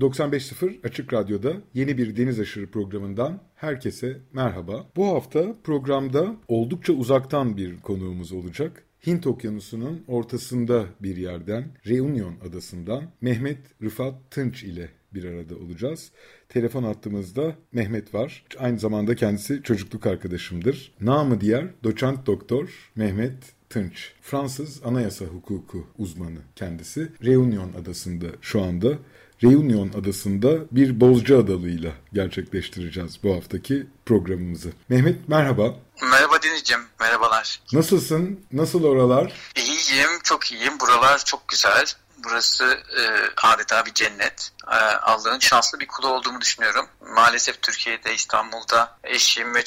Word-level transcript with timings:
95.0 0.00 0.86
Açık 0.86 1.12
Radyo'da 1.12 1.52
yeni 1.74 1.98
bir 1.98 2.16
Deniz 2.16 2.40
Aşırı 2.40 2.70
programından 2.70 3.40
herkese 3.54 4.20
merhaba. 4.32 4.86
Bu 4.96 5.06
hafta 5.06 5.54
programda 5.64 6.36
oldukça 6.48 6.92
uzaktan 6.92 7.56
bir 7.56 7.80
konuğumuz 7.80 8.32
olacak. 8.32 8.82
Hint 9.06 9.26
Okyanusu'nun 9.26 10.04
ortasında 10.08 10.84
bir 11.00 11.16
yerden, 11.16 11.64
Reunion 11.86 12.34
Adası'ndan 12.48 13.04
Mehmet 13.20 13.58
Rıfat 13.82 14.14
Tınç 14.30 14.64
ile 14.64 14.88
bir 15.14 15.24
arada 15.24 15.56
olacağız. 15.56 16.10
Telefon 16.48 16.82
attığımızda 16.82 17.56
Mehmet 17.72 18.14
var. 18.14 18.44
Aynı 18.58 18.78
zamanda 18.78 19.14
kendisi 19.14 19.62
çocukluk 19.62 20.06
arkadaşımdır. 20.06 20.92
Namı 21.00 21.40
diğer 21.40 21.66
doçent 21.84 22.26
doktor 22.26 22.90
Mehmet 22.96 23.56
Tınç. 23.68 24.12
Fransız 24.20 24.80
anayasa 24.84 25.24
hukuku 25.24 25.86
uzmanı 25.98 26.38
kendisi. 26.56 27.08
Reunion 27.24 27.72
Adası'nda 27.72 28.26
şu 28.40 28.62
anda 28.62 28.98
Reunion 29.44 29.90
adasında 30.00 30.48
bir 30.70 31.00
Bozca 31.00 31.38
adalıyla 31.38 31.92
gerçekleştireceğiz 32.12 33.22
bu 33.22 33.36
haftaki 33.36 33.86
programımızı. 34.06 34.72
Mehmet 34.88 35.28
merhaba. 35.28 35.74
Merhaba 36.02 36.42
Deniz'ciğim, 36.42 36.82
merhabalar. 37.00 37.60
Nasılsın? 37.72 38.40
Nasıl 38.52 38.84
oralar? 38.84 39.32
İyiyim, 39.56 40.10
çok 40.24 40.52
iyiyim. 40.52 40.80
Buralar 40.80 41.24
çok 41.24 41.48
güzel. 41.48 41.84
Burası 42.24 42.64
e, 43.00 43.02
adeta 43.42 43.86
bir 43.86 43.94
cennet. 43.94 44.52
E, 44.72 44.76
Allah'ın 44.76 45.38
şanslı 45.38 45.80
bir 45.80 45.86
kulu 45.86 46.08
olduğumu 46.08 46.40
düşünüyorum. 46.40 46.86
Maalesef 47.14 47.62
Türkiye'de, 47.62 48.14
İstanbul'da 48.14 48.98
eşim 49.04 49.54
ve 49.54 49.64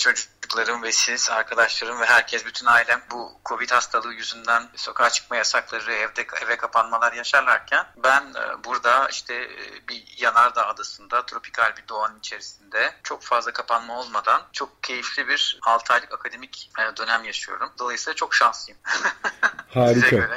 çocuklarım 0.50 0.84
ve 0.84 0.92
siz, 0.92 1.30
arkadaşlarım 1.30 2.00
ve 2.00 2.06
herkes, 2.06 2.46
bütün 2.46 2.66
ailem 2.66 3.02
bu 3.12 3.32
Covid 3.46 3.72
hastalığı 3.72 4.14
yüzünden 4.14 4.70
sokağa 4.76 5.10
çıkma 5.10 5.36
yasakları, 5.36 5.94
evde 5.94 6.28
eve 6.46 6.58
kapanmalar 6.58 7.14
yaşarlarken 7.14 7.86
ben 8.04 8.22
e, 8.22 8.64
burada 8.64 9.08
işte 9.10 9.36
e, 9.36 9.88
bir 9.88 10.16
yanardağ 10.18 10.68
adasında, 10.68 11.26
tropikal 11.26 11.74
bir 11.78 11.88
doğanın 11.88 12.20
içerisinde 12.20 12.96
çok 13.04 13.24
fazla 13.24 13.54
kapanma 13.54 14.00
olmadan 14.00 14.42
çok 14.54 14.84
keyifli 14.84 15.28
bir 15.28 15.60
6 15.62 15.94
aylık 15.94 16.14
akademik 16.14 16.72
e, 16.80 16.98
dönem 16.98 17.24
yaşıyorum. 17.24 17.70
Dolayısıyla 17.80 18.16
çok 18.16 18.36
şanslıyım. 18.36 18.82
Harika. 19.74 20.30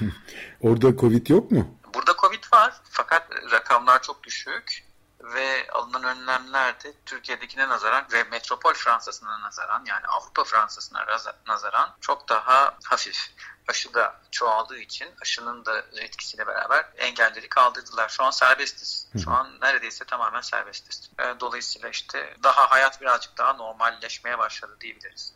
Orada 0.60 0.96
Covid 0.96 1.26
yok 1.26 1.50
mu? 1.50 1.78
Burada 1.94 2.14
Covid 2.20 2.44
var 2.52 2.74
fakat 2.90 3.30
rakamlar 3.52 4.02
çok 4.02 4.24
düşük 4.24 4.91
ve 5.22 5.70
alınan 5.72 6.04
önlemler 6.04 6.82
de 6.84 6.94
Türkiye'dekine 7.06 7.68
nazaran 7.68 8.06
ve 8.12 8.22
metropol 8.24 8.74
Fransa'sına 8.74 9.40
nazaran 9.40 9.84
yani 9.84 10.06
Avrupa 10.06 10.44
Fransa'sına 10.44 11.06
nazaran 11.46 11.96
çok 12.00 12.28
daha 12.28 12.78
hafif. 12.84 13.30
Aşı 13.68 13.94
da 13.94 14.20
çoğaldığı 14.30 14.78
için 14.78 15.08
aşının 15.22 15.64
da 15.64 15.84
etkisiyle 15.96 16.46
beraber 16.46 16.86
engelleri 16.96 17.48
kaldırdılar. 17.48 18.08
Şu 18.08 18.24
an 18.24 18.30
serbestiz. 18.30 19.08
Şu 19.24 19.30
an 19.30 19.58
neredeyse 19.62 20.04
tamamen 20.04 20.40
serbestiz. 20.40 21.10
Dolayısıyla 21.40 21.88
işte 21.88 22.36
daha 22.42 22.70
hayat 22.70 23.00
birazcık 23.00 23.38
daha 23.38 23.52
normalleşmeye 23.52 24.38
başladı 24.38 24.76
diyebiliriz. 24.80 25.34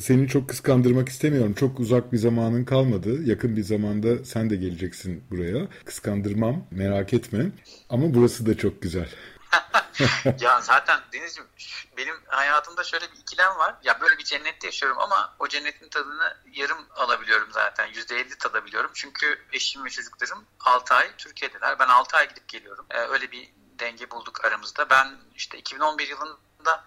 Seni 0.00 0.28
çok 0.28 0.48
kıskandırmak 0.48 1.08
istemiyorum. 1.08 1.54
Çok 1.54 1.80
uzak 1.80 2.12
bir 2.12 2.18
zamanın 2.18 2.64
kalmadı. 2.64 3.22
Yakın 3.24 3.56
bir 3.56 3.62
zamanda 3.62 4.24
sen 4.24 4.50
de 4.50 4.56
geleceksin 4.56 5.24
buraya. 5.30 5.68
Kıskandırmam, 5.84 6.66
merak 6.70 7.12
etme. 7.14 7.46
Ama 7.88 8.14
burası 8.14 8.46
da 8.46 8.56
çok 8.58 8.82
güzel. 8.82 9.08
ya 10.40 10.60
zaten 10.60 11.00
Deniz'ciğim 11.12 11.48
benim 11.96 12.14
hayatımda 12.26 12.84
şöyle 12.84 13.12
bir 13.12 13.18
ikilem 13.18 13.58
var. 13.58 13.74
Ya 13.82 14.00
böyle 14.00 14.18
bir 14.18 14.24
cennette 14.24 14.66
yaşıyorum 14.66 14.98
ama 15.00 15.36
o 15.38 15.48
cennetin 15.48 15.88
tadını 15.88 16.36
yarım 16.52 16.86
alabiliyorum 16.96 17.48
zaten. 17.52 17.88
%50 17.88 18.38
tadabiliyorum. 18.38 18.90
Çünkü 18.94 19.38
eşim 19.52 19.84
ve 19.84 19.90
çocuklarım 19.90 20.44
6 20.60 20.94
ay 20.94 21.10
Türkiye'deler. 21.18 21.78
Ben 21.78 21.88
6 21.88 22.16
ay 22.16 22.28
gidip 22.28 22.48
geliyorum. 22.48 22.86
Ee, 22.90 22.98
öyle 22.98 23.32
bir 23.32 23.50
denge 23.78 24.10
bulduk 24.10 24.44
aramızda. 24.44 24.90
Ben 24.90 25.16
işte 25.34 25.58
2011 25.58 26.08
yılında 26.08 26.84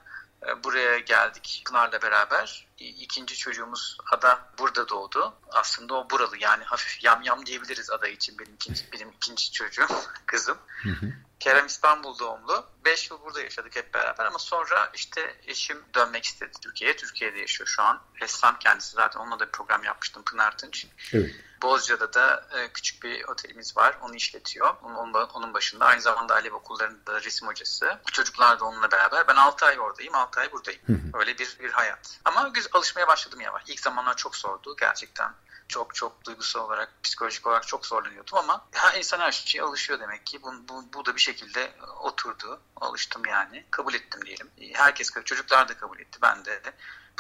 buraya 0.63 0.99
geldik 0.99 1.63
Pınar'la 1.65 2.01
beraber. 2.01 2.66
İkinci 2.79 3.35
çocuğumuz 3.35 3.97
Ada 4.11 4.49
burada 4.59 4.89
doğdu. 4.89 5.33
Aslında 5.51 5.93
o 5.93 6.09
buralı 6.09 6.37
yani 6.39 6.63
hafif 6.63 7.03
yam 7.03 7.21
yam 7.21 7.45
diyebiliriz 7.45 7.89
Ada 7.89 8.07
için 8.07 8.39
benim 8.39 8.53
ikinci, 8.53 8.91
benim 8.93 9.09
ikinci 9.11 9.51
çocuğum, 9.51 9.87
kızım. 10.25 10.57
Hı 10.83 10.89
hı. 10.89 11.13
Kerem 11.39 11.65
İstanbul 11.65 12.19
doğumlu. 12.19 12.65
Beş 12.85 13.11
yıl 13.11 13.21
burada 13.21 13.41
yaşadık 13.41 13.75
hep 13.75 13.93
beraber 13.93 14.25
ama 14.25 14.39
sonra 14.39 14.91
işte 14.93 15.35
eşim 15.47 15.83
dönmek 15.95 16.25
istedi 16.25 16.51
Türkiye'ye. 16.61 16.95
Türkiye'de 16.95 17.39
yaşıyor 17.39 17.67
şu 17.67 17.83
an. 17.83 18.01
Ressam 18.21 18.59
kendisi 18.59 18.91
zaten 18.91 19.19
onunla 19.19 19.39
da 19.39 19.47
bir 19.47 19.51
program 19.51 19.83
yapmıştım 19.83 20.23
Pınar 20.23 20.57
Tınç. 20.57 20.87
Evet. 21.13 21.35
Bozca'da 21.61 22.13
da 22.13 22.47
e, 22.57 22.73
küçük 22.73 23.03
bir 23.03 23.23
otelimiz 23.23 23.77
var. 23.77 23.97
Onu 24.01 24.15
işletiyor. 24.15 24.75
Onun, 24.83 25.13
onun 25.13 25.53
başında 25.53 25.85
aynı 25.85 26.01
zamanda 26.01 26.33
Alev 26.33 26.53
okullarında 26.53 27.21
resim 27.21 27.47
hocası. 27.47 27.99
Çocuklar 28.11 28.59
da 28.59 28.65
onunla 28.65 28.91
beraber. 28.91 29.27
Ben 29.27 29.35
6 29.35 29.65
ay 29.65 29.79
oradayım, 29.79 30.15
6 30.15 30.39
ay 30.39 30.51
buradayım. 30.51 30.81
Öyle 31.13 31.37
bir 31.37 31.57
bir 31.59 31.71
hayat. 31.71 32.19
Ama 32.25 32.47
güzel 32.47 32.66
alışmaya 32.75 33.07
başladım 33.07 33.41
yavaş. 33.41 33.63
İlk 33.67 33.79
zamanlar 33.79 34.17
çok 34.17 34.35
zordu 34.35 34.75
gerçekten. 34.79 35.33
Çok 35.67 35.95
çok 35.95 36.25
duygusal 36.25 36.59
olarak, 36.59 37.03
psikolojik 37.03 37.47
olarak 37.47 37.67
çok 37.67 37.85
zorlanıyordum 37.85 38.37
ama 38.37 38.67
her 38.71 38.97
insan 38.97 39.19
her 39.19 39.31
şeye 39.31 39.63
alışıyor 39.63 39.99
demek 39.99 40.25
ki. 40.25 40.41
Bu, 40.43 40.53
bu, 40.69 40.93
bu 40.93 41.05
da 41.05 41.15
bir 41.15 41.21
şekilde 41.21 41.71
oturdu. 42.01 42.61
Alıştım 42.75 43.25
yani. 43.25 43.65
Kabul 43.71 43.93
ettim 43.93 44.21
diyelim. 44.25 44.51
Herkes, 44.73 45.11
çocuklar 45.25 45.69
da 45.69 45.77
kabul 45.77 45.99
etti. 45.99 46.19
Ben 46.21 46.45
de 46.45 46.61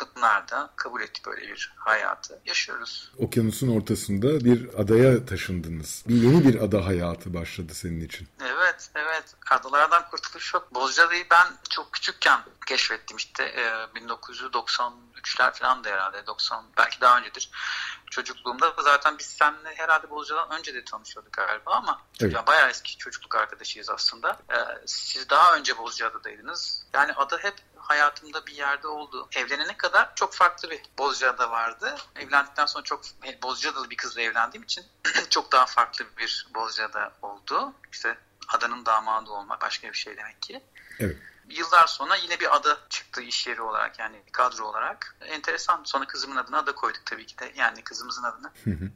Pınar'da 0.05 0.69
kabul 0.75 1.01
etti 1.01 1.21
böyle 1.25 1.41
bir 1.41 1.73
hayatı. 1.77 2.39
Yaşıyoruz. 2.45 3.11
Okyanusun 3.17 3.67
ortasında 3.67 4.45
bir 4.45 4.69
adaya 4.81 5.25
taşındınız. 5.25 6.03
Bir 6.07 6.15
yeni 6.15 6.47
bir 6.47 6.61
ada 6.61 6.85
hayatı 6.85 7.33
başladı 7.33 7.73
senin 7.73 8.01
için. 8.01 8.27
Evet, 8.41 8.89
evet. 8.95 9.35
Adalardan 9.51 10.09
kurtuluş 10.09 10.53
yok. 10.53 10.75
Bozcaada'yı 10.75 11.25
ben 11.31 11.47
çok 11.69 11.93
küçükken 11.93 12.39
keşfettim 12.65 13.17
işte. 13.17 13.43
Ee, 13.43 13.99
1993'ler 13.99 15.53
falan 15.53 15.83
da 15.83 15.89
herhalde. 15.89 16.27
90 16.27 16.65
belki 16.77 17.01
daha 17.01 17.17
öncedir. 17.17 17.49
Çocukluğumda 18.17 18.73
zaten 18.79 19.17
biz 19.19 19.25
seninle 19.25 19.75
herhalde 19.75 20.09
Bozcaada'dan 20.09 20.59
önce 20.59 20.73
de 20.73 20.85
tanışıyorduk 20.85 21.33
galiba 21.33 21.71
ama 21.71 22.01
evet. 22.21 22.33
yani 22.33 22.47
bayağı 22.47 22.69
eski 22.69 22.97
çocukluk 22.97 23.35
arkadaşıyız 23.35 23.89
aslında. 23.89 24.39
Ee, 24.51 24.55
siz 24.85 25.29
daha 25.29 25.55
önce 25.55 25.77
Bozcaada'daydınız. 25.77 26.85
Yani 26.93 27.13
ada 27.13 27.37
hep 27.37 27.53
hayatımda 27.75 28.45
bir 28.45 28.55
yerde 28.55 28.87
oldu. 28.87 29.27
Evlenene 29.35 29.77
kadar 29.77 30.15
çok 30.15 30.33
farklı 30.33 30.69
bir 30.69 30.81
Bozcaada 30.97 31.51
vardı. 31.51 31.95
Evlendikten 32.15 32.65
sonra 32.65 32.83
çok 32.83 33.01
Bozcaadalı 33.43 33.89
bir 33.89 33.97
kızla 33.97 34.21
evlendiğim 34.21 34.63
için 34.63 34.85
çok 35.29 35.51
daha 35.51 35.65
farklı 35.65 36.05
bir 36.17 36.47
Bozcaada 36.55 37.13
oldu. 37.21 37.73
İşte 37.91 38.17
adanın 38.47 38.85
damadı 38.85 39.31
olmak 39.31 39.61
başka 39.61 39.87
bir 39.87 39.97
şey 39.97 40.17
demek 40.17 40.41
ki. 40.41 40.63
Evet. 40.99 41.17
Yıllar 41.49 41.87
sonra 41.87 42.15
yine 42.15 42.39
bir 42.39 42.55
ada 42.55 42.77
çıktı 42.89 43.21
iş 43.21 43.47
yeri 43.47 43.61
olarak 43.61 43.99
yani 43.99 44.23
kadro 44.31 44.65
olarak. 44.65 45.15
Enteresan. 45.21 45.83
Sonra 45.83 46.05
kızımın 46.05 46.35
adını 46.35 46.57
ada 46.57 46.75
koyduk 46.75 47.05
tabii 47.05 47.25
ki 47.25 47.37
de. 47.37 47.53
Yani 47.55 47.83
kızımızın 47.83 48.23
adını 48.23 48.51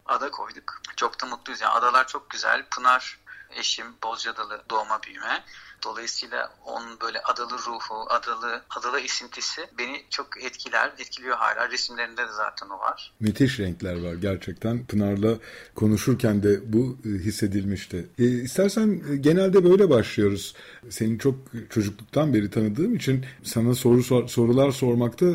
ada 0.05 0.31
koyduk. 0.31 0.81
Çok 0.95 1.21
da 1.21 1.25
mutluyuz. 1.25 1.61
Yani 1.61 1.73
adalar 1.73 2.07
çok 2.07 2.29
güzel. 2.29 2.65
Pınar 2.69 3.19
eşim 3.49 3.95
Bozcaadalı 4.03 4.63
doğma 4.69 5.03
büyüme. 5.03 5.43
Dolayısıyla 5.83 6.49
onun 6.65 6.99
böyle 6.99 7.19
adalı 7.19 7.57
ruhu, 7.57 8.05
adalı 8.09 8.61
adalı 8.69 8.99
esintisi 8.99 9.61
beni 9.77 10.03
çok 10.09 10.43
etkiler, 10.43 10.91
etkiliyor 10.99 11.37
hala. 11.37 11.71
Resimlerinde 11.71 12.21
de 12.21 12.31
zaten 12.37 12.69
o 12.69 12.79
var. 12.79 13.13
Müthiş 13.19 13.59
renkler 13.59 14.03
var 14.03 14.13
gerçekten. 14.13 14.85
Pınar'la 14.85 15.37
konuşurken 15.75 16.43
de 16.43 16.73
bu 16.73 16.97
e, 17.05 17.09
hissedilmişti. 17.09 18.07
E, 18.19 18.23
istersen 18.23 19.01
e, 19.11 19.15
genelde 19.15 19.63
böyle 19.63 19.89
başlıyoruz. 19.89 20.55
Seni 20.89 21.19
çok 21.19 21.35
çocukluktan 21.69 22.33
beri 22.33 22.49
tanıdığım 22.49 22.95
için 22.95 23.25
sana 23.43 23.75
soru 23.75 24.03
sor, 24.03 24.27
sorular 24.27 24.71
sormakta 24.71 25.25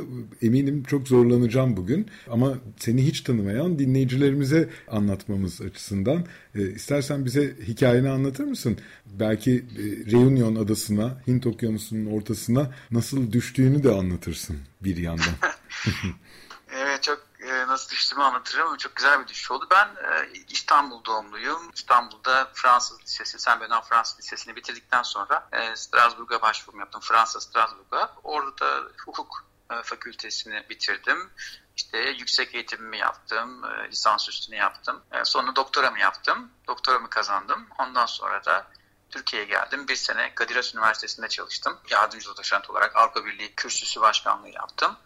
eminim 0.42 0.82
çok 0.82 1.08
zorlanacağım 1.08 1.76
bugün. 1.76 2.06
Ama 2.31 2.54
seni 2.78 3.06
hiç 3.06 3.20
tanımayan 3.20 3.78
dinleyicilerimize 3.78 4.69
anlatmamız 4.88 5.60
açısından 5.60 6.25
e, 6.54 6.70
istersen 6.70 7.25
bize 7.25 7.56
hikayeni 7.69 8.10
anlatır 8.10 8.44
mısın? 8.44 8.78
Belki 9.06 9.64
e, 9.78 10.10
Reunion 10.37 10.65
adasına, 10.65 11.11
Hint 11.27 11.47
okyanusunun 11.47 12.19
ortasına 12.19 12.71
nasıl 12.91 13.33
düştüğünü 13.33 13.83
de 13.83 13.91
anlatırsın 13.91 14.61
bir 14.81 14.97
yandan. 14.97 15.35
evet 16.71 17.03
çok 17.03 17.21
e, 17.41 17.67
nasıl 17.67 17.91
düştüğümü 17.91 18.23
anlatırım 18.23 18.67
ama 18.67 18.79
çok 18.79 18.97
güzel 18.97 19.23
bir 19.23 19.27
düşüş 19.27 19.50
oldu. 19.50 19.67
Ben 19.71 19.87
e, 19.87 20.29
İstanbul 20.50 21.05
doğumluyum. 21.05 21.71
İstanbul'da 21.75 22.50
Fransız 22.55 23.00
Lisesi, 23.00 23.38
Saint 23.38 23.61
Bernard 23.61 23.85
Fransız 23.85 24.19
Lisesi'ni 24.19 24.56
bitirdikten 24.56 25.03
sonra 25.03 25.49
e, 25.53 25.77
Strasbourg'a 25.77 26.43
başvurum 26.43 26.81
yaptım. 26.81 27.00
Fransa 27.05 27.41
Strasbourg'a. 27.41 28.15
Orada 28.25 28.59
da 28.59 28.83
hukuk 29.06 29.44
e, 29.71 29.83
fakültesini 29.83 30.67
bitirdim. 30.71 31.31
İşte 31.77 31.99
yüksek 31.99 32.55
eğitimimi 32.55 32.99
yaptım, 32.99 33.62
lisans 33.91 34.29
üstünü 34.29 34.56
yaptım. 34.56 35.03
Sonra 35.25 35.56
doktoramı 35.56 35.99
yaptım, 35.99 36.50
doktoramı 36.69 37.11
kazandım. 37.11 37.67
Ondan 37.79 38.06
sonra 38.06 38.44
da 38.44 38.67
Türkiye'ye 39.16 39.48
geldim. 39.48 39.88
Bir 39.88 39.96
sene 39.96 40.34
Kadir 40.34 40.56
Has 40.56 40.74
Üniversitesi'nde 40.74 41.28
çalıştım. 41.28 41.78
Yardımcı 41.90 42.36
doçent 42.36 42.70
olarak 42.70 42.96
Avrupa 42.96 43.24
Birliği 43.24 43.54
kürsüsü 43.54 44.00
başkanlığı 44.00 44.48
yaptım. 44.48 44.96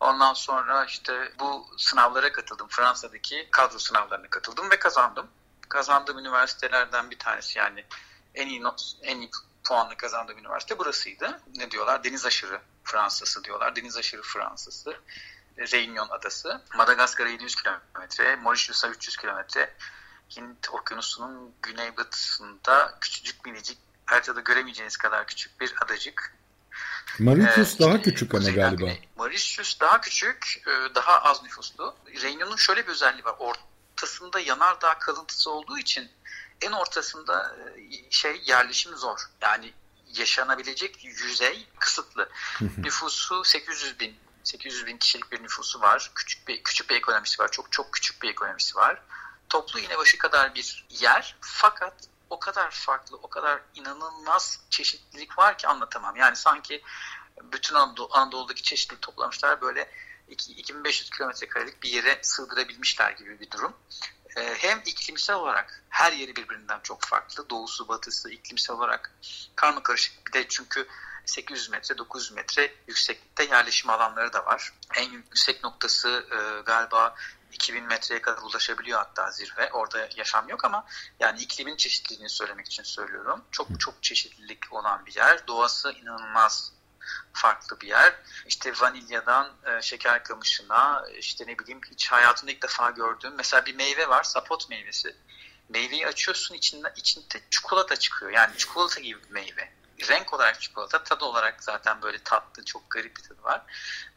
Ondan 0.00 0.34
sonra 0.34 0.84
işte 0.84 1.32
bu 1.38 1.66
sınavlara 1.76 2.32
katıldım. 2.32 2.68
Fransa'daki 2.70 3.48
kadro 3.50 3.78
sınavlarına 3.78 4.30
katıldım 4.30 4.70
ve 4.70 4.78
kazandım. 4.78 5.26
Kazandığım 5.68 6.18
üniversitelerden 6.18 7.10
bir 7.10 7.18
tanesi 7.18 7.58
yani 7.58 7.84
en 8.34 8.46
iyi 8.46 8.62
not, 8.62 8.92
en 9.02 9.18
iyi 9.18 9.30
puanla 9.64 9.96
kazandığım 9.96 10.38
üniversite 10.38 10.78
burasıydı. 10.78 11.40
Ne 11.56 11.70
diyorlar? 11.70 12.04
Deniz 12.04 12.26
aşırı 12.26 12.60
Fransası 12.84 13.44
diyorlar. 13.44 13.76
Deniz 13.76 13.96
aşırı 13.96 14.22
Fransası. 14.22 14.96
Reunion 15.58 16.08
adası. 16.08 16.62
Madagaskar'a 16.74 17.28
700 17.28 17.54
kilometre, 17.54 18.36
Mauritius'a 18.36 18.88
300 18.88 19.16
kilometre. 19.16 19.74
Hint 20.36 20.70
okyanusunun 20.72 21.54
güneybatısında 21.62 22.98
küçücük 23.00 23.44
minicik 23.44 23.78
haritada 24.06 24.40
göremeyeceğiniz 24.40 24.96
kadar 24.96 25.26
küçük 25.26 25.60
bir 25.60 25.74
adacık. 25.84 26.34
Mauritius 27.18 27.74
ee, 27.74 27.78
daha 27.78 28.02
küçük 28.02 28.34
ama 28.34 28.50
galiba. 28.50 28.76
Güney. 28.76 29.08
Mauritius 29.16 29.80
daha 29.80 30.00
küçük, 30.00 30.62
e, 30.66 30.94
daha 30.94 31.22
az 31.22 31.42
nüfuslu. 31.42 31.94
Reunion'un 32.22 32.56
şöyle 32.56 32.86
bir 32.86 32.92
özelliği 32.92 33.24
var. 33.24 33.34
Ortasında 33.38 34.40
yanardağ 34.40 34.98
kalıntısı 34.98 35.50
olduğu 35.50 35.78
için 35.78 36.10
en 36.60 36.72
ortasında 36.72 37.56
e, 37.56 38.10
şey 38.10 38.42
yerleşim 38.46 38.96
zor. 38.96 39.18
Yani 39.40 39.72
yaşanabilecek 40.14 41.04
yüzey 41.04 41.66
kısıtlı. 41.78 42.28
Nüfusu 42.78 43.44
800 43.44 44.00
bin 44.00 44.16
800 44.44 44.86
bin 44.86 44.98
kişilik 44.98 45.32
bir 45.32 45.42
nüfusu 45.42 45.80
var. 45.80 46.10
Küçük 46.14 46.48
bir 46.48 46.62
küçük 46.62 46.90
bir 46.90 46.96
ekonomisi 46.96 47.42
var. 47.42 47.50
Çok 47.50 47.72
çok 47.72 47.92
küçük 47.92 48.22
bir 48.22 48.28
ekonomisi 48.28 48.76
var. 48.76 49.02
Toplu 49.52 49.80
iğne 49.80 49.98
başı 49.98 50.18
kadar 50.18 50.54
bir 50.54 50.86
yer 50.90 51.36
fakat 51.40 51.94
o 52.30 52.38
kadar 52.38 52.70
farklı, 52.70 53.16
o 53.16 53.30
kadar 53.30 53.60
inanılmaz 53.74 54.60
çeşitlilik 54.70 55.38
var 55.38 55.58
ki 55.58 55.68
anlatamam. 55.68 56.16
Yani 56.16 56.36
sanki 56.36 56.82
bütün 57.42 57.74
Anadolu, 57.74 58.08
Anadolu'daki 58.12 58.62
çeşitlilik 58.62 59.02
toplamışlar 59.02 59.60
böyle 59.60 59.90
2500 60.28 61.10
kilometre 61.10 61.48
karelik 61.48 61.82
bir 61.82 61.88
yere 61.88 62.18
sığdırabilmişler 62.22 63.10
gibi 63.10 63.40
bir 63.40 63.50
durum. 63.50 63.76
Ee, 64.36 64.54
hem 64.58 64.82
iklimsel 64.86 65.36
olarak 65.36 65.84
her 65.88 66.12
yeri 66.12 66.36
birbirinden 66.36 66.80
çok 66.82 67.02
farklı. 67.02 67.50
Doğusu, 67.50 67.88
batısı, 67.88 68.30
iklimsel 68.30 68.76
olarak 68.76 69.14
karma 69.56 69.82
karışık. 69.82 70.26
Bir 70.26 70.32
de 70.32 70.48
çünkü 70.48 70.88
800 71.26 71.70
metre, 71.70 71.98
900 71.98 72.32
metre 72.32 72.74
yükseklikte 72.88 73.44
yerleşim 73.44 73.90
alanları 73.90 74.32
da 74.32 74.46
var. 74.46 74.72
En 74.94 75.10
yüksek 75.10 75.64
noktası 75.64 76.26
e, 76.30 76.62
galiba 76.62 77.14
2000 77.62 77.84
metreye 77.84 78.22
kadar 78.22 78.42
ulaşabiliyor 78.42 78.98
hatta 78.98 79.30
zirve. 79.30 79.70
Orada 79.72 80.08
yaşam 80.16 80.48
yok 80.48 80.64
ama 80.64 80.86
yani 81.20 81.40
iklimin 81.40 81.76
çeşitliliğini 81.76 82.28
söylemek 82.28 82.66
için 82.66 82.82
söylüyorum. 82.82 83.44
Çok 83.50 83.80
çok 83.80 84.02
çeşitlilik 84.02 84.72
olan 84.72 85.06
bir 85.06 85.14
yer. 85.14 85.46
Doğası 85.46 85.92
inanılmaz 85.92 86.72
farklı 87.32 87.80
bir 87.80 87.88
yer. 87.88 88.14
İşte 88.46 88.72
vanilyadan 88.80 89.52
e, 89.64 89.82
şeker 89.82 90.24
kamışına 90.24 91.04
işte 91.18 91.46
ne 91.46 91.58
bileyim 91.58 91.80
hiç 91.90 92.12
hayatımda 92.12 92.52
ilk 92.52 92.62
defa 92.62 92.90
gördüğüm 92.90 93.34
mesela 93.34 93.66
bir 93.66 93.74
meyve 93.74 94.08
var 94.08 94.22
sapot 94.22 94.70
meyvesi. 94.70 95.16
Meyveyi 95.68 96.06
açıyorsun 96.06 96.54
içinde, 96.54 96.92
içinde 96.96 97.40
çikolata 97.50 97.96
çıkıyor. 97.96 98.32
Yani 98.32 98.56
çikolata 98.56 99.00
gibi 99.00 99.22
bir 99.24 99.30
meyve 99.30 99.81
renk 100.08 100.34
olarak 100.34 100.60
çikolata, 100.60 101.04
tadı 101.04 101.24
olarak 101.24 101.64
zaten 101.64 102.02
böyle 102.02 102.18
tatlı, 102.18 102.64
çok 102.64 102.90
garip 102.90 103.16
bir 103.16 103.22
tadı 103.22 103.42
var. 103.42 103.62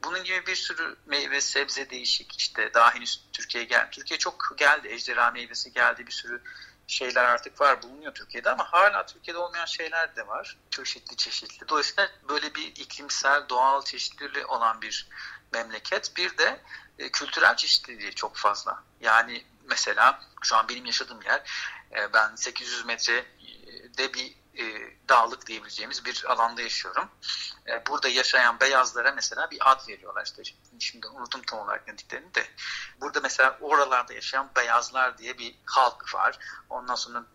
Bunun 0.04 0.24
gibi 0.24 0.46
bir 0.48 0.56
sürü 0.56 0.96
meyve, 1.06 1.42
sebze 1.42 1.90
değişik 1.90 2.38
işte 2.38 2.74
daha 2.74 2.96
henüz 2.96 3.22
Türkiye'ye 3.34 3.68
gel. 3.68 3.88
Türkiye 3.92 4.20
çok 4.20 4.54
geldi, 4.58 4.88
ejderha 4.88 5.32
meyvesi 5.32 5.74
geldi, 5.74 6.08
bir 6.08 6.12
sürü 6.12 6.42
şeyler 6.88 7.24
artık 7.24 7.62
var, 7.62 7.84
bulunuyor 7.84 8.14
Türkiye'de 8.14 8.50
ama 8.50 8.74
hala 8.74 9.06
Türkiye'de 9.06 9.40
olmayan 9.40 9.66
şeyler 9.66 10.16
de 10.16 10.28
var. 10.28 10.58
Çeşitli 10.72 11.16
çeşitli. 11.18 11.68
Dolayısıyla 11.70 12.10
böyle 12.30 12.56
bir 12.56 12.68
iklimsel, 12.68 13.50
doğal 13.50 13.82
çeşitliliği 13.82 14.46
olan 14.46 14.82
bir 14.82 15.08
memleket. 15.54 16.18
Bir 16.18 16.38
de 16.38 16.62
e, 17.00 17.12
kültürel 17.12 17.56
çeşitliliği 17.56 18.16
çok 18.16 18.36
fazla. 18.36 18.84
Yani 19.02 19.46
mesela 19.64 20.22
şu 20.44 20.56
an 20.56 20.70
benim 20.70 20.86
yaşadığım 20.86 21.22
yer, 21.22 21.42
e, 21.92 22.14
ben 22.14 22.36
800 22.36 22.86
metrede 22.86 24.14
bir 24.14 24.36
e, 24.58 24.94
dağlık 25.10 25.48
diyebileceğimiz 25.48 26.06
bir 26.06 26.24
alanda 26.32 26.62
yaşıyorum. 26.62 27.10
E, 27.68 27.86
burada 27.86 28.08
yaşayan 28.08 28.60
beyazlara 28.60 29.12
mesela 29.12 29.52
bir 29.52 29.72
ad 29.72 29.88
veriyorlar 29.88 30.26
işte 30.26 30.44
şimdi 30.80 31.08
unuttum 31.08 31.42
tam 31.42 31.60
olarak 31.60 31.88
dediklerini 31.88 32.36
de. 32.36 32.48
Burada 33.02 33.20
mesela 33.20 33.58
oralarda 33.62 34.14
yaşayan 34.14 34.50
beyazlar 34.56 35.18
diye 35.18 35.38
bir 35.38 35.56
halk 35.66 36.14
var. 36.14 36.40
Ondan 36.70 36.96
sonra 36.96 37.26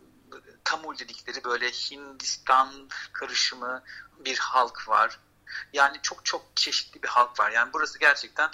Tamul 0.64 0.98
dedikleri 0.98 1.44
böyle 1.44 1.70
Hindistan 1.70 2.88
karışımı 3.12 3.82
bir 4.18 4.38
halk 4.38 4.88
var. 4.88 5.20
Yani 5.72 5.98
çok 6.02 6.24
çok 6.24 6.56
çeşitli 6.56 7.02
bir 7.02 7.08
halk 7.08 7.40
var. 7.40 7.50
Yani 7.50 7.72
burası 7.72 7.98
gerçekten 7.98 8.50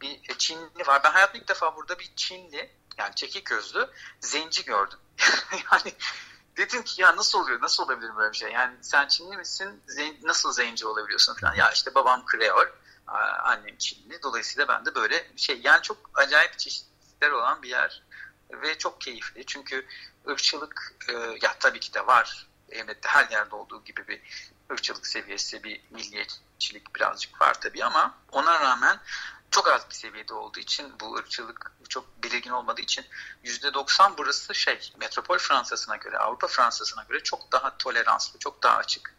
bir 0.00 0.34
Çinli 0.38 0.86
var. 0.86 1.04
Ben 1.04 1.10
hayatımda 1.10 1.42
ilk 1.42 1.48
defa 1.48 1.76
burada 1.76 1.98
bir 1.98 2.12
Çinli 2.16 2.70
yani 2.98 3.14
çekik 3.14 3.46
gözlü 3.46 3.90
zenci 4.20 4.64
gördüm. 4.64 4.98
yani 5.72 5.94
dedim 6.60 6.82
ki 6.82 7.02
ya 7.02 7.16
nasıl 7.16 7.40
oluyor, 7.40 7.60
nasıl 7.60 7.84
olabilir 7.84 8.16
böyle 8.16 8.32
bir 8.32 8.36
şey? 8.36 8.52
Yani 8.52 8.76
sen 8.80 9.08
Çinli 9.08 9.36
misin, 9.36 9.82
zen, 9.86 10.16
nasıl 10.22 10.52
zenci 10.52 10.86
olabiliyorsun 10.86 11.34
falan. 11.34 11.54
Ya 11.54 11.70
işte 11.72 11.94
babam 11.94 12.26
Kreol, 12.26 12.66
annem 13.44 13.76
Çinli. 13.76 14.22
Dolayısıyla 14.22 14.68
ben 14.68 14.86
de 14.86 14.94
böyle 14.94 15.30
şey, 15.36 15.60
yani 15.64 15.82
çok 15.82 16.10
acayip 16.14 16.58
çeşitler 16.58 17.30
olan 17.30 17.62
bir 17.62 17.68
yer 17.68 18.02
ve 18.50 18.78
çok 18.78 19.00
keyifli. 19.00 19.46
Çünkü 19.46 19.86
ırkçılık 20.28 20.94
e, 21.08 21.12
ya 21.42 21.54
tabii 21.60 21.80
ki 21.80 21.94
de 21.94 22.06
var. 22.06 22.46
Elbette 22.70 23.08
her 23.08 23.28
yerde 23.30 23.54
olduğu 23.54 23.84
gibi 23.84 24.08
bir 24.08 24.20
ırkçılık 24.72 25.06
seviyesi, 25.06 25.64
bir 25.64 25.80
milliyetçilik 25.90 26.96
birazcık 26.96 27.40
var 27.40 27.60
tabii 27.60 27.84
ama 27.84 28.14
ona 28.32 28.60
rağmen 28.60 29.00
çok 29.50 29.68
az 29.68 29.90
bir 29.90 29.94
seviyede 29.94 30.34
olduğu 30.34 30.60
için 30.60 31.00
bu 31.00 31.16
ırkçılık 31.16 31.72
çok 31.88 32.22
belirgin 32.24 32.50
olmadığı 32.50 32.80
için 32.80 33.04
%90 33.44 34.12
burası 34.18 34.54
şey 34.54 34.92
metropol 35.00 35.38
Fransa'sına 35.38 35.96
göre 35.96 36.18
Avrupa 36.18 36.46
Fransa'sına 36.46 37.02
göre 37.02 37.22
çok 37.22 37.52
daha 37.52 37.76
toleranslı, 37.76 38.38
çok 38.38 38.62
daha 38.62 38.76
açık. 38.76 39.14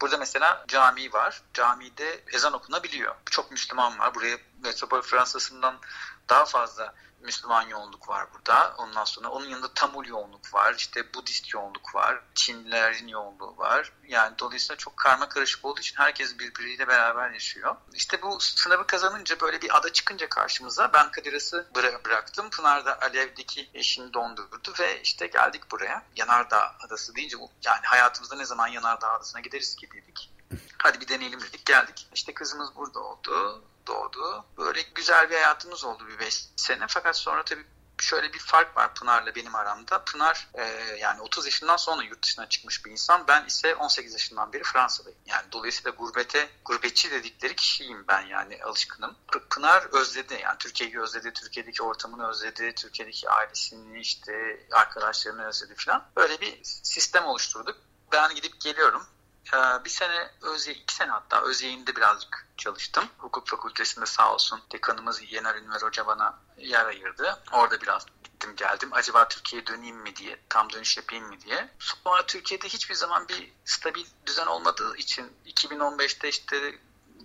Burada 0.00 0.16
mesela 0.16 0.64
cami 0.68 1.12
var. 1.12 1.42
Camide 1.54 2.24
ezan 2.32 2.52
okunabiliyor. 2.52 3.14
Çok 3.30 3.50
Müslüman 3.50 3.98
var. 3.98 4.14
Buraya 4.14 4.38
metropol 4.62 5.02
Fransa'sından 5.02 5.78
daha 6.28 6.44
fazla 6.44 6.94
Müslüman 7.26 7.68
yoğunluk 7.68 8.08
var 8.08 8.26
burada. 8.34 8.74
Ondan 8.78 9.04
sonra 9.04 9.28
onun 9.28 9.46
yanında 9.46 9.74
Tamul 9.74 10.06
yoğunluk 10.06 10.54
var. 10.54 10.74
İşte 10.74 11.14
Budist 11.14 11.54
yoğunluk 11.54 11.94
var. 11.94 12.20
Çinlilerin 12.34 13.08
yoğunluğu 13.08 13.56
var. 13.58 13.92
Yani 14.08 14.38
dolayısıyla 14.38 14.76
çok 14.76 14.96
karma 14.96 15.28
karışık 15.28 15.64
olduğu 15.64 15.80
için 15.80 15.96
herkes 15.96 16.38
birbiriyle 16.38 16.88
beraber 16.88 17.30
yaşıyor. 17.30 17.76
İşte 17.94 18.22
bu 18.22 18.40
sınavı 18.40 18.86
kazanınca 18.86 19.40
böyle 19.40 19.62
bir 19.62 19.76
ada 19.76 19.92
çıkınca 19.92 20.28
karşımıza 20.28 20.92
ben 20.92 21.10
Kadiras'ı 21.10 21.66
bıraktım. 22.04 22.50
Pınar 22.50 22.84
da 22.86 23.00
Alev'deki 23.00 23.70
eşini 23.74 24.12
dondurdu 24.12 24.74
ve 24.80 25.02
işte 25.02 25.26
geldik 25.26 25.70
buraya. 25.70 26.02
Yanardağ 26.16 26.76
Adası 26.86 27.14
deyince 27.14 27.36
yani 27.64 27.86
hayatımızda 27.86 28.36
ne 28.36 28.44
zaman 28.44 28.68
Yanardağ 28.68 29.10
Adası'na 29.12 29.40
gideriz 29.40 29.76
ki 29.76 29.88
dedik. 29.92 30.32
Hadi 30.78 31.00
bir 31.00 31.08
deneyelim 31.08 31.40
dedik 31.40 31.66
geldik. 31.66 32.08
İşte 32.14 32.34
kızımız 32.34 32.76
burada 32.76 33.00
oldu 33.00 33.62
doğdu. 33.86 34.44
Böyle 34.58 34.82
güzel 34.94 35.30
bir 35.30 35.34
hayatımız 35.34 35.84
oldu 35.84 36.06
bir 36.08 36.18
beş 36.18 36.44
sene. 36.56 36.84
Fakat 36.88 37.16
sonra 37.16 37.42
tabii 37.42 37.66
şöyle 38.02 38.32
bir 38.32 38.38
fark 38.38 38.76
var 38.76 38.94
Pınar'la 38.94 39.34
benim 39.34 39.54
aramda. 39.54 40.04
Pınar 40.04 40.48
e, 40.54 40.62
yani 41.00 41.20
30 41.20 41.46
yaşından 41.46 41.76
sonra 41.76 42.02
yurt 42.02 42.22
dışına 42.22 42.48
çıkmış 42.48 42.84
bir 42.84 42.90
insan. 42.90 43.24
Ben 43.28 43.46
ise 43.46 43.74
18 43.74 44.12
yaşından 44.12 44.52
beri 44.52 44.62
Fransa'dayım. 44.62 45.18
Yani 45.26 45.52
dolayısıyla 45.52 45.90
gurbete, 45.90 46.48
gurbetçi 46.64 47.10
dedikleri 47.10 47.56
kişiyim 47.56 48.04
ben 48.08 48.20
yani 48.20 48.64
alışkınım. 48.64 49.16
Pınar 49.50 49.82
özledi 49.92 50.34
yani 50.42 50.58
Türkiye'yi 50.58 51.00
özledi, 51.00 51.32
Türkiye'deki 51.32 51.82
ortamını 51.82 52.28
özledi, 52.28 52.74
Türkiye'deki 52.74 53.30
ailesini 53.30 54.00
işte 54.00 54.66
arkadaşlarını 54.72 55.46
özledi 55.46 55.74
falan. 55.76 56.04
Böyle 56.16 56.40
bir 56.40 56.60
sistem 56.64 57.24
oluşturduk. 57.24 57.76
Ben 58.12 58.34
gidip 58.34 58.60
geliyorum. 58.60 59.06
Ee, 59.54 59.84
bir 59.84 59.90
sene 59.90 60.30
Özye, 60.42 60.74
iki 60.74 60.94
sene 60.94 61.10
hatta 61.10 61.42
Özyeğin'de 61.42 61.96
birazcık 61.96 62.46
çalıştım. 62.56 63.04
Hukuk 63.18 63.48
fakültesinde 63.48 64.06
sağ 64.06 64.34
olsun 64.34 64.60
dekanımız 64.72 65.32
Yener 65.32 65.54
Ünver 65.54 65.82
Hoca 65.82 66.06
bana 66.06 66.38
yer 66.58 66.86
ayırdı. 66.86 67.42
Orada 67.52 67.80
biraz 67.80 68.06
gittim 68.24 68.56
geldim. 68.56 68.88
Acaba 68.92 69.28
Türkiye'ye 69.28 69.66
döneyim 69.66 69.96
mi 69.96 70.16
diye, 70.16 70.40
tam 70.48 70.72
dönüş 70.72 70.96
yapayım 70.96 71.26
mı 71.26 71.40
diye. 71.40 71.68
Sonra 71.78 72.26
Türkiye'de 72.26 72.68
hiçbir 72.68 72.94
zaman 72.94 73.28
bir 73.28 73.52
stabil 73.64 74.06
düzen 74.26 74.46
olmadığı 74.46 74.96
için 74.96 75.32
2015'te 75.46 76.28
işte 76.28 76.78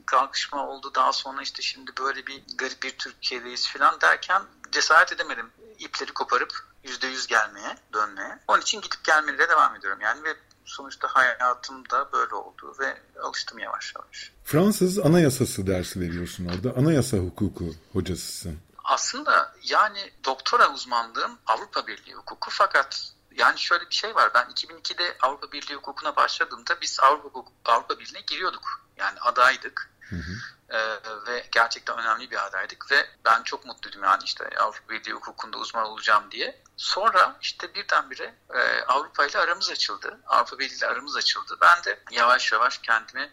kalkışma 0.05 0.67
oldu. 0.67 0.91
Daha 0.95 1.13
sonra 1.13 1.41
işte 1.41 1.61
şimdi 1.61 1.91
böyle 1.99 2.27
bir 2.27 2.43
garip 2.55 2.83
bir 2.83 2.97
Türkiye'deyiz 2.97 3.69
falan 3.69 4.01
derken 4.01 4.41
cesaret 4.71 5.11
edemedim. 5.11 5.51
ipleri 5.79 6.13
koparıp 6.13 6.53
%100 6.83 7.27
gelmeye, 7.27 7.77
dönmeye. 7.93 8.39
Onun 8.47 8.61
için 8.61 8.81
gidip 8.81 9.03
gelmelere 9.03 9.49
devam 9.49 9.75
ediyorum. 9.75 10.01
Yani 10.01 10.23
ve 10.23 10.35
sonuçta 10.65 11.07
hayatımda 11.07 12.11
böyle 12.13 12.35
oldu 12.35 12.75
ve 12.79 12.97
alıştım 13.21 13.59
yavaş 13.59 13.93
yavaş. 13.95 14.31
Fransız 14.43 14.99
anayasası 14.99 15.67
dersi 15.67 15.99
veriyorsun 15.99 16.45
orada. 16.45 16.79
Anayasa 16.79 17.17
hukuku 17.17 17.65
hocasısın. 17.93 18.59
Aslında 18.83 19.55
yani 19.63 20.11
doktora 20.25 20.73
uzmanlığım 20.73 21.39
Avrupa 21.45 21.87
Birliği 21.87 22.13
hukuku 22.13 22.49
fakat 22.51 23.13
yani 23.37 23.59
şöyle 23.59 23.89
bir 23.89 23.95
şey 23.95 24.15
var. 24.15 24.31
Ben 24.33 24.43
2002'de 24.43 25.17
Avrupa 25.21 25.51
Birliği 25.51 25.75
hukukuna 25.75 26.15
başladığımda 26.15 26.81
biz 26.81 26.99
Avrupa, 26.99 27.43
Avrupa 27.65 27.99
Birliği'ne 27.99 28.21
giriyorduk. 28.27 28.85
Yani 28.97 29.19
adaydık. 29.19 29.90
Hı 30.11 30.15
hı. 30.15 30.31
Ee, 30.69 30.99
ve 31.27 31.47
gerçekten 31.51 31.97
önemli 31.97 32.31
bir 32.31 32.45
adaydık 32.47 32.91
ve 32.91 33.09
ben 33.25 33.43
çok 33.43 33.65
mutluydum 33.65 34.03
yani 34.03 34.23
işte 34.23 34.49
Avrupa 34.59 34.89
Birliği 34.89 35.13
hukukunda 35.13 35.57
uzman 35.57 35.85
olacağım 35.85 36.23
diye. 36.31 36.63
Sonra 36.77 37.37
işte 37.41 37.73
birdenbire 37.73 38.35
e, 38.53 38.83
Avrupa 38.87 39.25
ile 39.25 39.39
aramız 39.39 39.69
açıldı. 39.69 40.19
Avrupa 40.27 40.59
Birliği 40.59 40.77
ile 40.77 40.87
aramız 40.87 41.15
açıldı. 41.15 41.57
Ben 41.61 41.83
de 41.83 41.99
yavaş 42.11 42.51
yavaş 42.51 42.77
kendimi 42.77 43.31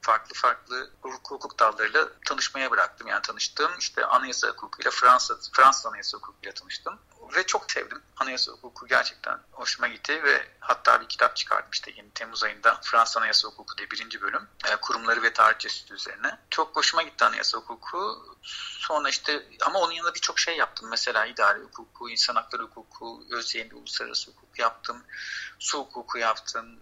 farklı 0.00 0.34
farklı 0.34 0.90
hukuk, 1.02 1.30
hukuk 1.30 1.58
dallarıyla 1.58 2.08
tanışmaya 2.26 2.70
bıraktım. 2.70 3.06
Yani 3.06 3.22
tanıştım 3.22 3.78
işte 3.78 4.06
anayasa 4.06 4.48
hukukuyla 4.48 4.90
Fransa, 4.90 5.34
Fransız 5.52 5.86
anayasa 5.86 6.18
hukukuyla 6.18 6.52
tanıştım. 6.54 6.98
Ve 7.36 7.46
çok 7.46 7.72
sevdim. 7.72 8.02
Anayasa 8.16 8.52
hukuku 8.52 8.86
gerçekten 8.86 9.38
hoşuma 9.52 9.88
gitti 9.88 10.22
ve 10.24 10.48
hatta 10.60 11.00
bir 11.00 11.08
kitap 11.08 11.36
çıkardım 11.36 11.70
yeni 11.96 12.10
Temmuz 12.10 12.44
ayında 12.44 12.80
Fransız 12.82 13.16
Anayasa 13.16 13.48
Hukuku 13.48 13.78
diye 13.78 13.90
birinci 13.90 14.22
bölüm. 14.22 14.48
E, 14.64 14.76
kurumları 14.76 15.22
ve 15.22 15.32
tarihçesi 15.32 15.94
üzerine. 15.94 16.38
Çok 16.50 16.76
hoşuma 16.76 17.02
gitti 17.02 17.24
anayasa 17.24 17.58
hukuku. 17.58 18.26
Sonra 18.78 19.08
işte 19.08 19.46
ama 19.66 19.78
onun 19.78 19.92
yanında 19.92 20.14
birçok 20.14 20.38
şey 20.38 20.56
yaptım. 20.56 20.88
Mesela 20.90 21.26
idari 21.26 21.62
hukuku, 21.62 22.10
insan 22.10 22.34
hakları 22.34 22.62
hukuku, 22.62 23.26
özyeğin 23.30 23.70
uluslararası 23.70 24.30
hukuk 24.30 24.58
yaptım. 24.58 25.04
Su 25.58 25.78
hukuku 25.78 26.18
yaptım. 26.18 26.80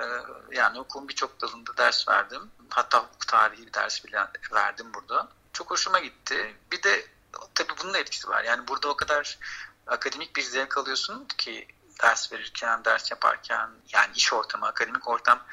Ee, 0.00 0.04
yani 0.52 0.78
okulun 0.78 1.08
birçok 1.08 1.40
dalında 1.40 1.76
ders 1.76 2.08
verdim. 2.08 2.50
Hatta 2.70 2.98
hukuk 2.98 3.28
tarihi 3.28 3.66
bir 3.66 3.72
ders 3.72 4.04
bile 4.04 4.28
verdim 4.52 4.94
burada. 4.94 5.28
Çok 5.52 5.70
hoşuma 5.70 5.98
gitti. 5.98 6.56
Bir 6.72 6.82
de 6.82 7.06
tabii 7.54 7.72
bunun 7.82 7.94
da 7.94 7.98
etkisi 7.98 8.28
var. 8.28 8.44
Yani 8.44 8.68
burada 8.68 8.88
o 8.88 8.96
kadar 8.96 9.38
akademik 9.86 10.36
bir 10.36 10.42
zevk 10.42 10.78
alıyorsun 10.78 11.24
ki 11.38 11.68
ders 12.02 12.32
verirken, 12.32 12.84
ders 12.84 13.10
yaparken 13.10 13.70
yani 13.92 14.12
iş 14.16 14.32
ortamı, 14.32 14.66
akademik 14.66 15.08
ortam 15.08 15.46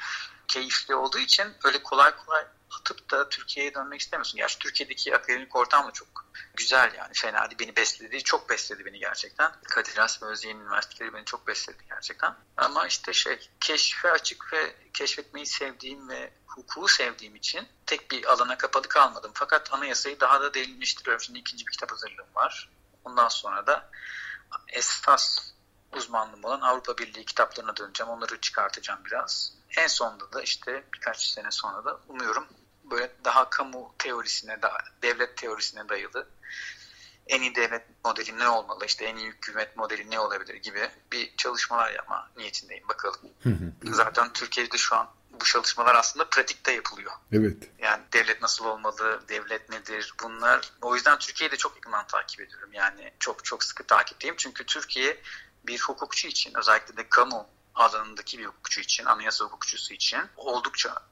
keyifli 0.48 0.94
olduğu 0.94 1.18
için 1.18 1.54
öyle 1.64 1.82
kolay 1.82 2.16
kolay 2.16 2.44
atıp 2.80 3.10
da 3.10 3.28
Türkiye'ye 3.28 3.74
dönmek 3.74 4.00
istemiyorsun. 4.00 4.36
Gerçi 4.36 4.58
Türkiye'deki 4.58 5.16
akademik 5.16 5.56
ortam 5.56 5.88
da 5.88 5.90
çok 5.90 6.08
güzel 6.54 6.94
yani 6.94 7.14
fena 7.14 7.50
değil. 7.50 7.58
Beni 7.58 7.76
besledi, 7.76 8.22
çok 8.22 8.50
besledi 8.50 8.84
beni 8.84 8.98
gerçekten. 8.98 9.52
Kadir 9.64 9.96
Has 9.96 10.22
ve 10.22 10.26
Özyeğin 10.26 10.60
Üniversiteleri 10.60 11.14
beni 11.14 11.24
çok 11.24 11.46
besledi 11.46 11.84
gerçekten. 11.88 12.34
Ama 12.56 12.86
işte 12.86 13.12
şey, 13.12 13.50
keşfe 13.60 14.10
açık 14.10 14.52
ve 14.52 14.76
keşfetmeyi 14.92 15.46
sevdiğim 15.46 16.08
ve 16.08 16.32
hukuku 16.46 16.88
sevdiğim 16.88 17.36
için 17.36 17.68
tek 17.86 18.10
bir 18.10 18.24
alana 18.32 18.58
kapalı 18.58 18.88
kalmadım. 18.88 19.30
Fakat 19.34 19.74
anayasayı 19.74 20.20
daha 20.20 20.40
da 20.40 20.54
derinleştiriyorum. 20.54 21.20
Şimdi 21.20 21.38
ikinci 21.38 21.66
bir 21.66 21.72
kitap 21.72 21.92
hazırlığım 21.92 22.34
var. 22.34 22.70
Ondan 23.04 23.28
sonra 23.28 23.66
da 23.66 23.90
esas 24.68 25.52
uzmanlığım 25.92 26.44
olan 26.44 26.60
Avrupa 26.60 26.98
Birliği 26.98 27.24
kitaplarına 27.24 27.76
döneceğim. 27.76 28.12
Onları 28.12 28.40
çıkartacağım 28.40 29.04
biraz. 29.04 29.52
En 29.76 29.86
sonunda 29.86 30.32
da 30.32 30.42
işte 30.42 30.84
birkaç 30.94 31.26
sene 31.26 31.50
sonra 31.50 31.84
da 31.84 32.00
umuyorum 32.08 32.46
böyle 32.90 33.12
daha 33.24 33.50
kamu 33.50 33.94
teorisine, 33.98 34.62
daha 34.62 34.78
devlet 35.02 35.36
teorisine 35.36 35.88
dayalı 35.88 36.28
en 37.26 37.42
iyi 37.42 37.54
devlet 37.54 38.04
modeli 38.04 38.38
ne 38.38 38.48
olmalı, 38.48 38.86
işte 38.86 39.04
en 39.04 39.16
iyi 39.16 39.26
hükümet 39.26 39.76
modeli 39.76 40.10
ne 40.10 40.20
olabilir 40.20 40.54
gibi 40.54 40.90
bir 41.12 41.36
çalışmalar 41.36 41.90
yapma 41.90 42.30
niyetindeyim. 42.36 42.88
Bakalım. 42.88 43.20
Zaten 43.84 44.32
Türkiye'de 44.32 44.76
şu 44.76 44.96
an 44.96 45.08
bu 45.40 45.44
çalışmalar 45.44 45.94
aslında 45.94 46.28
pratikte 46.30 46.72
yapılıyor. 46.72 47.12
Evet. 47.32 47.70
Yani 47.78 48.02
devlet 48.12 48.42
nasıl 48.42 48.64
olmalı, 48.64 49.22
devlet 49.28 49.70
nedir 49.70 50.14
bunlar. 50.22 50.72
O 50.82 50.94
yüzden 50.94 51.18
Türkiye'yi 51.18 51.52
de 51.52 51.56
çok 51.56 51.74
yakından 51.76 52.06
takip 52.06 52.40
ediyorum. 52.40 52.72
Yani 52.72 53.14
çok 53.20 53.44
çok 53.44 53.64
sıkı 53.64 53.86
takipteyim. 53.86 54.36
Çünkü 54.38 54.66
Türkiye 54.66 55.22
bir 55.66 55.80
hukukçu 55.80 56.28
için 56.28 56.52
özellikle 56.54 56.96
de 56.96 57.08
kamu 57.08 57.48
alanındaki 57.74 58.38
bir 58.38 58.46
hukukçu 58.46 58.80
için, 58.80 59.04
anayasa 59.04 59.44
hukukçusu 59.44 59.94
için 59.94 60.20
oldukça 60.36 61.02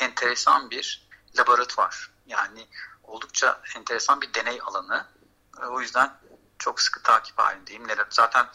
enteresan 0.00 0.70
bir 0.70 1.08
laboratuvar. 1.38 2.10
Yani 2.26 2.68
oldukça 3.02 3.60
enteresan 3.76 4.20
bir 4.20 4.34
deney 4.34 4.60
alanı. 4.62 5.06
O 5.70 5.80
yüzden 5.80 6.18
çok 6.58 6.80
sıkı 6.80 7.02
takip 7.02 7.38
halindeyim. 7.38 7.86
Zaten 8.10 8.46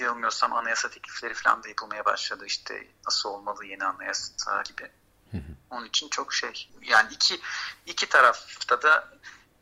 yanılmıyorsam 0.00 0.52
anayasa 0.52 0.90
teklifleri 0.90 1.34
falan 1.34 1.62
da 1.62 1.68
yapılmaya 1.68 2.04
başladı. 2.04 2.44
İşte 2.46 2.86
nasıl 3.06 3.28
olmalı 3.28 3.66
yeni 3.66 3.84
anayasa 3.84 4.62
gibi. 4.62 4.90
Onun 5.70 5.86
için 5.86 6.08
çok 6.08 6.32
şey. 6.32 6.68
Yani 6.82 7.08
iki 7.12 7.40
iki 7.86 8.08
tarafta 8.08 8.82
da 8.82 9.08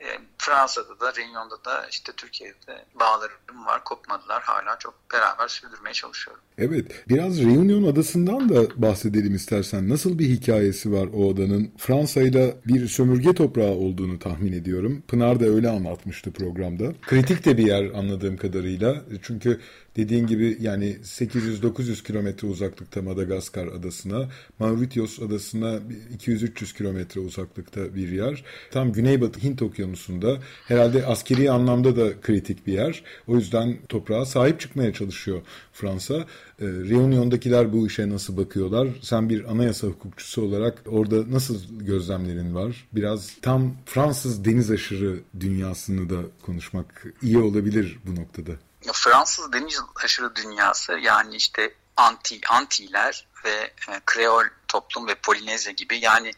e, 0.01 0.19
Fransa'da 0.39 1.01
da, 1.01 1.15
Reunion'da 1.17 1.65
da, 1.65 1.87
işte 1.91 2.13
Türkiye'de 2.17 2.85
bağlarım 2.95 3.67
var. 3.67 3.85
Kopmadılar. 3.85 4.43
Hala 4.43 4.79
çok 4.79 4.95
beraber 5.13 5.49
sürdürmeye 5.49 5.93
çalışıyorum. 5.93 6.43
Evet. 6.59 7.09
Biraz 7.09 7.43
Reunion 7.43 7.93
adasından 7.93 8.49
da 8.49 8.83
bahsedelim 8.83 9.35
istersen. 9.35 9.89
Nasıl 9.89 10.19
bir 10.19 10.29
hikayesi 10.29 10.93
var 10.93 11.09
o 11.15 11.33
adanın? 11.33 11.73
Fransa 11.79 12.23
ile 12.23 12.57
bir 12.67 12.89
sömürge 12.89 13.35
toprağı 13.35 13.71
olduğunu 13.71 14.19
tahmin 14.19 14.53
ediyorum. 14.53 15.03
Pınar 15.09 15.41
da 15.41 15.45
öyle 15.45 15.69
anlatmıştı 15.69 16.33
programda. 16.33 16.93
Kritik 17.03 17.45
de 17.45 17.59
bir 17.59 17.67
yer 17.67 17.85
anladığım 17.85 18.37
kadarıyla. 18.37 19.03
Çünkü 19.23 19.61
dediğin 19.97 20.27
gibi 20.27 20.57
yani 20.61 20.97
800-900 21.03 22.03
kilometre 22.05 22.49
uzaklıkta 22.49 23.03
Madagaskar 23.03 23.67
adasına, 23.67 24.29
Mauritius 24.59 25.23
adasına 25.23 25.81
200-300 26.19 26.77
kilometre 26.77 27.21
uzaklıkta 27.21 27.95
bir 27.95 28.09
yer. 28.09 28.45
Tam 28.71 28.93
güneybatı 28.93 29.41
Hint 29.41 29.63
okyanusunda 29.63 30.39
herhalde 30.69 31.07
askeri 31.07 31.51
anlamda 31.51 31.97
da 31.97 32.21
kritik 32.21 32.67
bir 32.67 32.73
yer. 32.73 33.03
O 33.27 33.37
yüzden 33.37 33.77
toprağa 33.89 34.25
sahip 34.25 34.61
çıkmaya 34.61 34.93
çalışıyor 34.93 35.43
Fransa. 35.73 36.15
E, 36.15 36.67
Reunion'dakiler 36.67 37.73
bu 37.73 37.87
işe 37.87 38.09
nasıl 38.09 38.37
bakıyorlar? 38.37 38.89
Sen 39.03 39.29
bir 39.29 39.53
anayasa 39.53 39.87
hukukçusu 39.87 40.43
olarak 40.43 40.83
orada 40.87 41.31
nasıl 41.31 41.59
gözlemlerin 41.81 42.55
var? 42.55 42.89
Biraz 42.93 43.31
tam 43.43 43.77
Fransız 43.87 44.45
deniz 44.45 44.71
aşırı 44.71 45.21
dünyasını 45.41 46.11
da 46.11 46.21
konuşmak 46.43 47.07
iyi 47.23 47.39
olabilir 47.39 47.99
bu 48.07 48.21
noktada. 48.21 48.53
Fransız 48.93 49.53
deniz 49.53 49.81
aşırı 50.05 50.37
dünyası 50.37 50.93
yani 50.93 51.37
işte 51.37 51.75
anti 51.97 52.41
antiler 52.49 53.27
ve 53.45 53.75
e, 53.89 54.01
Kreol 54.07 54.45
toplum 54.69 55.09
ve 55.09 55.15
Polinezya 55.15 55.73
gibi 55.73 55.99
yani 55.99 56.33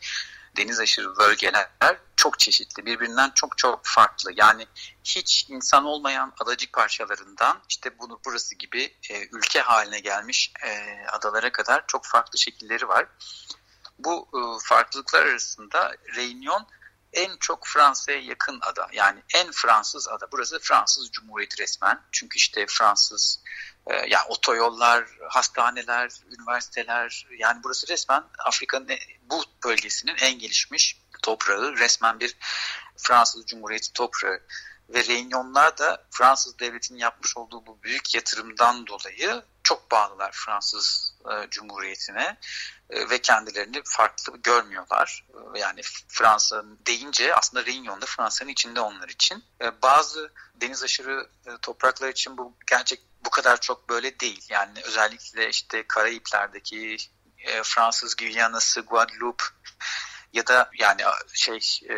deniz 0.57 0.81
aşırı 0.81 1.17
bölgeler 1.17 1.69
çok 2.25 2.39
çeşitli, 2.39 2.87
birbirinden 2.87 3.31
çok 3.35 3.59
çok 3.59 3.81
farklı. 3.83 4.33
Yani 4.37 4.67
hiç 5.05 5.47
insan 5.49 5.85
olmayan 5.85 6.33
adacık 6.41 6.73
parçalarından 6.73 7.61
işte 7.69 7.99
bunu 7.99 8.21
burası 8.27 8.55
gibi 8.55 8.97
e, 9.11 9.29
ülke 9.33 9.61
haline 9.61 10.01
gelmiş 10.01 10.53
e, 10.67 10.71
adalara 11.13 11.53
kadar 11.53 11.85
çok 11.87 12.07
farklı 12.07 12.39
şekilleri 12.39 12.89
var. 12.89 13.07
Bu 13.99 14.29
e, 14.35 14.41
farklılıklar 14.65 15.27
arasında 15.27 15.97
Reunion 16.17 16.67
en 17.15 17.37
çok 17.37 17.67
Fransa'ya 17.67 18.19
yakın 18.19 18.59
ada. 18.63 18.89
Yani 18.93 19.23
en 19.35 19.51
Fransız 19.53 20.09
ada. 20.09 20.27
Burası 20.33 20.59
Fransız 20.59 21.11
Cumhuriyeti 21.11 21.63
resmen. 21.63 22.01
Çünkü 22.13 22.37
işte 22.37 22.67
Fransız 22.69 23.43
e, 23.87 23.95
yani 23.95 24.25
otoyollar, 24.29 25.09
hastaneler, 25.29 26.11
üniversiteler 26.39 27.27
yani 27.39 27.61
burası 27.65 27.89
resmen 27.89 28.25
Afrika'nın 28.39 28.89
e, 28.89 28.99
bu 29.23 29.45
bölgesinin 29.65 30.17
en 30.17 30.39
gelişmiş 30.39 31.01
toprağı. 31.23 31.77
Resmen 31.77 32.21
bir 32.21 32.37
Fransız 32.97 33.47
Cumhuriyeti 33.47 33.93
toprağı 33.93 34.41
ve 34.89 35.05
Reunionlar 35.05 35.79
da 35.79 36.07
Fransız 36.11 36.59
devletinin 36.59 36.99
yapmış 36.99 37.37
olduğu 37.37 37.67
bu 37.67 37.83
büyük 37.83 38.15
yatırımdan 38.15 38.87
dolayı 38.87 39.43
çok 39.65 39.91
bağlılar 39.91 40.33
Fransız 40.33 41.15
e, 41.31 41.51
Cumhuriyeti'ne 41.51 42.37
e, 42.91 43.11
ve 43.11 43.19
kendilerini 43.23 43.83
farklı 43.85 44.39
görmüyorlar. 44.39 45.27
E, 45.55 45.59
yani 45.59 45.81
Fransa 46.09 46.65
deyince 46.87 47.35
aslında 47.35 47.67
Reunion 47.67 48.01
da 48.01 48.07
Fransa'nın 48.07 48.51
içinde 48.51 48.81
onlar 48.81 49.09
için. 49.09 49.45
E, 49.61 49.83
bazı 49.83 50.33
deniz 50.55 50.83
aşırı 50.83 51.31
e, 51.47 51.51
topraklar 51.63 52.09
için 52.09 52.39
bu 52.39 52.57
gerçek 52.67 53.03
bu 53.25 53.31
kadar 53.31 53.61
çok 53.61 53.89
böyle 53.89 54.21
değil. 54.21 54.47
Yani 54.49 54.83
özellikle 54.85 55.49
işte 55.49 55.87
Karayipler'deki 55.87 56.97
e, 57.39 57.63
Fransız 57.63 58.17
Guyana'sı, 58.17 58.81
Guadeloupe 58.81 59.45
ya 60.35 60.47
da 60.47 60.71
yani 60.79 61.03
şey 61.35 61.61
e, 61.89 61.95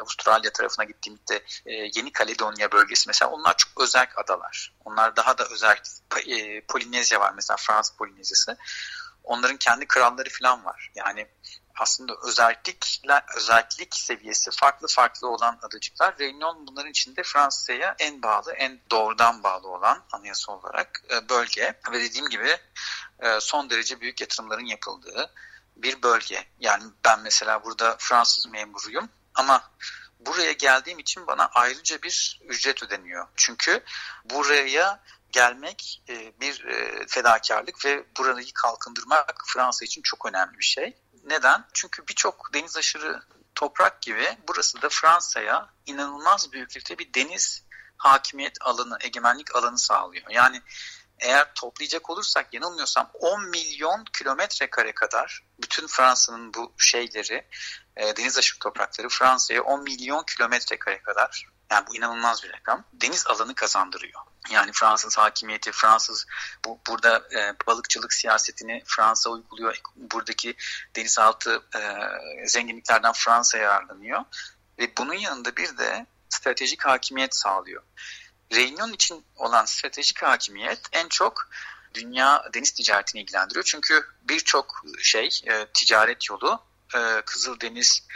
Avustralya 0.00 0.52
tarafına 0.52 0.84
gittiğimde 0.84 1.44
e, 1.66 1.72
Yeni 1.72 2.12
Kaledonya 2.12 2.72
bölgesi 2.72 3.08
mesela 3.08 3.30
onlar 3.30 3.56
çok 3.56 3.80
özel 3.80 4.06
adalar. 4.16 4.74
Onlar 4.84 5.16
daha 5.16 5.38
da 5.38 5.44
özel 5.44 5.76
e, 6.26 6.60
Polinezya 6.60 7.20
var 7.20 7.32
mesela 7.36 7.56
Fransız 7.56 7.96
Polinezyası. 7.96 8.56
Onların 9.24 9.56
kendi 9.56 9.86
kralları 9.86 10.28
falan 10.40 10.64
var. 10.64 10.90
Yani 10.94 11.26
aslında 11.78 12.12
özellikler, 12.26 13.22
özellik 13.36 13.94
seviyesi 13.94 14.50
farklı 14.50 14.86
farklı 14.88 15.28
olan 15.28 15.58
adacıklar. 15.62 16.14
Réunion 16.18 16.66
bunların 16.66 16.90
içinde 16.90 17.22
Fransa'ya 17.22 17.94
en 17.98 18.22
bağlı, 18.22 18.52
en 18.52 18.80
doğrudan 18.90 19.42
bağlı 19.42 19.68
olan 19.68 20.04
anayasa 20.12 20.52
olarak 20.52 21.02
e, 21.10 21.28
bölge 21.28 21.74
ve 21.92 22.00
dediğim 22.00 22.28
gibi 22.28 22.56
e, 23.20 23.40
son 23.40 23.70
derece 23.70 24.00
büyük 24.00 24.20
yatırımların 24.20 24.66
yapıldığı 24.66 25.30
bir 25.82 26.02
bölge. 26.02 26.44
Yani 26.60 26.84
ben 27.04 27.20
mesela 27.20 27.64
burada 27.64 27.96
Fransız 27.98 28.46
memuruyum 28.46 29.08
ama 29.34 29.70
buraya 30.20 30.52
geldiğim 30.52 30.98
için 30.98 31.26
bana 31.26 31.50
ayrıca 31.54 32.02
bir 32.02 32.40
ücret 32.44 32.82
ödeniyor. 32.82 33.28
Çünkü 33.36 33.84
buraya 34.24 35.02
gelmek 35.32 36.02
e, 36.08 36.32
bir 36.40 36.64
e, 36.64 37.06
fedakarlık 37.08 37.84
ve 37.84 38.04
burayı 38.18 38.52
kalkındırmak 38.54 39.42
Fransa 39.46 39.84
için 39.84 40.02
çok 40.02 40.26
önemli 40.26 40.58
bir 40.58 40.64
şey. 40.64 40.96
Neden? 41.24 41.64
Çünkü 41.72 42.06
birçok 42.08 42.54
deniz 42.54 42.76
aşırı 42.76 43.22
toprak 43.54 44.02
gibi 44.02 44.38
burası 44.48 44.82
da 44.82 44.88
Fransa'ya 44.88 45.68
inanılmaz 45.86 46.52
büyüklükte 46.52 46.98
bir 46.98 47.14
deniz 47.14 47.64
hakimiyet 47.96 48.56
alanı, 48.60 48.98
egemenlik 49.00 49.56
alanı 49.56 49.78
sağlıyor. 49.78 50.24
Yani 50.30 50.62
eğer 51.20 51.54
toplayacak 51.54 52.10
olursak 52.10 52.54
yanılmıyorsam 52.54 53.10
10 53.14 53.48
milyon 53.48 54.04
kilometre 54.18 54.70
kare 54.70 54.92
kadar 54.92 55.42
bütün 55.62 55.86
Fransa'nın 55.86 56.54
bu 56.54 56.72
şeyleri 56.78 57.46
e, 57.96 58.16
deniz 58.16 58.38
aşırı 58.38 58.58
toprakları 58.58 59.08
Fransa'ya 59.08 59.62
10 59.62 59.82
milyon 59.82 60.24
kilometre 60.36 60.78
kare 60.78 61.02
kadar 61.02 61.46
yani 61.70 61.86
bu 61.86 61.96
inanılmaz 61.96 62.44
bir 62.44 62.52
rakam. 62.52 62.84
Deniz 62.92 63.26
alanı 63.26 63.54
kazandırıyor. 63.54 64.20
Yani 64.50 64.70
Fransız 64.74 65.18
hakimiyeti, 65.18 65.72
Fransız 65.72 66.26
bu, 66.64 66.80
burada 66.88 67.16
e, 67.16 67.54
balıkçılık 67.66 68.12
siyasetini 68.12 68.82
Fransa 68.86 69.30
uyguluyor. 69.30 69.80
Buradaki 69.96 70.54
denizaltı 70.96 71.62
e, 71.76 71.80
zenginliklerden 72.46 73.12
Fransa 73.12 73.58
yararlanıyor. 73.58 74.24
Ve 74.78 74.96
bunun 74.98 75.14
yanında 75.14 75.56
bir 75.56 75.78
de 75.78 76.06
stratejik 76.28 76.86
hakimiyet 76.86 77.34
sağlıyor. 77.34 77.82
Reunion 78.52 78.92
için 78.92 79.24
olan 79.36 79.64
stratejik 79.64 80.22
hakimiyet 80.22 80.80
en 80.92 81.08
çok 81.08 81.50
dünya 81.94 82.44
deniz 82.54 82.70
ticaretini 82.70 83.22
ilgilendiriyor. 83.22 83.64
Çünkü 83.64 84.06
birçok 84.22 84.84
şey 84.98 85.40
e, 85.46 85.66
ticaret 85.74 86.30
yolu 86.30 86.62
e, 86.94 87.22
Kızıldeniz 87.26 88.06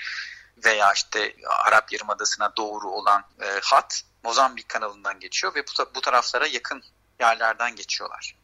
veya 0.64 0.92
işte 0.92 1.36
Arap 1.64 1.92
Yarımadası'na 1.92 2.56
doğru 2.56 2.90
olan 2.90 3.24
e, 3.40 3.60
hat 3.62 4.02
Mozambik 4.22 4.68
kanalından 4.68 5.20
geçiyor 5.20 5.54
ve 5.54 5.64
bu, 5.66 5.94
bu 5.94 6.00
taraflara 6.00 6.46
yakın 6.46 6.82
yerlerden 7.20 7.76
geçiyorlar. 7.76 8.36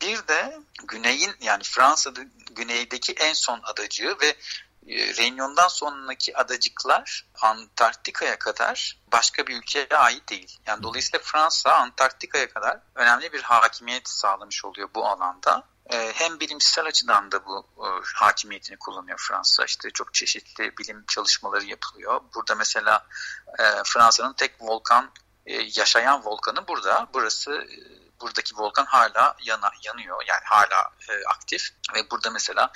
Bir 0.00 0.28
de 0.28 0.58
güneyin 0.84 1.34
yani 1.40 1.62
Fransa'da 1.62 2.20
güneydeki 2.50 3.12
en 3.12 3.32
son 3.32 3.60
adacığı 3.64 4.16
ve 4.20 4.36
e, 4.88 5.16
Reunion'dan 5.16 5.68
sonraki 5.68 6.36
adacıklar 6.36 7.26
Antarktika'ya 7.42 8.38
kadar 8.38 8.98
başka 9.12 9.46
bir 9.46 9.56
ülkeye 9.56 9.88
ait 9.88 10.28
değil. 10.28 10.58
Yani 10.66 10.82
dolayısıyla 10.82 11.18
Fransa 11.24 11.72
Antarktika'ya 11.72 12.48
kadar 12.48 12.80
önemli 12.94 13.32
bir 13.32 13.42
hakimiyet 13.42 14.08
sağlamış 14.08 14.64
oluyor 14.64 14.88
bu 14.94 15.06
alanda. 15.06 15.62
E, 15.90 16.12
hem 16.14 16.40
bilimsel 16.40 16.86
açıdan 16.86 17.32
da 17.32 17.46
bu 17.46 17.66
e, 17.78 17.86
hakimiyetini 18.14 18.78
kullanıyor 18.78 19.18
Fransa. 19.28 19.64
İşte 19.64 19.90
çok 19.90 20.14
çeşitli 20.14 20.76
bilim 20.78 21.04
çalışmaları 21.08 21.64
yapılıyor. 21.64 22.20
Burada 22.34 22.54
mesela 22.54 23.06
Fransa'nın 23.84 24.32
tek 24.32 24.54
volkan 24.60 25.10
yaşayan 25.76 26.24
volkanı 26.24 26.68
burada. 26.68 27.06
Burası 27.14 27.66
buradaki 28.20 28.56
volkan 28.56 28.84
hala 28.84 29.36
yana, 29.44 29.70
yanıyor 29.82 30.22
yani 30.26 30.42
hala 30.44 30.92
aktif 31.28 31.70
ve 31.94 32.10
burada 32.10 32.30
mesela 32.30 32.72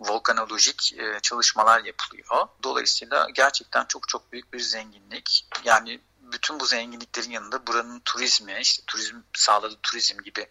volkanolojik 0.00 0.92
e, 0.98 1.20
çalışmalar 1.22 1.84
yapılıyor. 1.84 2.48
Dolayısıyla 2.62 3.28
gerçekten 3.34 3.84
çok 3.84 4.08
çok 4.08 4.32
büyük 4.32 4.52
bir 4.52 4.60
zenginlik. 4.60 5.46
Yani 5.64 6.00
bütün 6.32 6.60
bu 6.60 6.66
zenginliklerin 6.66 7.30
yanında 7.30 7.66
buranın 7.66 8.00
turizmi, 8.04 8.58
işte 8.60 8.82
turizm 8.86 9.16
sağladığı 9.34 9.78
turizm 9.82 10.22
gibi 10.22 10.46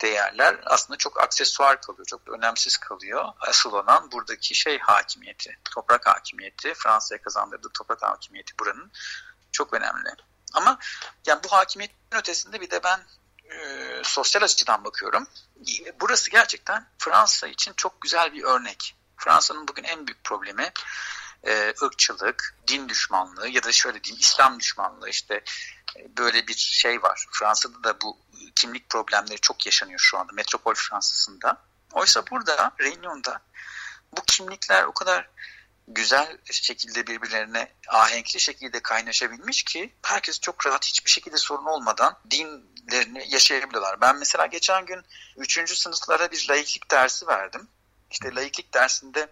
değerler 0.00 0.60
aslında 0.64 0.96
çok 0.96 1.20
aksesuar 1.20 1.80
kalıyor, 1.80 2.06
çok 2.06 2.28
önemsiz 2.28 2.76
kalıyor. 2.76 3.28
Asıl 3.40 3.72
olan 3.72 4.12
buradaki 4.12 4.54
şey 4.54 4.78
hakimiyeti, 4.78 5.58
toprak 5.74 6.06
hakimiyeti, 6.06 6.74
Fransa'ya 6.74 7.22
kazandırdığı 7.22 7.70
toprak 7.74 8.02
hakimiyeti 8.02 8.58
buranın 8.58 8.92
çok 9.52 9.74
önemli. 9.74 10.10
Ama 10.54 10.78
yani 11.26 11.40
bu 11.44 11.52
hakimiyetin 11.52 11.96
ötesinde 12.12 12.60
bir 12.60 12.70
de 12.70 12.82
ben 12.84 13.00
e, 13.52 14.02
sosyal 14.04 14.42
açıdan 14.42 14.84
bakıyorum. 14.84 15.26
Burası 16.00 16.30
gerçekten 16.30 16.86
Fransa 16.98 17.48
için 17.48 17.72
çok 17.76 18.00
güzel 18.00 18.32
bir 18.32 18.42
örnek. 18.42 18.96
Fransa'nın 19.16 19.68
bugün 19.68 19.84
en 19.84 20.06
büyük 20.06 20.24
problemi 20.24 20.72
e, 21.44 21.74
ırkçılık, 21.82 22.58
din 22.68 22.88
düşmanlığı 22.88 23.48
ya 23.48 23.62
da 23.62 23.72
şöyle 23.72 24.04
diyeyim 24.04 24.20
İslam 24.20 24.60
düşmanlığı 24.60 25.08
işte 25.08 25.44
e, 25.96 26.16
böyle 26.16 26.46
bir 26.46 26.54
şey 26.54 27.02
var. 27.02 27.26
Fransa'da 27.30 27.84
da 27.84 28.00
bu 28.00 28.18
kimlik 28.54 28.90
problemleri 28.90 29.40
çok 29.40 29.66
yaşanıyor 29.66 29.98
şu 29.98 30.18
anda 30.18 30.32
metropol 30.32 30.74
Fransa'sında. 30.74 31.62
Oysa 31.92 32.26
burada 32.30 32.72
Reunion'da 32.80 33.40
bu 34.16 34.22
kimlikler 34.26 34.84
o 34.84 34.92
kadar 34.92 35.28
güzel 35.88 36.38
şekilde 36.50 37.06
birbirlerine 37.06 37.72
ahenkli 37.88 38.40
şekilde 38.40 38.80
kaynaşabilmiş 38.80 39.62
ki 39.62 39.92
herkes 40.02 40.40
çok 40.40 40.66
rahat 40.66 40.86
hiçbir 40.86 41.10
şekilde 41.10 41.36
sorun 41.36 41.66
olmadan 41.66 42.18
dinlerini 42.30 43.26
yaşayabiliyorlar. 43.30 44.00
Ben 44.00 44.18
mesela 44.18 44.46
geçen 44.46 44.86
gün 44.86 45.02
3. 45.36 45.78
sınıflara 45.78 46.30
bir 46.30 46.46
laiklik 46.50 46.90
dersi 46.90 47.26
verdim. 47.26 47.68
İşte 48.10 48.34
laiklik 48.34 48.74
dersinde 48.74 49.28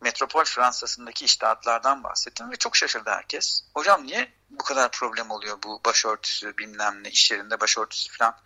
Metropol 0.00 0.44
Fransa'sındaki 0.44 1.24
iştahatlardan 1.24 2.04
bahsettim 2.04 2.50
ve 2.50 2.56
çok 2.56 2.76
şaşırdı 2.76 3.10
herkes. 3.10 3.64
Hocam 3.74 4.06
niye 4.06 4.32
bu 4.50 4.64
kadar 4.64 4.90
problem 4.90 5.30
oluyor 5.30 5.58
bu 5.62 5.80
başörtüsü 5.84 6.58
bilmem 6.58 7.04
ne 7.04 7.10
iş 7.10 7.30
yerinde 7.30 7.60
başörtüsü 7.60 8.16
falan 8.18 8.36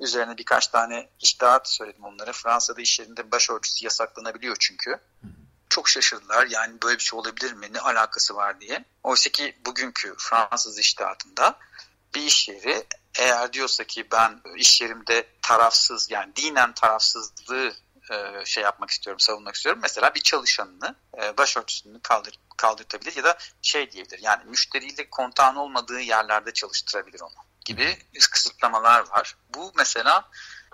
üzerine 0.00 0.38
birkaç 0.38 0.66
tane 0.66 1.08
iştahat 1.20 1.68
söyledim 1.68 2.04
onlara. 2.04 2.32
Fransa'da 2.32 2.80
iş 2.80 3.00
yerinde 3.00 3.30
başörtüsü 3.30 3.84
yasaklanabiliyor 3.84 4.56
çünkü 4.60 5.00
çok 5.72 5.88
şaşırdılar. 5.88 6.46
Yani 6.46 6.82
böyle 6.82 6.98
bir 6.98 7.04
şey 7.04 7.18
olabilir 7.18 7.52
mi? 7.52 7.68
Ne 7.72 7.80
alakası 7.80 8.36
var 8.36 8.60
diye. 8.60 8.84
Oysa 9.02 9.30
ki 9.30 9.56
bugünkü 9.66 10.14
Fransız 10.18 10.78
iştihatında 10.78 11.58
bir 12.14 12.22
iş 12.22 12.48
yeri 12.48 12.84
eğer 13.18 13.52
diyorsa 13.52 13.84
ki 13.84 14.06
ben 14.12 14.40
iş 14.56 14.80
yerimde 14.80 15.26
tarafsız 15.42 16.10
yani 16.10 16.36
dinen 16.36 16.72
tarafsızlığı 16.72 17.72
e, 18.10 18.44
şey 18.44 18.62
yapmak 18.62 18.90
istiyorum, 18.90 19.20
savunmak 19.20 19.54
istiyorum. 19.54 19.80
Mesela 19.82 20.14
bir 20.14 20.20
çalışanını 20.20 20.96
e, 21.22 21.36
başörtüsünü 21.36 22.00
kaldır, 22.00 22.38
kaldırtabilir 22.56 23.16
ya 23.16 23.24
da 23.24 23.38
şey 23.62 23.90
diyebilir. 23.90 24.18
Yani 24.22 24.44
müşteriyle 24.44 25.10
kontağın 25.10 25.56
olmadığı 25.56 26.00
yerlerde 26.00 26.52
çalıştırabilir 26.52 27.20
onu 27.20 27.44
gibi 27.64 27.98
kısıtlamalar 28.32 29.08
var. 29.10 29.36
Bu 29.54 29.72
mesela 29.76 30.30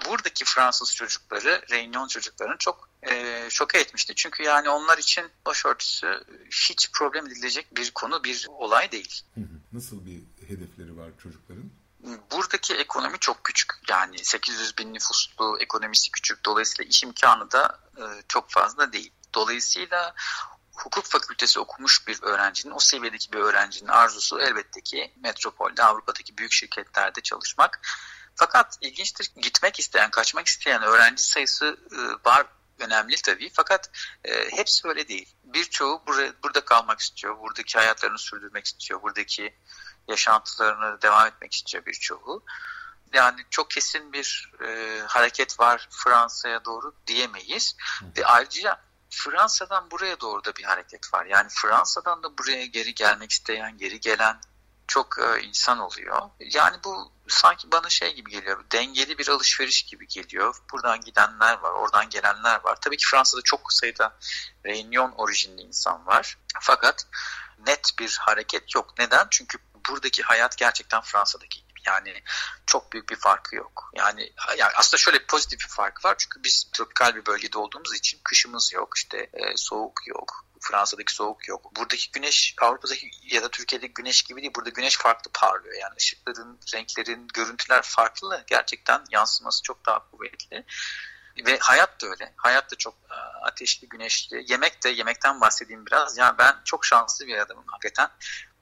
buradaki 0.07 0.45
Fransız 0.45 0.95
çocukları, 0.95 1.63
Reunion 1.71 2.09
çocuklarını 2.09 2.57
çok 2.59 2.89
e, 3.03 3.47
şoka 3.51 3.79
etmişti. 3.79 4.13
Çünkü 4.17 4.43
yani 4.43 4.69
onlar 4.69 4.99
için 4.99 5.25
başörtüsü 5.47 6.25
hiç 6.51 6.93
problem 6.93 7.27
edilecek 7.27 7.77
bir 7.77 7.91
konu, 7.91 8.25
bir 8.25 8.47
olay 8.49 8.93
değil. 8.93 9.23
Nasıl 9.73 10.07
bir 10.07 10.23
hedefleri 10.49 10.97
var 10.97 11.11
çocukların? 11.23 11.71
Buradaki 12.33 12.75
ekonomi 12.75 13.19
çok 13.19 13.45
küçük. 13.45 13.73
Yani 13.89 14.25
800 14.25 14.79
bin 14.79 14.95
nüfuslu 14.95 15.59
ekonomisi 15.61 16.11
küçük. 16.11 16.45
Dolayısıyla 16.45 16.89
iş 16.89 17.03
imkanı 17.03 17.51
da 17.51 17.81
e, 17.97 18.03
çok 18.29 18.51
fazla 18.51 18.93
değil. 18.93 19.13
Dolayısıyla 19.35 20.15
hukuk 20.79 21.05
fakültesi 21.05 21.61
okumuş 21.61 22.07
bir 22.07 22.23
öğrencinin, 22.23 22.75
o 22.75 22.79
seviyedeki 22.79 23.33
bir 23.33 23.39
öğrencinin 23.39 23.89
arzusu 23.89 24.41
elbette 24.41 24.81
ki 24.81 25.13
metropolde, 25.17 25.83
Avrupa'daki 25.83 26.39
büyük 26.39 26.53
şirketlerde 26.53 27.21
çalışmak. 27.21 27.81
Fakat 28.39 28.79
ilginçtir 28.81 29.31
gitmek 29.37 29.79
isteyen, 29.79 30.11
kaçmak 30.11 30.47
isteyen 30.47 30.83
öğrenci 30.83 31.23
sayısı 31.23 31.79
e, 31.93 32.29
var 32.29 32.47
önemli 32.79 33.23
tabii. 33.23 33.51
Fakat 33.53 33.91
e, 34.25 34.51
hepsi 34.51 34.89
öyle 34.89 35.09
değil. 35.09 35.35
Birçoğu 35.45 36.03
buraya, 36.07 36.33
burada 36.43 36.65
kalmak 36.65 37.01
istiyor, 37.01 37.39
buradaki 37.39 37.79
hayatlarını 37.79 38.19
sürdürmek 38.19 38.67
istiyor, 38.67 39.03
buradaki 39.03 39.55
yaşantılarını 40.09 41.03
devam 41.03 41.27
etmek 41.27 41.55
istiyor 41.55 41.87
birçoğu. 41.87 42.45
Yani 43.13 43.41
çok 43.51 43.71
kesin 43.71 44.13
bir 44.13 44.53
e, 44.65 45.01
hareket 45.07 45.61
var 45.61 45.89
Fransa'ya 45.91 46.65
doğru 46.65 46.95
diyemeyiz. 47.07 47.77
Ve 48.17 48.27
ayrıca 48.27 48.81
Fransa'dan 49.11 49.91
buraya 49.91 50.21
doğru 50.21 50.45
da 50.45 50.57
bir 50.57 50.65
hareket 50.65 51.15
var. 51.15 51.27
Yani 51.27 51.49
Fransa'dan 51.51 52.23
da 52.23 52.39
buraya 52.39 52.67
geri 52.67 52.95
gelmek 52.95 53.31
isteyen, 53.31 53.79
geri 53.79 54.01
gelen 54.01 54.41
çok 54.87 55.19
e, 55.19 55.43
insan 55.43 55.79
oluyor. 55.79 56.23
Yani 56.41 56.77
bu 56.85 57.13
sanki 57.29 57.73
bana 57.73 57.89
şey 57.89 58.15
gibi 58.15 58.31
geliyor. 58.31 58.65
Dengeli 58.73 59.19
bir 59.19 59.29
alışveriş 59.29 59.83
gibi 59.83 60.07
geliyor. 60.09 60.57
Buradan 60.73 61.01
gidenler 61.01 61.59
var, 61.59 61.71
oradan 61.71 62.11
gelenler 62.11 62.61
var. 62.65 62.79
Tabii 62.81 62.97
ki 62.97 63.07
Fransa'da 63.07 63.43
çok 63.43 63.73
sayıda 63.73 64.19
Reunion 64.67 65.13
orijinli 65.13 65.63
insan 65.63 66.07
var. 66.07 66.39
Fakat 66.61 67.07
net 67.67 67.91
bir 67.99 68.17
hareket 68.21 68.75
yok. 68.75 68.99
Neden? 68.99 69.27
Çünkü 69.31 69.59
buradaki 69.89 70.23
hayat 70.23 70.59
gerçekten 70.59 71.01
Fransa'daki 71.01 71.61
gibi. 71.61 71.69
Yani 71.87 72.23
çok 72.67 72.93
büyük 72.93 73.09
bir 73.09 73.17
farkı 73.17 73.57
yok. 73.57 73.91
Yani, 73.95 74.33
yani 74.59 74.73
aslında 74.77 75.01
şöyle 75.01 75.27
pozitif 75.27 75.61
bir 75.61 75.69
farkı 75.69 76.09
var. 76.09 76.15
Çünkü 76.19 76.43
biz 76.45 76.71
tropikal 76.73 77.15
bir 77.15 77.27
bölgede 77.27 77.59
olduğumuz 77.59 77.95
için 77.95 78.21
kışımız 78.25 78.73
yok. 78.73 78.89
işte 78.97 79.19
e, 79.19 79.57
soğuk 79.57 80.01
yok. 80.07 80.45
Fransa'daki 80.61 81.15
soğuk 81.15 81.49
yok. 81.49 81.77
Buradaki 81.77 82.11
güneş 82.11 82.55
Avrupa'daki 82.61 83.11
ya 83.23 83.43
da 83.43 83.49
Türkiye'deki 83.49 83.95
güneş 83.95 84.23
gibi 84.23 84.41
değil. 84.41 84.53
Burada 84.57 84.71
güneş 84.71 84.97
farklı 84.97 85.31
parlıyor. 85.35 85.75
Yani 85.75 85.95
ışıkların, 85.99 86.61
renklerin, 86.75 87.29
görüntüler 87.35 87.83
farklı. 87.83 88.45
Gerçekten 88.47 89.05
yansıması 89.11 89.63
çok 89.63 89.87
daha 89.87 90.11
kuvvetli. 90.11 90.65
Ve 91.47 91.59
hayat 91.59 92.03
da 92.03 92.07
öyle. 92.07 92.35
Hayat 92.37 92.71
da 92.73 92.77
çok 92.77 92.95
e, 93.11 93.15
ateşli, 93.43 93.89
güneşli. 93.89 94.45
Yemek 94.49 94.85
de, 94.85 94.89
yemekten 94.89 95.41
bahsedeyim 95.41 95.87
biraz. 95.87 96.19
Yani 96.19 96.39
ben 96.39 96.57
çok 96.65 96.85
şanslı 96.87 97.27
bir 97.27 97.39
adamım 97.39 97.65
hakikaten. 97.67 98.11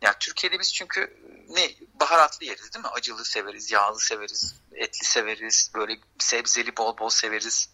Ya 0.03 0.19
Türkiye'de 0.19 0.59
biz 0.59 0.75
çünkü 0.75 1.17
ne 1.49 1.71
baharatlı 2.01 2.47
yeriz 2.47 2.75
değil 2.75 2.85
mi? 2.85 2.91
Acılı 2.91 3.25
severiz, 3.25 3.71
yağlı 3.71 4.01
severiz, 4.01 4.55
etli 4.73 5.07
severiz, 5.07 5.71
böyle 5.75 5.99
sebzeli 6.19 6.77
bol 6.77 6.99
bol 6.99 7.09
severiz. 7.09 7.71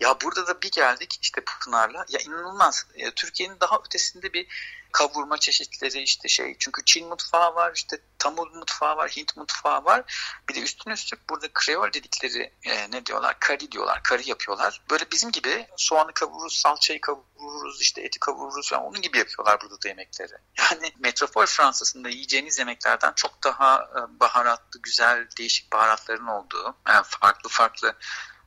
Ya 0.00 0.20
burada 0.20 0.46
da 0.46 0.62
bir 0.62 0.70
geldik 0.70 1.18
işte 1.22 1.40
Pınar'la. 1.44 2.06
Ya 2.08 2.20
inanılmaz. 2.20 2.86
Türkiye'nin 3.16 3.60
daha 3.60 3.78
ötesinde 3.86 4.32
bir 4.32 4.46
kavurma 4.92 5.38
çeşitleri 5.38 6.02
işte 6.02 6.28
şey. 6.28 6.56
Çünkü 6.58 6.84
Çin 6.84 7.08
mutfağı 7.08 7.54
var, 7.54 7.72
işte 7.74 7.98
Tamil 8.18 8.54
mutfağı 8.54 8.96
var, 8.96 9.10
Hint 9.10 9.36
mutfağı 9.36 9.84
var. 9.84 10.04
Bir 10.48 10.54
de 10.54 10.60
üstüne 10.60 10.94
üstlük 10.94 11.30
burada 11.30 11.48
Kreol 11.54 11.92
dedikleri 11.92 12.54
e, 12.62 12.90
ne 12.90 13.06
diyorlar? 13.06 13.36
Kari 13.40 13.72
diyorlar. 13.72 14.02
Kari 14.02 14.28
yapıyorlar. 14.28 14.82
Böyle 14.90 15.04
bizim 15.12 15.32
gibi 15.32 15.66
soğanı 15.76 16.12
kavururuz, 16.12 16.56
salçayı 16.56 17.00
kavururuz, 17.00 17.80
işte 17.82 18.00
eti 18.00 18.20
kavururuz 18.20 18.70
falan. 18.70 18.84
Onun 18.84 19.02
gibi 19.02 19.18
yapıyorlar 19.18 19.60
burada 19.60 19.82
da 19.82 19.88
yemekleri. 19.88 20.32
Yani 20.58 20.92
metropol 20.98 21.46
Fransa'sında 21.46 22.08
yiyeceğiniz 22.08 22.58
yemeklerden 22.58 23.12
çok 23.16 23.44
daha 23.44 23.76
e, 23.76 24.20
baharatlı, 24.20 24.82
güzel, 24.82 25.28
değişik 25.38 25.72
baharatların 25.72 26.26
olduğu, 26.26 26.74
yani 26.88 27.04
farklı 27.08 27.48
farklı 27.48 27.96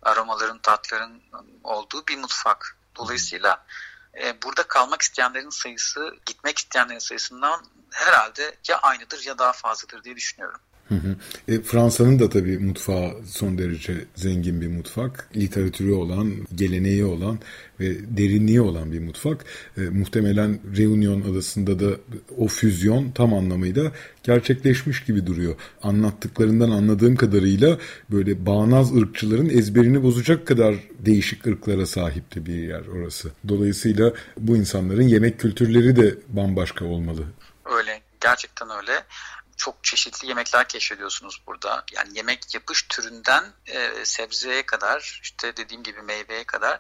aromaların, 0.05 0.59
tatların 0.59 1.23
olduğu 1.63 2.07
bir 2.07 2.17
mutfak. 2.17 2.77
Dolayısıyla 2.95 3.65
e, 4.23 4.41
burada 4.41 4.63
kalmak 4.63 5.01
isteyenlerin 5.01 5.49
sayısı, 5.49 6.15
gitmek 6.25 6.57
isteyenlerin 6.57 6.99
sayısından 6.99 7.65
herhalde 7.91 8.55
ya 8.67 8.77
aynıdır 8.77 9.25
ya 9.25 9.37
daha 9.37 9.53
fazladır 9.53 10.03
diye 10.03 10.15
düşünüyorum. 10.15 10.59
Hı 10.93 11.08
hı. 11.08 11.15
E, 11.56 11.62
Fransa'nın 11.62 12.19
da 12.19 12.29
tabii 12.29 12.58
mutfağı 12.58 13.12
son 13.25 13.58
derece 13.58 14.06
zengin 14.15 14.62
bir 14.62 14.67
mutfak. 14.67 15.29
Literatürü 15.36 15.91
olan, 15.91 16.34
geleneği 16.56 17.06
olan 17.06 17.39
ve 17.79 18.17
derinliği 18.17 18.62
olan 18.62 18.91
bir 18.91 18.99
mutfak. 18.99 19.45
E, 19.77 19.82
muhtemelen 19.82 20.60
Reunion 20.77 21.21
adasında 21.21 21.79
da 21.79 21.97
o 22.38 22.47
füzyon 22.47 23.12
tam 23.12 23.34
anlamıyla 23.34 23.91
gerçekleşmiş 24.23 25.03
gibi 25.03 25.27
duruyor. 25.27 25.56
Anlattıklarından 25.84 26.71
anladığım 26.71 27.15
kadarıyla 27.15 27.77
böyle 28.12 28.45
bağnaz 28.45 28.95
ırkçıların 28.97 29.49
ezberini 29.49 30.03
bozacak 30.03 30.47
kadar 30.47 30.75
değişik 30.99 31.47
ırklara 31.47 31.86
sahipti 31.86 32.45
bir 32.45 32.53
yer 32.53 32.88
orası. 32.88 33.32
Dolayısıyla 33.47 34.13
bu 34.38 34.58
insanların 34.58 35.01
yemek 35.01 35.39
kültürleri 35.39 35.95
de 35.95 36.15
bambaşka 36.29 36.86
olmalı. 36.86 37.23
Öyle, 37.77 38.01
gerçekten 38.21 38.67
öyle 38.69 39.03
çok 39.63 39.84
çeşitli 39.84 40.28
yemekler 40.28 40.67
keşfediyorsunuz 40.67 41.41
burada. 41.47 41.84
Yani 41.93 42.17
yemek 42.17 42.54
yapış 42.54 42.88
türünden 42.89 43.54
e, 43.65 44.06
sebzeye 44.06 44.65
kadar 44.65 45.19
işte 45.23 45.58
dediğim 45.58 45.84
gibi 45.84 46.02
meyveye 46.02 46.43
kadar 46.43 46.80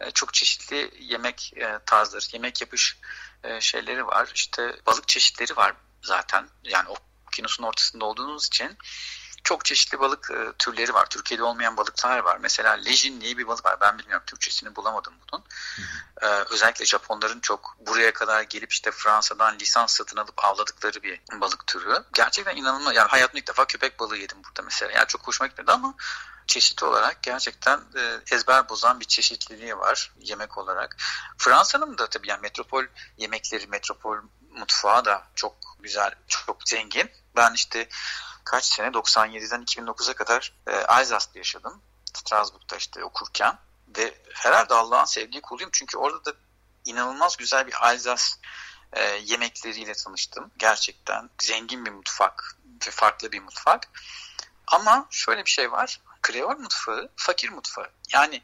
e, 0.00 0.10
çok 0.10 0.34
çeşitli 0.34 0.90
yemek 1.00 1.52
e, 1.56 1.78
tarzları, 1.86 2.24
yemek 2.32 2.60
yapış 2.60 2.98
e, 3.44 3.60
şeyleri 3.60 4.06
var. 4.06 4.32
İşte 4.34 4.76
balık 4.86 5.08
çeşitleri 5.08 5.56
var 5.56 5.74
zaten. 6.02 6.48
Yani 6.64 6.88
okyanusun 7.26 7.64
ortasında 7.64 8.04
olduğunuz 8.04 8.46
için 8.46 8.78
çok 9.44 9.64
çeşitli 9.64 10.00
balık 10.00 10.30
e, 10.30 10.52
türleri 10.58 10.94
var. 10.94 11.06
Türkiye'de 11.10 11.42
olmayan 11.42 11.76
balıklar 11.76 12.18
var. 12.18 12.38
Mesela 12.40 12.72
lejin 12.72 13.20
diye 13.20 13.38
bir 13.38 13.46
balık 13.46 13.64
var. 13.64 13.80
Ben 13.80 13.98
bilmiyorum 13.98 14.24
Türkçesini 14.26 14.76
bulamadım 14.76 15.14
bunun. 15.32 15.44
Ee, 16.22 16.26
özellikle 16.26 16.84
Japonların 16.86 17.40
çok 17.40 17.76
buraya 17.86 18.12
kadar 18.12 18.42
gelip 18.42 18.72
işte 18.72 18.90
Fransa'dan 18.90 19.58
lisans 19.58 19.94
satın 19.94 20.16
alıp 20.16 20.44
avladıkları 20.44 21.02
bir 21.02 21.20
balık 21.40 21.66
türü. 21.66 22.04
Gerçekten 22.14 22.56
inanılmaz. 22.56 22.94
Yani 22.94 23.08
hayatımda 23.08 23.38
ilk 23.38 23.48
defa 23.48 23.66
köpek 23.66 24.00
balığı 24.00 24.16
yedim 24.16 24.38
burada 24.44 24.62
mesela. 24.62 24.92
Yani 24.92 25.06
çok 25.06 25.26
hoşuma 25.26 25.46
gitmedi 25.46 25.72
ama 25.72 25.94
çeşit 26.46 26.82
olarak 26.82 27.22
gerçekten 27.22 27.80
e, 27.96 28.34
ezber 28.34 28.68
bozan 28.68 29.00
bir 29.00 29.04
çeşitliliği 29.04 29.78
var 29.78 30.12
yemek 30.20 30.58
olarak. 30.58 30.96
Fransa'nın 31.38 31.98
da 31.98 32.06
tabii 32.06 32.28
yani 32.28 32.40
metropol 32.40 32.84
yemekleri, 33.16 33.66
metropol 33.66 34.16
mutfağı 34.50 35.04
da 35.04 35.26
çok 35.34 35.56
güzel, 35.80 36.14
çok 36.28 36.68
zengin. 36.68 37.10
Ben 37.36 37.54
işte 37.54 37.88
kaç 38.44 38.64
sene 38.64 38.86
97'den 38.86 39.62
2009'a 39.62 40.14
kadar 40.14 40.54
e, 40.66 40.76
Alsace'da 40.76 41.38
yaşadım. 41.38 41.82
Strasbourg'da 42.14 42.76
işte 42.76 43.04
okurken 43.04 43.58
ve 43.96 44.14
herhalde 44.34 44.74
Allah'ın 44.74 45.04
sevdiği 45.04 45.42
kuluyum 45.42 45.70
çünkü 45.72 45.98
orada 45.98 46.24
da 46.24 46.32
inanılmaz 46.84 47.36
güzel 47.36 47.66
bir 47.66 47.88
Alsace 47.88 48.22
e, 48.92 49.04
yemekleriyle 49.04 49.94
tanıştım. 49.94 50.50
Gerçekten 50.58 51.30
zengin 51.42 51.86
bir 51.86 51.90
mutfak 51.90 52.56
ve 52.86 52.90
farklı 52.90 53.32
bir 53.32 53.40
mutfak. 53.40 53.88
Ama 54.66 55.06
şöyle 55.10 55.44
bir 55.44 55.50
şey 55.50 55.72
var. 55.72 56.00
Kreol 56.22 56.58
mutfağı 56.58 57.10
fakir 57.16 57.48
mutfağı. 57.50 57.90
Yani 58.12 58.42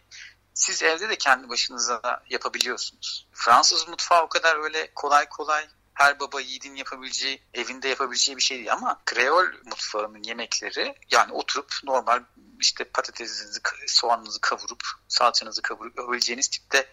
siz 0.54 0.82
evde 0.82 1.08
de 1.08 1.18
kendi 1.18 1.48
başınıza 1.48 2.22
yapabiliyorsunuz. 2.30 3.28
Fransız 3.32 3.88
mutfağı 3.88 4.22
o 4.22 4.28
kadar 4.28 4.56
öyle 4.56 4.90
kolay 4.94 5.28
kolay 5.28 5.68
her 5.96 6.20
baba 6.20 6.40
yiğidin 6.40 6.74
yapabileceği, 6.74 7.42
evinde 7.54 7.88
yapabileceği 7.88 8.36
bir 8.36 8.42
şey 8.42 8.56
değil 8.56 8.72
ama 8.72 9.00
Kreol 9.06 9.46
mutfağının 9.64 10.22
yemekleri 10.22 10.94
yani 11.10 11.32
oturup 11.32 11.74
normal 11.84 12.22
işte 12.60 12.84
patatesinizi, 12.84 13.60
soğanınızı 13.86 14.40
kavurup, 14.40 14.82
salçanızı 15.08 15.62
kavurup 15.62 15.98
yapabileceğiniz 15.98 16.48
tipte 16.48 16.86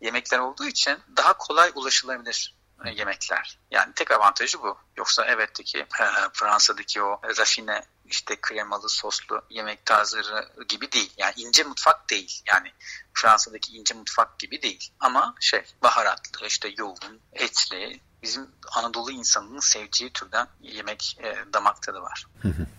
yemekler 0.00 0.38
olduğu 0.38 0.66
için 0.66 0.98
daha 1.16 1.32
kolay 1.38 1.72
ulaşılabilir 1.74 2.56
yemekler. 2.90 3.58
Yani 3.70 3.92
tek 3.94 4.10
avantajı 4.10 4.62
bu. 4.62 4.78
Yoksa 4.96 5.24
evetteki 5.26 5.78
e, 5.78 5.86
Fransa'daki 6.32 7.02
o 7.02 7.20
rafine 7.38 7.82
işte 8.04 8.36
kremalı 8.40 8.88
soslu 8.88 9.44
yemek 9.50 9.86
tarzları 9.86 10.48
gibi 10.68 10.92
değil. 10.92 11.12
Yani 11.16 11.34
ince 11.36 11.62
mutfak 11.62 12.10
değil. 12.10 12.42
Yani 12.46 12.72
Fransa'daki 13.14 13.72
ince 13.72 13.94
mutfak 13.94 14.38
gibi 14.38 14.62
değil. 14.62 14.92
Ama 15.00 15.34
şey 15.40 15.62
baharatlı 15.82 16.46
işte 16.46 16.74
yoğun, 16.78 17.20
etli 17.32 18.00
bizim 18.22 18.46
Anadolu 18.72 19.10
insanının 19.10 19.60
seveceği 19.60 20.12
türden 20.12 20.46
yemek 20.60 21.18
e, 21.22 21.52
damak 21.54 21.82
tadı 21.82 22.00
var. 22.00 22.26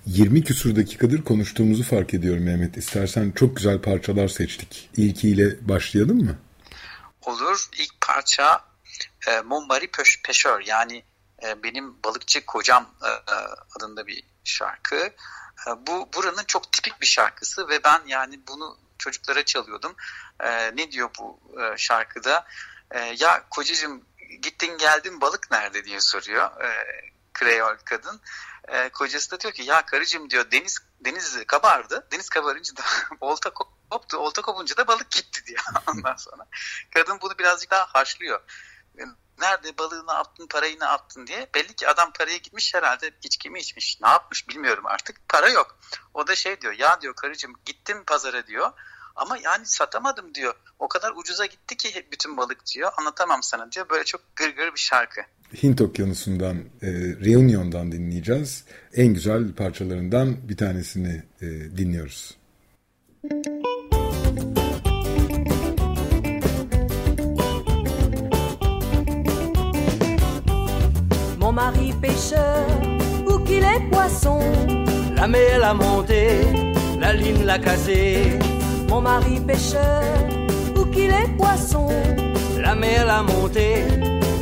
20 0.06 0.43
küsur 0.43 0.75
dakikadır 0.75 1.23
konuştuğumuzu 1.23 1.84
fark 1.84 2.13
ediyorum 2.13 2.43
Mehmet. 2.43 2.77
İstersen 2.77 3.32
çok 3.32 3.56
güzel 3.56 3.82
parçalar 3.82 4.27
seçtik. 4.27 4.89
İlkiyle 4.97 5.67
başlayalım 5.67 6.17
mı? 6.17 6.38
Olur. 7.21 7.67
İlk 7.79 8.01
parça 8.01 8.65
e, 9.27 9.41
Montbari 9.41 9.86
Pêcheur 9.86 10.63
yani 10.65 11.03
e, 11.43 11.63
benim 11.63 12.03
balıkçı 12.03 12.45
kocam 12.45 12.89
e, 13.03 13.08
e, 13.08 13.36
adında 13.77 14.08
bir 14.08 14.23
şarkı. 14.43 14.95
E, 15.67 15.88
bu 15.88 16.10
buranın 16.15 16.43
çok 16.47 16.71
tipik 16.71 17.01
bir 17.01 17.06
şarkısı 17.06 17.69
ve 17.69 17.84
ben 17.84 18.01
yani 18.08 18.39
bunu 18.47 18.77
çocuklara 18.97 19.45
çalıyordum. 19.45 19.95
E, 20.39 20.75
ne 20.75 20.91
diyor 20.91 21.10
bu 21.19 21.39
e, 21.62 21.77
şarkıda? 21.77 22.45
E, 22.91 23.15
ya 23.19 23.45
kocacığım 23.49 24.06
gittin 24.41 24.78
geldin 24.78 25.22
balık 25.22 25.52
nerede 25.52 25.86
diye 25.86 26.02
soruyor 26.02 26.62
e, 26.62 26.69
Kreol 27.34 27.78
kadın. 27.86 28.22
E, 28.67 28.89
kocası 28.89 29.32
da 29.32 29.39
diyor 29.39 29.54
ki 29.54 29.63
ya 29.63 29.86
karıcığım 29.86 30.30
diyor 30.30 30.52
deniz 30.52 30.78
deniz 31.00 31.46
kabardı. 31.48 32.08
Deniz 32.12 32.30
kabarınca 32.30 32.78
da 32.78 32.82
olta 33.22 33.50
koptu. 33.50 34.17
Olta 34.17 34.41
kopunca 34.41 34.78
da 34.78 34.88
balık 34.88 35.12
gitti 35.12 35.46
diyor 35.46 35.63
ondan 35.88 36.15
sonra. 36.15 36.48
Kadın 36.93 37.22
bunu 37.22 37.38
birazcık 37.39 37.72
daha 37.72 37.86
harçlıyor. 37.86 38.41
Nerede 39.39 39.78
balığını 39.78 40.13
attın, 40.13 40.48
parayı 40.48 40.80
ne 40.80 40.86
attın 40.86 41.28
diye. 41.28 41.50
Belli 41.56 41.76
ki 41.76 41.88
adam 41.88 42.13
paraya 42.13 42.38
gitmiş 42.38 42.74
herhalde 42.74 43.12
içki 43.24 43.50
mi 43.50 43.60
içmiş. 43.60 44.02
Ne 44.02 44.10
yapmış 44.10 44.50
bilmiyorum 44.50 44.86
artık. 44.86 45.30
Para 45.30 45.50
yok. 45.50 45.80
O 46.13 46.28
da 46.28 46.36
şey 46.36 46.62
diyor 46.62 46.74
ya 46.74 47.02
diyor 47.02 47.15
karıcığım 47.15 47.54
gittim 47.65 48.04
pazara 48.08 48.48
diyor. 48.48 48.72
Ama 49.15 49.38
yani 49.38 49.65
satamadım 49.65 50.34
diyor. 50.36 50.54
O 50.80 50.88
kadar 50.88 51.12
ucuza 51.15 51.45
gitti 51.45 51.78
ki 51.78 52.08
bütün 52.12 52.38
balık 52.38 52.65
diyor. 52.73 52.91
Anlatamam 52.97 53.43
sana 53.43 53.71
diyor. 53.71 53.89
Böyle 53.89 54.04
çok 54.04 54.36
gırgır 54.36 54.73
bir 54.73 54.80
şarkı. 54.80 55.21
Hint 55.63 55.82
Okyanusu'ndan, 55.82 56.58
e, 56.82 56.88
Reunion'dan 57.26 57.91
dinleyeceğiz. 57.91 58.65
En 58.93 59.08
güzel 59.08 59.54
parçalarından 59.54 60.49
bir 60.49 60.58
tanesini 60.58 61.23
e, 61.41 61.45
dinliyoruz. 61.78 62.38
Mon 71.39 71.54
mari 71.54 71.93
pêcheur, 72.02 72.65
où 73.28 73.45
qu'il 73.45 73.63
est 73.63 73.91
poisson, 73.91 74.41
la 75.15 75.28
mer 75.28 75.60
l'a 75.60 75.73
monté, 75.73 76.21
la 76.99 77.13
ligne 77.13 77.45
l'a 77.45 77.58
cassé. 77.62 78.53
Mon 78.93 79.01
mari 79.01 79.39
pêcheur, 79.39 80.03
où 80.77 80.86
qu'il 80.86 81.10
est 81.10 81.36
poisson, 81.36 81.88
la 82.62 82.75
mer 82.75 83.08
l'a 83.08 83.23
monté, 83.23 83.86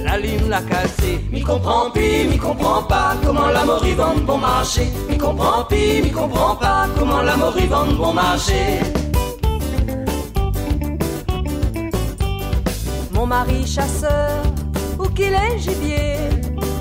la 0.03 0.17
ligne 0.17 0.49
l'a 0.49 0.61
cassé. 0.61 1.21
Mi 1.31 1.41
comprend 1.41 1.89
pis, 1.89 2.27
mi 2.29 2.37
comprend 2.37 2.83
pas 2.83 3.15
comment 3.25 3.47
la 3.47 3.63
moribonde 3.63 4.25
bon 4.25 4.39
marché. 4.39 4.89
Mi 5.09 5.17
comprend 5.17 5.63
pis, 5.69 6.01
mi 6.03 6.11
comprend 6.11 6.57
pas 6.57 6.85
comment 6.99 7.21
la 7.21 7.37
moribonde 7.37 7.95
bon 7.95 8.11
marché. 8.11 8.81
Mon 13.13 13.25
mari 13.25 13.65
chasseur, 13.65 14.43
où 14.99 15.07
qu'il 15.15 15.33
est 15.33 15.59
gibier, 15.59 16.17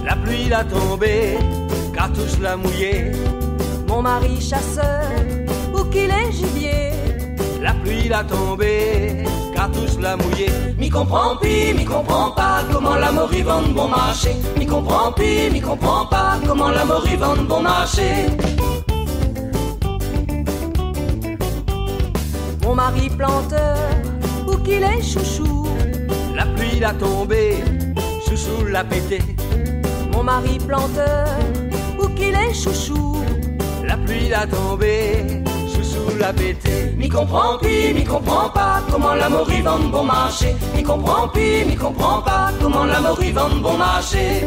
la 0.04 0.16
pluie 0.16 0.48
l'a 0.48 0.64
tombé, 0.64 1.38
cartouche 1.94 2.36
l'a 2.42 2.56
mouillé. 2.56 3.12
Mon 3.86 4.02
mari 4.02 4.40
chasseur, 4.40 5.04
où 5.72 5.84
qu'il 5.84 6.10
est 6.10 6.32
gibier, 6.32 6.90
la 7.60 7.72
pluie 7.74 8.08
l'a 8.08 8.24
tombé, 8.24 9.24
cartouche 9.54 9.98
l'a 10.00 10.16
mouillé. 10.16 10.48
Mi 10.78 10.88
comprend 10.88 11.36
pis, 11.36 11.74
mi 11.76 11.84
comprend 11.84 12.30
pas 12.30 12.62
comment 12.72 12.96
la 12.96 13.12
moribonde 13.12 13.74
bon 13.74 13.88
marché. 13.88 14.34
Mi 14.56 14.66
comprend 14.66 15.12
pis, 15.12 15.50
mi 15.52 15.60
comprend 15.60 16.06
pas 16.06 16.38
comment 16.46 16.70
la 16.70 16.84
moribonde 16.84 17.46
bon 17.46 17.62
marché. 17.62 18.26
Mon 22.62 22.74
mari 22.74 23.10
planteur, 23.10 23.76
où 24.46 24.56
qu'il 24.58 24.82
est 24.82 25.02
chouchou, 25.02 25.66
la 26.34 26.46
pluie 26.46 26.78
l'a 26.78 26.94
tombé, 26.94 27.62
chouchou 28.26 28.64
l'a 28.66 28.84
pété. 28.84 29.20
Mon 30.12 30.22
mari 30.22 30.58
planteur, 30.58 31.26
où 32.00 32.06
qu'il 32.08 32.34
est 32.34 32.54
chouchou, 32.54 33.16
la 33.84 33.96
pluie 33.96 34.28
l'a 34.28 34.46
tombé, 34.46 35.42
chouchou 36.00 36.18
l'a 36.18 36.32
pété. 36.32 36.92
Mi 36.96 37.08
comprend 37.08 37.58
pis, 37.58 37.94
mi 37.94 38.04
comprend 38.04 38.50
pas 38.50 38.82
comment 38.90 39.14
la 39.14 39.28
moribonde 39.28 39.90
bon 39.90 40.04
marché. 40.04 40.54
Mi 40.76 40.82
comprend 40.82 41.28
pis, 41.28 41.64
mi 41.66 41.76
comprend 41.76 42.22
pas 42.22 42.52
comment 42.60 42.84
la 42.84 43.00
moribonde 43.00 43.62
bon 43.62 43.76
marché. 43.76 44.44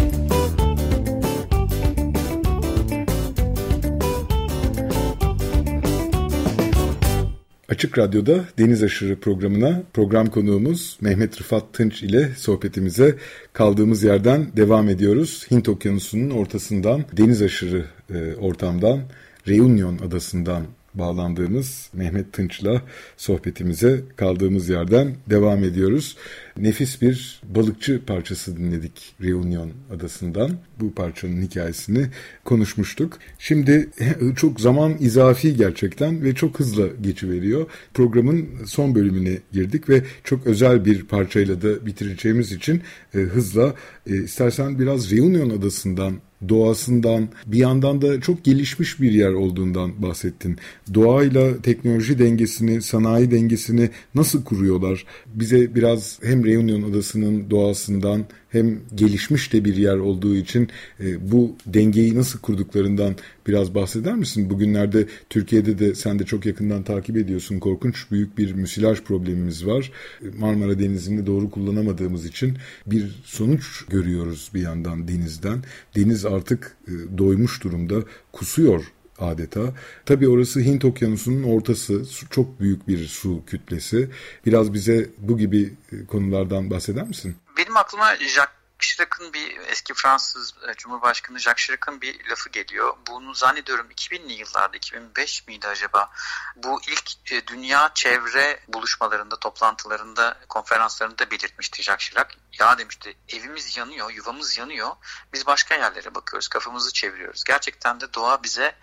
Açık 7.69 7.97
Radyo'da 7.97 8.45
Deniz 8.57 8.83
Aşırı 8.83 9.19
programına 9.19 9.83
program 9.93 10.27
konuğumuz 10.27 10.97
Mehmet 11.01 11.41
Rıfat 11.41 11.73
Tınç 11.73 12.03
ile 12.03 12.29
sohbetimize 12.37 13.15
kaldığımız 13.53 14.03
yerden 14.03 14.47
devam 14.57 14.89
ediyoruz. 14.89 15.47
Hint 15.51 15.69
Okyanusu'nun 15.69 16.29
ortasından 16.29 17.05
deniz 17.17 17.41
aşırı 17.41 17.85
e, 18.13 18.35
ortamdan 18.35 18.99
Reunion 19.47 19.97
adasından 19.97 20.63
bağlandığımız 20.95 21.89
Mehmet 21.93 22.33
Tınç'la 22.33 22.81
sohbetimize 23.17 24.01
kaldığımız 24.15 24.69
yerden 24.69 25.15
devam 25.29 25.63
ediyoruz. 25.63 26.17
Nefis 26.57 27.01
bir 27.01 27.41
balıkçı 27.43 28.05
parçası 28.05 28.57
dinledik 28.57 29.15
Reunion 29.21 29.71
adasından. 29.95 30.51
Bu 30.79 30.93
parçanın 30.93 31.41
hikayesini 31.41 32.05
konuşmuştuk. 32.45 33.19
Şimdi 33.39 33.89
çok 34.35 34.61
zaman 34.61 34.95
izafi 34.99 35.55
gerçekten 35.55 36.23
ve 36.23 36.35
çok 36.35 36.59
hızla 36.59 36.87
geçiveriyor. 37.01 37.65
Programın 37.93 38.49
son 38.65 38.95
bölümüne 38.95 39.37
girdik 39.51 39.89
ve 39.89 40.03
çok 40.23 40.47
özel 40.47 40.85
bir 40.85 41.03
parçayla 41.03 41.61
da 41.61 41.85
bitireceğimiz 41.85 42.51
için 42.51 42.81
e, 43.15 43.17
hızla 43.17 43.73
e, 44.07 44.15
istersen 44.15 44.79
biraz 44.79 45.11
Reunion 45.11 45.49
adasından 45.49 46.13
doğasından 46.49 47.29
bir 47.45 47.57
yandan 47.57 48.01
da 48.01 48.21
çok 48.21 48.43
gelişmiş 48.43 49.01
bir 49.01 49.11
yer 49.11 49.33
olduğundan 49.33 50.01
bahsettin. 50.01 50.57
Doğayla 50.93 51.61
teknoloji 51.61 52.19
dengesini, 52.19 52.81
sanayi 52.81 53.31
dengesini 53.31 53.89
nasıl 54.15 54.43
kuruyorlar? 54.43 55.05
Bize 55.35 55.75
biraz 55.75 56.19
hem 56.23 56.45
Reunion 56.45 56.91
Adası'nın 56.91 57.49
doğasından 57.49 58.25
hem 58.53 58.79
gelişmiş 58.95 59.53
de 59.53 59.65
bir 59.65 59.75
yer 59.75 59.97
olduğu 59.97 60.35
için 60.35 60.69
e, 60.99 61.31
bu 61.31 61.55
dengeyi 61.65 62.15
nasıl 62.15 62.39
kurduklarından 62.39 63.15
biraz 63.47 63.75
bahseder 63.75 64.15
misin? 64.15 64.49
Bugünlerde 64.49 65.07
Türkiye'de 65.29 65.79
de 65.79 65.95
sen 65.95 66.19
de 66.19 66.23
çok 66.23 66.45
yakından 66.45 66.83
takip 66.83 67.17
ediyorsun. 67.17 67.59
Korkunç 67.59 68.11
büyük 68.11 68.37
bir 68.37 68.53
müsilaj 68.53 69.01
problemimiz 69.01 69.65
var. 69.65 69.91
Marmara 70.37 70.79
Denizi'ni 70.79 71.25
doğru 71.25 71.51
kullanamadığımız 71.51 72.25
için 72.25 72.57
bir 72.85 73.21
sonuç 73.23 73.85
görüyoruz 73.89 74.51
bir 74.53 74.61
yandan 74.61 75.07
denizden. 75.07 75.63
Deniz 75.95 76.25
artık 76.25 76.77
e, 76.87 77.17
doymuş 77.17 77.63
durumda, 77.63 77.95
kusuyor 78.31 78.83
adeta. 79.19 79.73
Tabii 80.05 80.27
orası 80.27 80.59
Hint 80.59 80.85
Okyanusu'nun 80.85 81.43
ortası, 81.43 82.05
çok 82.29 82.59
büyük 82.59 82.87
bir 82.87 83.05
su 83.05 83.41
kütlesi. 83.47 84.09
Biraz 84.45 84.73
bize 84.73 85.09
bu 85.19 85.37
gibi 85.37 85.73
e, 85.91 86.05
konulardan 86.05 86.69
bahseder 86.69 87.07
misin? 87.07 87.35
Benim 87.57 87.77
aklıma 87.77 88.15
Jacques 88.15 88.63
Chirac'ın 88.79 89.33
bir 89.33 89.57
eski 89.59 89.93
Fransız 89.93 90.53
e, 90.67 90.73
Cumhurbaşkanı 90.73 91.39
Jacques 91.39 91.65
Chirac'ın 91.65 92.01
bir 92.01 92.29
lafı 92.29 92.49
geliyor. 92.49 92.97
Bunu 93.07 93.33
zannediyorum 93.33 93.91
2000'li 93.91 94.33
yıllarda 94.33 94.77
2005 94.77 95.47
miydi 95.47 95.67
acaba? 95.67 96.11
Bu 96.55 96.81
ilk 96.87 97.31
e, 97.31 97.47
dünya 97.47 97.91
çevre 97.93 98.59
buluşmalarında, 98.67 99.39
toplantılarında, 99.39 100.37
konferanslarında 100.49 101.31
belirtmişti 101.31 101.83
Jacques 101.83 102.09
Chirac. 102.09 102.35
Ya 102.59 102.77
demişti 102.77 103.17
evimiz 103.29 103.77
yanıyor, 103.77 104.11
yuvamız 104.11 104.57
yanıyor. 104.57 104.91
Biz 105.33 105.45
başka 105.45 105.75
yerlere 105.75 106.15
bakıyoruz, 106.15 106.47
kafamızı 106.47 106.93
çeviriyoruz. 106.93 107.43
Gerçekten 107.43 108.01
de 108.01 108.13
doğa 108.13 108.43
bize 108.43 108.75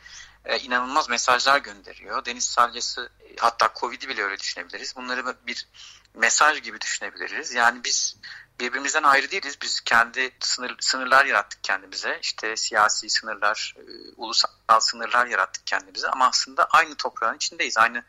e, 0.44 0.58
inanılmaz 0.58 1.08
mesajlar 1.08 1.58
gönderiyor. 1.58 2.24
Deniz 2.24 2.44
salyası 2.44 3.10
hatta 3.38 3.72
Covid'i 3.80 4.08
bile 4.08 4.22
öyle 4.22 4.38
düşünebiliriz. 4.38 4.96
Bunları 4.96 5.36
bir 5.46 5.68
mesaj 6.14 6.62
gibi 6.62 6.80
düşünebiliriz. 6.80 7.54
Yani 7.54 7.84
biz 7.84 8.16
birbirimizden 8.60 9.02
ayrı 9.02 9.30
değiliz. 9.30 9.58
Biz 9.62 9.80
kendi 9.80 10.30
sınır, 10.40 10.76
sınırlar 10.80 11.24
yarattık 11.24 11.64
kendimize. 11.64 12.18
İşte 12.22 12.56
siyasi 12.56 13.10
sınırlar, 13.10 13.74
e, 13.76 13.82
ulusal 14.16 14.80
sınırlar 14.80 15.26
yarattık 15.26 15.66
kendimize. 15.66 16.08
Ama 16.08 16.26
aslında 16.26 16.64
aynı 16.64 16.94
toprağın 16.94 17.36
içindeyiz. 17.36 17.78
Aynı 17.78 18.04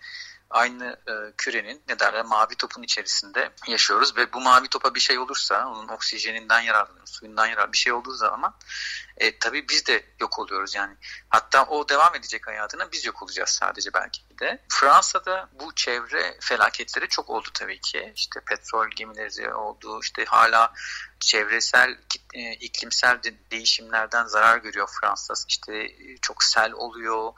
aynı 0.50 0.98
e, 1.08 1.14
kürenin 1.38 1.82
ne 1.90 2.00
derler 2.00 2.26
mavi 2.26 2.56
topun 2.56 2.84
içerisinde 2.84 3.52
yaşıyoruz 3.68 4.18
ve 4.18 4.34
bu 4.34 4.42
mavi 4.42 4.68
topa 4.68 4.96
bir 4.96 5.00
şey 5.00 5.20
olursa 5.20 5.68
onun 5.68 5.88
oksijeninden 5.88 6.62
yararlanıyoruz, 6.62 7.10
suyundan 7.10 7.48
yarar 7.48 7.72
bir 7.72 7.78
şey 7.78 7.94
olduğu 7.94 8.14
zaman 8.14 8.54
e, 9.18 9.40
tabii 9.40 9.70
biz 9.70 9.86
de 9.86 10.06
yok 10.20 10.40
oluyoruz 10.40 10.76
yani. 10.76 10.96
Hatta 11.30 11.66
o 11.66 11.90
devam 11.90 12.16
edecek 12.16 12.48
hayatına 12.48 12.92
biz 12.92 13.06
yok 13.06 13.24
olacağız 13.24 13.50
sadece 13.50 13.94
belki 13.94 14.22
de. 14.40 14.62
Fransa'da 14.70 15.50
bu 15.60 15.76
çevre 15.76 16.38
felaketleri 16.42 17.08
çok 17.08 17.30
oldu 17.30 17.50
tabii 17.54 17.82
ki. 17.82 18.14
İşte 18.16 18.40
petrol 18.40 18.90
gemileri 18.96 19.54
oldu. 19.54 20.00
İşte 20.04 20.26
hala 20.26 20.74
çevresel 21.20 21.98
e, 22.34 22.54
iklimsel 22.54 23.24
de, 23.24 23.34
değişimlerden 23.52 24.26
zarar 24.26 24.58
görüyor 24.58 24.90
Fransa. 25.02 25.34
İşte 25.48 25.78
e, 25.78 26.18
çok 26.22 26.44
sel 26.44 26.72
oluyor. 26.72 27.34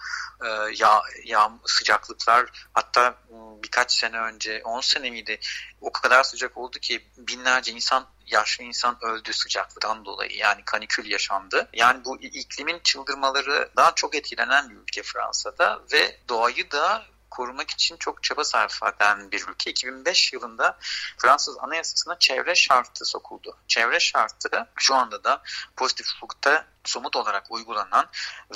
E, 0.45 0.47
yağ, 0.75 1.01
yağ 1.23 1.51
sıcaklıklar 1.65 2.67
hatta 2.73 3.15
birkaç 3.63 3.91
sene 3.91 4.19
önce 4.19 4.62
10 4.63 4.81
sene 4.81 5.09
miydi 5.09 5.39
o 5.81 5.91
kadar 5.91 6.23
sıcak 6.23 6.57
oldu 6.57 6.79
ki 6.79 7.07
binlerce 7.17 7.71
insan 7.71 8.07
yaşlı 8.27 8.63
insan 8.63 8.97
öldü 9.01 9.33
sıcaklıktan 9.33 10.05
dolayı 10.05 10.36
yani 10.36 10.62
kanikül 10.65 11.12
yaşandı. 11.12 11.69
Yani 11.73 12.05
bu 12.05 12.17
iklimin 12.21 12.79
çıldırmaları 12.83 13.69
daha 13.77 13.95
çok 13.95 14.15
etkilenen 14.15 14.69
bir 14.69 14.75
ülke 14.75 15.03
Fransa'da 15.03 15.79
ve 15.93 16.17
doğayı 16.29 16.71
da 16.71 17.03
korumak 17.34 17.72
için 17.72 17.98
çok 17.98 18.24
çaba 18.24 18.43
sarf 18.43 18.84
eden 18.84 19.32
bir 19.32 19.48
ülke. 19.48 19.72
2005 19.72 20.34
yılında 20.34 20.78
Fransız 21.17 21.58
Anayasası'na 21.60 22.19
çevre 22.19 22.56
şartı 22.56 23.06
sokuldu. 23.06 23.58
Çevre 23.67 24.00
şartı 24.00 24.67
şu 24.76 24.96
anda 24.96 25.24
da 25.24 25.41
pozitif 25.78 26.08
hukukta 26.22 26.65
somut 26.84 27.15
olarak 27.15 27.52
uygulanan 27.52 28.10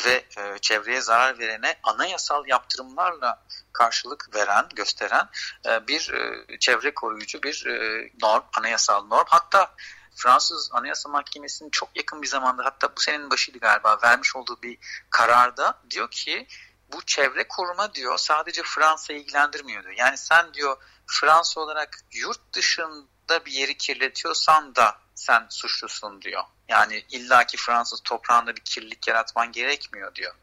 ve 0.05 0.25
e, 0.37 0.59
çevreye 0.61 1.01
zarar 1.01 1.39
verene 1.39 1.79
anayasal 1.83 2.47
yaptırımlarla 2.47 3.43
karşılık 3.73 4.35
veren, 4.35 4.65
gösteren 4.75 5.29
e, 5.65 5.87
bir 5.87 6.13
e, 6.13 6.59
çevre 6.59 6.93
koruyucu 6.93 7.43
bir 7.43 7.65
e, 7.65 8.09
norm, 8.21 8.43
anayasal 8.57 9.07
norm. 9.07 9.25
Hatta 9.27 9.75
Fransız 10.15 10.69
Anayasa 10.73 11.09
Mahkemesi'nin 11.09 11.69
çok 11.69 11.89
yakın 11.95 12.21
bir 12.21 12.27
zamanda 12.27 12.65
hatta 12.65 12.95
bu 12.95 13.01
senenin 13.01 13.29
başıydı 13.29 13.57
galiba 13.57 13.99
vermiş 14.03 14.35
olduğu 14.35 14.61
bir 14.61 14.77
kararda 15.09 15.81
diyor 15.89 16.11
ki 16.11 16.47
bu 16.93 17.05
çevre 17.05 17.47
koruma 17.47 17.93
diyor 17.93 18.17
sadece 18.17 18.63
Fransa'yı 18.63 19.19
ilgilendirmiyor 19.19 19.83
diyor. 19.83 19.95
Yani 19.97 20.17
sen 20.17 20.53
diyor 20.53 20.77
Fransa 21.07 21.61
olarak 21.61 21.99
yurt 22.11 22.53
dışında 22.53 23.45
bir 23.45 23.51
yeri 23.51 23.77
kirletiyorsan 23.77 24.75
da 24.75 24.97
sen 25.15 25.47
suçlusun 25.49 26.21
diyor. 26.21 26.43
Yani 26.67 27.05
illaki 27.09 27.57
Fransız 27.57 28.01
toprağında 28.03 28.55
bir 28.55 28.61
kirlilik 28.61 29.07
yaratman 29.07 29.51
gerekmiyor 29.51 30.15
diyor. 30.15 30.35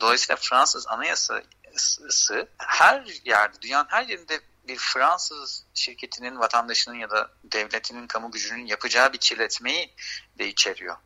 Dolayısıyla 0.00 0.36
Fransız 0.36 0.86
anayasası 0.86 2.48
her 2.58 3.04
yerde, 3.24 3.60
dünyanın 3.62 3.88
her 3.90 4.04
yerinde 4.06 4.40
bir 4.68 4.76
Fransız 4.76 5.64
şirketinin, 5.74 6.38
vatandaşının 6.38 6.94
ya 6.94 7.10
da 7.10 7.30
devletinin, 7.44 8.06
kamu 8.06 8.30
gücünün 8.30 8.66
yapacağı 8.66 9.12
bir 9.12 9.18
kirletmeyi 9.18 9.94
de 10.38 10.48
içeriyor. 10.48 10.96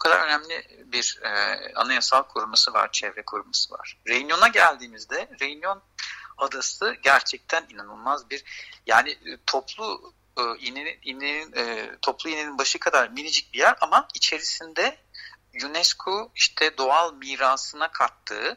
Kadar 0.00 0.20
önemli 0.26 0.86
bir 0.92 1.20
e, 1.22 1.30
anayasal 1.74 2.22
koruması 2.22 2.72
var, 2.72 2.92
çevre 2.92 3.22
koruması 3.22 3.74
var. 3.74 3.98
Reunion'a 4.08 4.48
geldiğimizde, 4.48 5.28
Reunion 5.40 5.82
adası 6.38 6.96
gerçekten 7.02 7.66
inanılmaz 7.68 8.30
bir, 8.30 8.44
yani 8.86 9.18
toplu 9.46 10.14
e, 10.38 10.42
iğnenin 10.58 11.52
e, 11.56 11.90
toplu 12.02 12.30
iğnenin 12.30 12.58
başı 12.58 12.78
kadar 12.78 13.08
minicik 13.08 13.52
bir 13.52 13.58
yer 13.58 13.76
ama 13.80 14.08
içerisinde 14.14 14.98
UNESCO 15.64 16.32
işte 16.34 16.78
doğal 16.78 17.14
mirasına 17.14 17.92
kattığı 17.92 18.56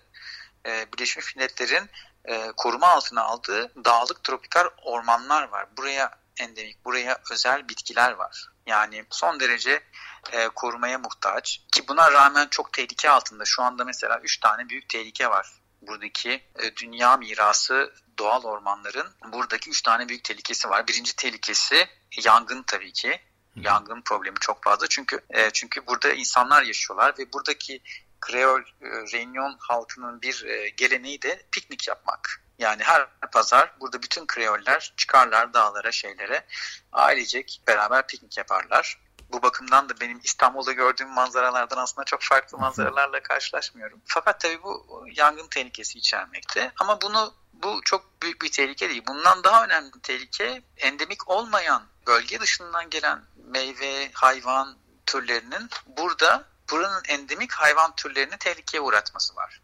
e, 0.65 0.85
Birleşmiş 0.93 1.35
Milletler'in 1.35 1.89
e, 2.25 2.51
koruma 2.57 2.87
altına 2.87 3.23
aldığı 3.23 3.85
dağlık 3.85 4.23
tropikal 4.23 4.69
ormanlar 4.81 5.43
var. 5.47 5.67
Buraya 5.77 6.11
endemik, 6.37 6.85
buraya 6.85 7.19
özel 7.31 7.69
bitkiler 7.69 8.11
var. 8.11 8.49
Yani 8.65 9.05
son 9.09 9.39
derece 9.39 9.83
e, 10.31 10.47
korumaya 10.47 10.97
muhtaç 10.97 11.61
ki 11.71 11.87
buna 11.87 12.11
rağmen 12.11 12.47
çok 12.51 12.73
tehlike 12.73 13.09
altında. 13.09 13.45
Şu 13.45 13.63
anda 13.63 13.85
mesela 13.85 14.19
3 14.19 14.39
tane 14.39 14.69
büyük 14.69 14.89
tehlike 14.89 15.29
var. 15.29 15.47
Buradaki 15.81 16.29
e, 16.31 16.75
dünya 16.75 17.17
mirası 17.17 17.93
doğal 18.17 18.43
ormanların 18.43 19.07
buradaki 19.33 19.69
3 19.69 19.81
tane 19.81 20.09
büyük 20.09 20.23
tehlikesi 20.23 20.69
var. 20.69 20.87
Birinci 20.87 21.15
tehlikesi 21.15 21.87
yangın 22.23 22.63
tabii 22.63 22.93
ki. 22.93 23.19
Yangın 23.55 24.01
problemi 24.01 24.35
çok 24.39 24.63
fazla 24.63 24.87
çünkü 24.87 25.25
e, 25.29 25.49
çünkü 25.51 25.87
burada 25.87 26.13
insanlar 26.13 26.63
yaşıyorlar 26.63 27.15
ve 27.19 27.33
buradaki 27.33 27.81
Kreol 28.21 28.61
e, 28.61 28.87
Reunion 29.13 29.57
halkının 29.59 30.21
bir 30.21 30.45
e, 30.45 30.69
geleneği 30.69 31.21
de 31.21 31.43
piknik 31.51 31.87
yapmak. 31.87 32.43
Yani 32.59 32.83
her 32.83 33.07
pazar 33.31 33.73
burada 33.79 34.01
bütün 34.01 34.25
Kreoller 34.25 34.93
çıkarlar 34.97 35.53
dağlara 35.53 35.91
şeylere 35.91 36.45
ailecek 36.91 37.61
beraber 37.67 38.07
piknik 38.07 38.37
yaparlar. 38.37 38.99
Bu 39.33 39.41
bakımdan 39.41 39.89
da 39.89 39.99
benim 40.01 40.19
İstanbul'da 40.23 40.71
gördüğüm 40.71 41.09
manzaralardan 41.09 41.77
aslında 41.77 42.05
çok 42.05 42.21
farklı 42.21 42.57
manzaralarla 42.57 43.23
karşılaşmıyorum. 43.23 44.01
Fakat 44.05 44.39
tabii 44.39 44.63
bu 44.63 45.05
yangın 45.15 45.47
tehlikesi 45.47 45.97
içermekte. 45.97 46.71
Ama 46.79 47.01
bunu 47.01 47.33
bu 47.53 47.81
çok 47.85 48.21
büyük 48.21 48.41
bir 48.41 48.51
tehlike 48.51 48.89
değil. 48.89 49.03
Bundan 49.07 49.43
daha 49.43 49.65
önemli 49.65 49.93
bir 49.93 49.99
tehlike 49.99 50.61
endemik 50.77 51.29
olmayan 51.29 51.83
bölge 52.07 52.39
dışından 52.39 52.89
gelen 52.89 53.23
meyve, 53.47 54.11
hayvan 54.13 54.77
türlerinin 55.05 55.69
burada 55.87 56.45
buranın 56.71 57.03
endemik 57.07 57.51
hayvan 57.51 57.95
türlerini 57.95 58.37
tehlikeye 58.37 58.81
uğratması 58.81 59.35
var. 59.35 59.61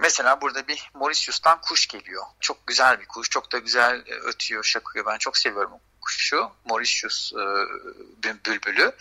Mesela 0.00 0.40
burada 0.40 0.68
bir 0.68 0.90
Mauritius'tan 0.94 1.60
kuş 1.60 1.86
geliyor. 1.86 2.24
Çok 2.40 2.66
güzel 2.66 3.00
bir 3.00 3.06
kuş. 3.06 3.30
Çok 3.30 3.52
da 3.52 3.58
güzel 3.58 4.02
e, 4.06 4.14
ötüyor, 4.14 4.64
şakıyor. 4.64 5.06
Ben 5.06 5.18
çok 5.18 5.38
seviyorum 5.38 5.72
kuşu. 6.06 6.50
Mauritius 6.64 7.32
e, 7.32 8.44
bülbülü. 8.44 8.92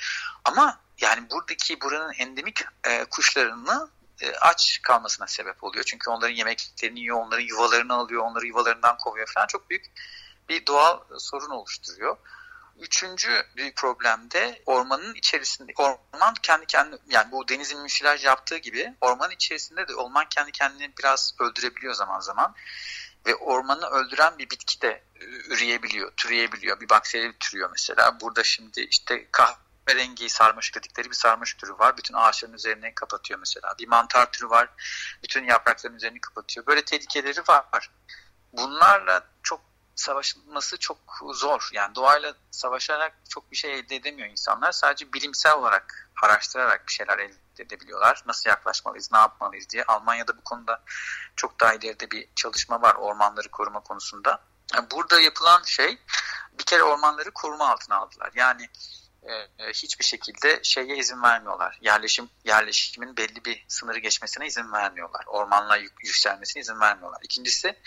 Ama 0.46 0.80
yani 1.02 1.30
buradaki 1.30 1.82
buranın 1.82 2.14
endemik 2.14 2.62
e, 2.84 3.06
kuşlarını 3.06 3.90
e, 4.22 4.32
aç 4.32 4.80
kalmasına 4.84 5.28
sebep 5.28 5.64
oluyor. 5.64 5.84
Çünkü 5.84 6.10
onların 6.10 6.36
yemeklerini 6.36 7.00
yiyor, 7.00 7.18
onların 7.18 7.46
yuvalarını 7.46 7.94
alıyor, 7.94 8.24
onları 8.24 8.48
yuvalarından 8.48 8.98
kovuyor 8.98 9.28
falan. 9.34 9.48
Çok 9.48 9.70
büyük 9.70 9.86
bir 10.50 10.66
doğal 10.66 11.00
sorun 11.18 11.50
oluşturuyor. 11.50 12.18
Üçüncü 12.80 13.46
büyük 13.56 13.76
problem 13.76 14.32
de 14.32 14.62
ormanın 14.66 15.14
içerisinde 15.16 15.72
orman 15.78 16.34
kendi 16.42 16.66
kendine 16.66 17.00
yani 17.10 17.32
bu 17.32 17.48
denizin 17.48 17.82
müsilaj 17.82 18.26
yaptığı 18.26 18.58
gibi 18.58 18.94
ormanın 19.02 19.32
içerisinde 19.32 19.88
de 19.88 19.96
orman 19.96 20.26
kendi 20.30 20.52
kendini 20.52 20.94
biraz 21.00 21.36
öldürebiliyor 21.40 21.94
zaman 21.94 22.20
zaman 22.20 22.56
ve 23.26 23.36
ormanı 23.36 23.86
öldüren 23.86 24.38
bir 24.38 24.50
bitki 24.50 24.82
de 24.82 25.04
üreyebiliyor, 25.50 26.12
türeyebiliyor. 26.18 26.80
Bir 26.80 26.90
bakteri 26.90 27.34
türüyor 27.40 27.70
mesela. 27.72 28.20
Burada 28.22 28.44
şimdi 28.44 28.82
işte 28.82 29.28
kahverengi 29.32 30.30
sarmaşık 30.30 30.76
dedikleri 30.76 31.10
bir 31.10 31.16
sarmaşık 31.16 31.60
türü 31.60 31.72
var. 31.72 31.98
Bütün 31.98 32.14
ağaçların 32.14 32.54
üzerine 32.54 32.96
kapatıyor 32.96 33.40
mesela. 33.40 33.76
Bir 33.80 33.88
mantar 33.88 34.32
türü 34.32 34.50
var. 34.50 34.70
Bütün 35.24 35.44
yaprakların 35.44 35.96
üzerini 35.96 36.22
kapatıyor. 36.22 36.66
Böyle 36.66 36.86
tehlikeleri 36.86 37.42
var. 37.48 37.92
Bunlarla 38.54 39.28
çok 39.44 39.62
savaşılması 39.96 40.78
çok 40.78 40.98
zor. 41.34 41.70
Yani 41.74 41.96
doğayla 41.96 42.34
savaşarak 42.52 43.14
çok 43.30 43.52
bir 43.52 43.56
şey 43.56 43.80
elde 43.80 43.96
edemiyor 43.96 44.30
insanlar. 44.30 44.72
Sadece 44.72 45.14
bilimsel 45.14 45.54
olarak 45.54 46.10
araştırarak 46.24 46.88
bir 46.88 46.94
şeyler 46.94 47.20
elde 47.20 47.64
edebiliyorlar. 47.64 48.24
Nasıl 48.26 48.50
yaklaşmalıyız, 48.50 49.12
ne 49.12 49.18
yapmalıyız 49.18 49.70
diye. 49.70 49.84
Almanya'da 49.84 50.38
bu 50.38 50.42
konuda 50.44 50.84
çok 51.36 51.60
daha 51.60 51.74
ileride 51.74 52.12
bir 52.12 52.30
çalışma 52.36 52.82
var 52.82 52.96
ormanları 52.96 53.50
koruma 53.50 53.80
konusunda. 53.80 54.42
Burada 54.92 55.22
yapılan 55.22 55.64
şey 55.64 55.98
bir 56.60 56.64
kere 56.64 56.84
ormanları 56.84 57.32
koruma 57.32 57.70
altına 57.70 57.96
aldılar. 57.96 58.32
Yani 58.36 58.70
e, 59.24 59.34
e, 59.34 59.74
hiçbir 59.74 60.06
şekilde 60.06 60.60
şeye 60.64 60.98
izin 60.98 61.24
vermiyorlar. 61.24 61.80
Yerleşim 61.82 62.30
yerleşimin 62.44 63.18
belli 63.18 63.46
bir 63.46 63.66
sınırı 63.68 64.00
geçmesine 64.00 64.48
izin 64.48 64.72
vermiyorlar. 64.72 65.24
Ormanla 65.28 65.78
yükselmesine 65.78 66.62
izin 66.62 66.80
vermiyorlar. 66.80 67.20
İkincisi 67.24 67.68
e, 67.68 67.80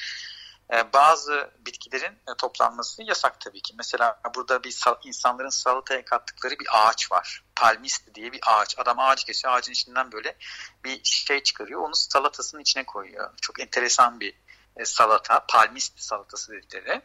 bazı 0.92 1.50
bitkilerin 1.58 2.12
e, 2.12 2.36
toplanması 2.38 3.02
yasak 3.02 3.40
tabii 3.40 3.62
ki. 3.62 3.74
Mesela 3.78 4.20
burada 4.34 4.64
bir 4.64 4.76
insanların 5.04 5.48
salataya 5.48 6.04
kattıkları 6.04 6.58
bir 6.58 6.66
ağaç 6.70 7.12
var. 7.12 7.44
Palmist 7.56 8.14
diye 8.14 8.32
bir 8.32 8.40
ağaç. 8.46 8.78
Adam 8.78 8.98
ağaç 8.98 9.24
kesiyor. 9.24 9.54
Ağacın 9.54 9.72
içinden 9.72 10.12
böyle 10.12 10.36
bir 10.84 11.00
şey 11.04 11.42
çıkarıyor. 11.42 11.80
Onu 11.80 11.94
salatasının 11.94 12.60
içine 12.62 12.86
koyuyor. 12.86 13.30
Çok 13.40 13.60
enteresan 13.60 14.20
bir 14.20 14.34
e, 14.76 14.84
salata. 14.84 15.46
Palmist 15.46 16.00
salatası 16.00 16.52
dedikleri. 16.52 17.02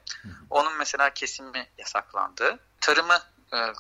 Onun 0.49 0.77
mesela 0.77 1.09
kesimi 1.09 1.67
yasaklandı. 1.77 2.59
Tarımı 2.81 3.19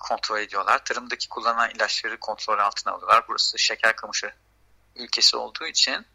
kontrol 0.01 0.39
ediyorlar. 0.39 0.85
Tarımdaki 0.85 1.29
kullanılan 1.29 1.69
ilaçları 1.69 2.19
kontrol 2.19 2.59
altına 2.59 2.93
alıyorlar. 2.93 3.25
Burası 3.27 3.59
şeker 3.59 3.95
kamışı 3.95 4.33
ülkesi 4.95 5.37
olduğu 5.37 5.65
için 5.65 6.05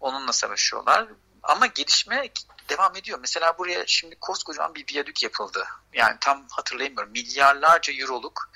onunla 0.00 0.32
savaşıyorlar. 0.32 1.08
Ama 1.46 1.66
gelişme 1.66 2.30
devam 2.68 2.96
ediyor. 2.96 3.18
Mesela 3.20 3.58
buraya 3.58 3.86
şimdi 3.86 4.16
koskocaman 4.20 4.74
bir 4.74 4.94
viyadük 4.94 5.22
yapıldı. 5.22 5.64
Yani 5.92 6.16
tam 6.20 6.48
hatırlayamıyorum. 6.50 7.12
Milyarlarca 7.12 7.92
euroluk 7.92 8.50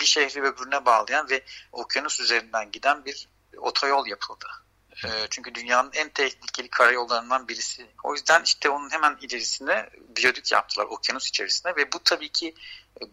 bir 0.00 0.04
şehri 0.04 0.42
öbürüne 0.42 0.84
bağlayan 0.84 1.30
ve 1.30 1.44
okyanus 1.72 2.20
üzerinden 2.20 2.70
giden 2.70 3.04
bir 3.04 3.28
otoyol 3.56 4.06
yapıldı. 4.06 4.46
Çünkü 5.30 5.54
dünyanın 5.54 5.90
en 5.94 6.08
tehlikeli 6.08 6.70
karayollarından 6.70 7.48
birisi. 7.48 7.90
O 8.04 8.14
yüzden 8.14 8.42
işte 8.42 8.70
onun 8.70 8.90
hemen 8.90 9.18
ilerisine 9.20 9.90
viyadük 10.18 10.52
yaptılar 10.52 10.86
okyanus 10.86 11.28
içerisinde 11.28 11.76
ve 11.76 11.92
bu 11.92 12.02
tabii 12.04 12.28
ki 12.28 12.54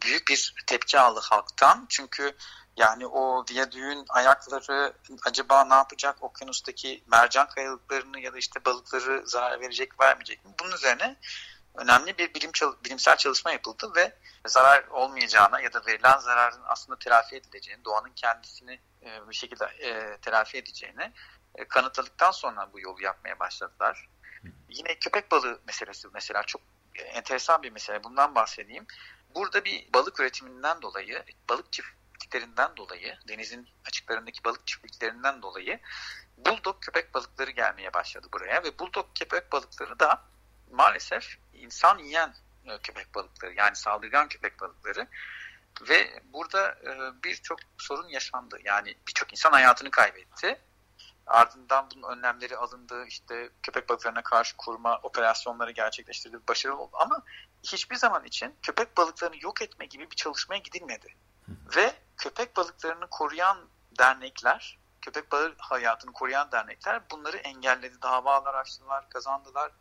büyük 0.01 0.27
bir 0.27 0.53
tepki 0.67 0.99
aldı 0.99 1.19
halktan. 1.23 1.85
Çünkü 1.89 2.35
yani 2.77 3.07
o 3.07 3.45
viyadüğün 3.49 4.05
ayakları 4.09 4.93
acaba 5.25 5.65
ne 5.65 5.73
yapacak 5.73 6.23
okyanustaki 6.23 7.03
mercan 7.07 7.49
kayalıklarını 7.49 8.19
ya 8.19 8.33
da 8.33 8.37
işte 8.37 8.65
balıkları 8.65 9.27
zarar 9.27 9.61
verecek 9.61 9.99
vermeyecek 9.99 10.45
mi? 10.45 10.51
Bunun 10.59 10.71
üzerine 10.71 11.15
önemli 11.75 12.17
bir 12.17 12.33
bilim 12.33 12.51
bilimsel 12.85 13.17
çalışma 13.17 13.51
yapıldı 13.51 13.91
ve 13.95 14.15
zarar 14.47 14.87
olmayacağına 14.87 15.61
ya 15.61 15.73
da 15.73 15.81
verilen 15.87 16.17
zararın 16.17 16.61
aslında 16.65 16.99
telafi 16.99 17.35
edileceğini, 17.35 17.85
doğanın 17.85 18.13
kendisini 18.15 18.79
e, 19.01 19.29
bir 19.29 19.35
şekilde 19.35 19.65
e, 19.65 20.17
telafi 20.17 20.57
edeceğini 20.57 21.11
e, 21.55 21.65
kanıtladıktan 21.67 22.31
sonra 22.31 22.69
bu 22.73 22.79
yolu 22.79 23.03
yapmaya 23.03 23.39
başladılar. 23.39 24.09
Yine 24.69 24.95
köpek 24.95 25.31
balığı 25.31 25.59
meselesi 25.67 26.07
mesela 26.13 26.43
çok 26.43 26.61
enteresan 26.95 27.63
bir 27.63 27.71
mesele. 27.71 28.03
Bundan 28.03 28.35
bahsedeyim. 28.35 28.87
Burada 29.35 29.65
bir 29.65 29.93
balık 29.93 30.19
üretiminden 30.19 30.81
dolayı 30.81 31.23
balık 31.49 31.73
çift 31.73 31.96
çiftliklerinden 32.27 32.77
dolayı, 32.77 33.17
denizin 33.27 33.69
açıklarındaki 33.87 34.43
balık 34.43 34.67
çiftliklerinden 34.67 35.41
dolayı 35.41 35.79
buldog 36.37 36.81
köpek 36.81 37.13
balıkları 37.13 37.51
gelmeye 37.51 37.93
başladı 37.93 38.27
buraya 38.33 38.63
ve 38.63 38.79
buldog 38.79 39.05
köpek 39.19 39.51
balıkları 39.51 39.99
da 39.99 40.21
maalesef 40.71 41.37
insan 41.53 41.97
yiyen 41.97 42.33
e, 42.65 42.77
köpek 42.77 43.15
balıkları 43.15 43.53
yani 43.53 43.75
saldırgan 43.75 44.27
köpek 44.27 44.61
balıkları 44.61 45.07
ve 45.89 46.21
burada 46.33 46.71
e, 46.71 47.23
birçok 47.23 47.59
sorun 47.77 48.09
yaşandı. 48.09 48.57
Yani 48.63 48.95
birçok 49.07 49.31
insan 49.31 49.51
hayatını 49.51 49.91
kaybetti. 49.91 50.61
Ardından 51.27 51.89
bunun 51.95 52.17
önlemleri 52.17 52.57
alındı. 52.57 53.05
İşte 53.07 53.49
köpek 53.63 53.89
balıklarına 53.89 54.23
karşı 54.23 54.57
koruma 54.57 54.97
operasyonları 54.97 55.71
gerçekleştirildi. 55.71 56.47
Başarılı 56.47 56.77
oldu. 56.77 56.95
Ama 56.99 57.23
hiçbir 57.63 57.95
zaman 57.95 58.25
için 58.25 58.55
köpek 58.61 58.97
balıklarını 58.97 59.35
yok 59.41 59.61
etme 59.61 59.85
gibi 59.85 60.11
bir 60.11 60.15
çalışmaya 60.15 60.57
gidilmedi. 60.57 61.15
Ve 61.75 61.93
köpek 62.17 62.57
balıklarını 62.57 63.07
koruyan 63.09 63.57
dernekler, 63.99 64.79
köpek 65.01 65.31
balığı 65.31 65.55
hayatını 65.57 66.13
koruyan 66.13 66.51
dernekler 66.51 67.01
bunları 67.11 67.37
engelledi. 67.37 68.01
Davalar 68.01 68.53
açtılar, 68.55 69.09
kazandılar. 69.09 69.71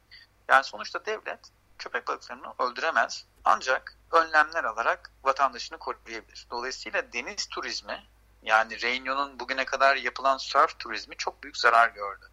Yani 0.49 0.65
sonuçta 0.65 1.07
devlet 1.07 1.53
köpek 1.79 2.09
balıklarını 2.09 2.55
öldüremez. 2.59 3.27
Ancak 3.45 3.99
önlemler 4.13 4.65
alarak 4.65 5.13
vatandaşını 5.23 5.79
koruyabilir. 5.79 6.47
Dolayısıyla 6.51 7.13
deniz 7.13 7.47
turizmi 7.47 8.07
yani 8.43 8.83
Reunion'un 8.83 9.41
bugüne 9.41 9.65
kadar 9.65 9.97
yapılan 9.97 10.37
surf 10.37 10.79
turizmi 10.79 11.17
çok 11.17 11.43
büyük 11.43 11.57
zarar 11.57 11.89
gördü. 11.89 12.31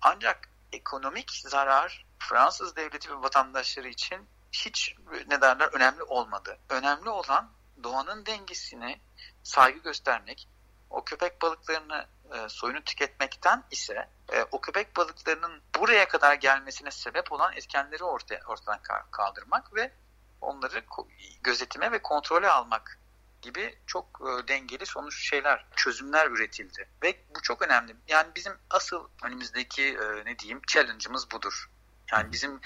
Ancak 0.00 0.50
ekonomik 0.72 1.30
zarar 1.30 2.06
Fransız 2.18 2.76
devleti 2.76 3.10
ve 3.10 3.22
vatandaşları 3.22 3.88
için 3.88 4.28
hiç 4.52 4.94
ne 5.26 5.40
derler 5.40 5.68
önemli 5.72 6.02
olmadı. 6.02 6.58
Önemli 6.68 7.08
olan 7.08 7.50
doğanın 7.82 8.26
dengesine 8.26 9.00
saygı 9.42 9.78
göstermek, 9.78 10.48
o 10.90 11.04
köpek 11.04 11.42
balıklarını 11.42 12.06
e, 12.34 12.48
soyunu 12.48 12.84
tüketmekten 12.84 13.64
ise 13.70 14.08
e, 14.32 14.42
o 14.42 14.60
köpek 14.60 14.96
balıklarının 14.96 15.62
buraya 15.78 16.08
kadar 16.08 16.34
gelmesine 16.34 16.90
sebep 16.90 17.32
olan 17.32 17.52
etkenleri 17.52 18.04
ortaya, 18.04 18.40
ortadan 18.46 18.80
kaldırmak 19.10 19.74
ve 19.74 19.92
onları 20.40 20.84
gözetime 21.42 21.92
ve 21.92 22.02
kontrole 22.02 22.50
almak 22.50 22.98
gibi 23.42 23.78
çok 23.86 24.20
e, 24.20 24.48
dengeli 24.48 24.86
sonuç 24.86 25.28
şeyler, 25.28 25.66
çözümler 25.76 26.30
üretildi. 26.30 26.88
Ve 27.02 27.16
bu 27.36 27.42
çok 27.42 27.62
önemli. 27.62 27.96
Yani 28.08 28.28
bizim 28.34 28.52
asıl 28.70 29.08
önümüzdeki 29.24 29.82
e, 29.82 30.24
ne 30.24 30.38
diyeyim 30.38 30.60
challenge'ımız 30.66 31.30
budur. 31.30 31.70
Yani 32.12 32.32
bizim 32.32 32.60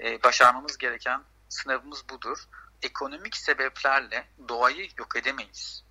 e, 0.00 0.22
başarmamız 0.22 0.78
gereken 0.78 1.22
sınavımız 1.48 2.08
budur. 2.08 2.48
Ekonomik 2.82 3.36
sebeplerle 3.36 4.28
doğayı 4.48 4.88
yok 4.98 5.16
edemeyiz. 5.16 5.84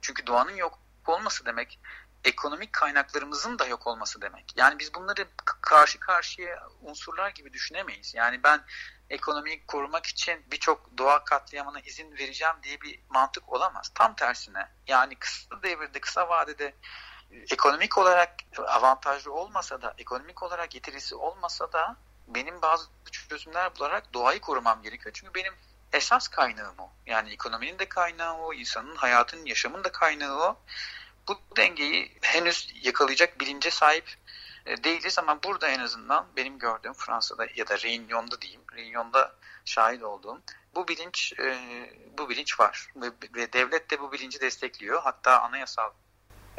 Çünkü 0.00 0.26
doğanın 0.26 0.56
yok 0.56 0.78
olması 1.06 1.46
demek 1.46 1.78
ekonomik 2.24 2.72
kaynaklarımızın 2.72 3.58
da 3.58 3.66
yok 3.66 3.86
olması 3.86 4.20
demek. 4.20 4.44
Yani 4.56 4.78
biz 4.78 4.94
bunları 4.94 5.28
karşı 5.44 6.00
karşıya 6.00 6.68
unsurlar 6.82 7.30
gibi 7.30 7.52
düşünemeyiz. 7.52 8.14
Yani 8.14 8.42
ben 8.42 8.60
ekonomiyi 9.10 9.66
korumak 9.66 10.06
için 10.06 10.44
birçok 10.50 10.98
doğa 10.98 11.24
katliamına 11.24 11.80
izin 11.80 12.16
vereceğim 12.16 12.54
diye 12.62 12.80
bir 12.80 13.00
mantık 13.08 13.52
olamaz. 13.52 13.90
Tam 13.94 14.14
tersine 14.14 14.68
yani 14.86 15.16
kısa 15.16 15.62
devirde, 15.62 16.00
kısa 16.00 16.28
vadede 16.28 16.74
ekonomik 17.50 17.98
olarak 17.98 18.34
avantajlı 18.66 19.32
olmasa 19.32 19.82
da, 19.82 19.94
ekonomik 19.98 20.42
olarak 20.42 20.70
getirisi 20.70 21.14
olmasa 21.14 21.72
da 21.72 21.96
benim 22.28 22.62
bazı 22.62 22.84
çözümler 23.12 23.76
bularak 23.76 24.14
doğayı 24.14 24.40
korumam 24.40 24.82
gerekiyor. 24.82 25.14
Çünkü 25.14 25.34
benim 25.34 25.54
esas 25.92 26.28
kaynağım 26.28 26.78
o. 26.78 26.90
Yani 27.06 27.30
ekonominin 27.32 27.78
de 27.78 27.88
kaynağı 27.88 28.34
o, 28.38 28.54
insanın 28.54 28.96
hayatının, 28.96 29.46
yaşamın 29.46 29.84
da 29.84 29.92
kaynağı 29.92 30.38
o. 30.38 30.58
Bu 31.28 31.38
dengeyi 31.56 32.18
henüz 32.22 32.72
yakalayacak 32.82 33.40
bilince 33.40 33.70
sahip 33.70 34.16
e, 34.66 34.84
değiliz 34.84 35.18
ama 35.18 35.42
burada 35.42 35.68
en 35.68 35.78
azından 35.78 36.26
benim 36.36 36.58
gördüğüm 36.58 36.92
Fransa'da 36.92 37.46
ya 37.54 37.68
da 37.68 37.74
Réunion'da 37.74 38.40
diyeyim, 38.40 38.62
Réunion'da 38.72 39.34
şahit 39.64 40.02
olduğum 40.02 40.42
bu 40.74 40.88
bilinç 40.88 41.32
e, 41.38 41.56
bu 42.18 42.28
bilinç 42.28 42.60
var 42.60 42.88
ve, 42.96 43.06
ve 43.34 43.52
devlet 43.52 43.90
de 43.90 44.00
bu 44.00 44.12
bilinci 44.12 44.40
destekliyor. 44.40 45.02
Hatta 45.02 45.40
anayasal 45.40 45.90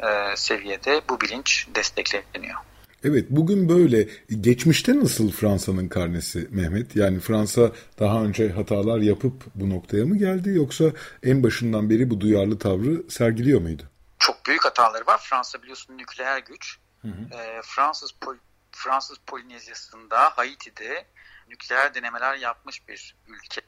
e, 0.00 0.36
seviyede 0.36 1.08
bu 1.08 1.20
bilinç 1.20 1.66
destekleniyor. 1.74 2.71
Evet 3.04 3.26
bugün 3.30 3.68
böyle. 3.68 4.08
Geçmişte 4.40 5.00
nasıl 5.00 5.30
Fransa'nın 5.30 5.88
karnesi 5.88 6.48
Mehmet? 6.50 6.96
Yani 6.96 7.20
Fransa 7.20 7.72
daha 7.98 8.24
önce 8.24 8.52
hatalar 8.52 8.98
yapıp 8.98 9.32
bu 9.54 9.70
noktaya 9.70 10.04
mı 10.04 10.18
geldi 10.18 10.50
yoksa 10.50 10.84
en 11.22 11.42
başından 11.42 11.90
beri 11.90 12.10
bu 12.10 12.20
duyarlı 12.20 12.58
tavrı 12.58 13.10
sergiliyor 13.10 13.60
muydu? 13.60 13.82
Çok 14.18 14.46
büyük 14.46 14.64
hataları 14.64 15.06
var. 15.06 15.20
Fransa 15.22 15.62
biliyorsun 15.62 15.98
nükleer 15.98 16.38
güç. 16.38 16.78
Hı 17.02 17.08
hı. 17.08 17.38
E, 17.38 17.60
Fransız 17.62 18.12
Pol 18.12 18.34
Fransız 18.72 19.18
Polinezyası'nda, 19.26 20.20
Haiti'de 20.20 21.04
nükleer 21.52 21.94
denemeler 21.94 22.34
yapmış 22.34 22.88
bir 22.88 23.16
ülke. 23.26 23.60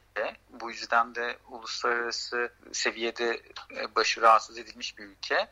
Bu 0.49 0.71
yüzden 0.71 1.15
de 1.15 1.37
uluslararası 1.47 2.53
seviyede 2.71 3.41
e, 3.75 3.95
başı 3.95 4.21
rahatsız 4.21 4.57
edilmiş 4.57 4.97
bir 4.97 5.03
ülke. 5.03 5.47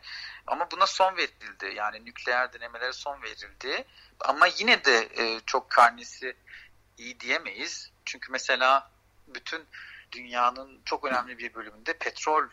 Ama 0.47 0.71
buna 0.71 0.87
son 0.87 1.17
verildi. 1.17 1.73
Yani 1.75 2.05
nükleer 2.05 2.53
denemelere 2.53 2.93
son 2.93 3.21
verildi. 3.21 3.85
Ama 4.19 4.47
yine 4.57 4.85
de 4.85 5.09
e, 5.17 5.39
çok 5.45 5.69
karnesi 5.69 6.35
iyi 6.97 7.19
diyemeyiz. 7.19 7.91
Çünkü 8.05 8.31
mesela 8.31 8.91
bütün 9.27 9.65
dünyanın 10.11 10.81
çok 10.85 11.05
önemli 11.05 11.37
bir 11.37 11.53
bölümünde 11.53 11.97
petrol 11.97 12.43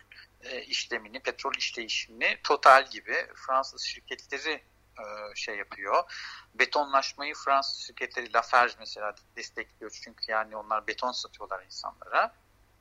e, 0.42 0.62
işlemini, 0.62 1.20
petrol 1.20 1.54
işleyişini 1.58 2.38
Total 2.44 2.90
gibi 2.90 3.26
Fransız 3.34 3.82
şirketleri 3.82 4.62
e, 4.98 5.34
şey 5.34 5.56
yapıyor. 5.56 6.02
Betonlaşmayı 6.54 7.34
Fransız 7.34 7.86
şirketleri 7.86 8.32
Lafarge 8.32 8.74
mesela 8.78 9.14
destekliyor. 9.36 9.98
Çünkü 10.04 10.32
yani 10.32 10.56
onlar 10.56 10.86
beton 10.86 11.12
satıyorlar 11.12 11.64
insanlara. 11.64 12.34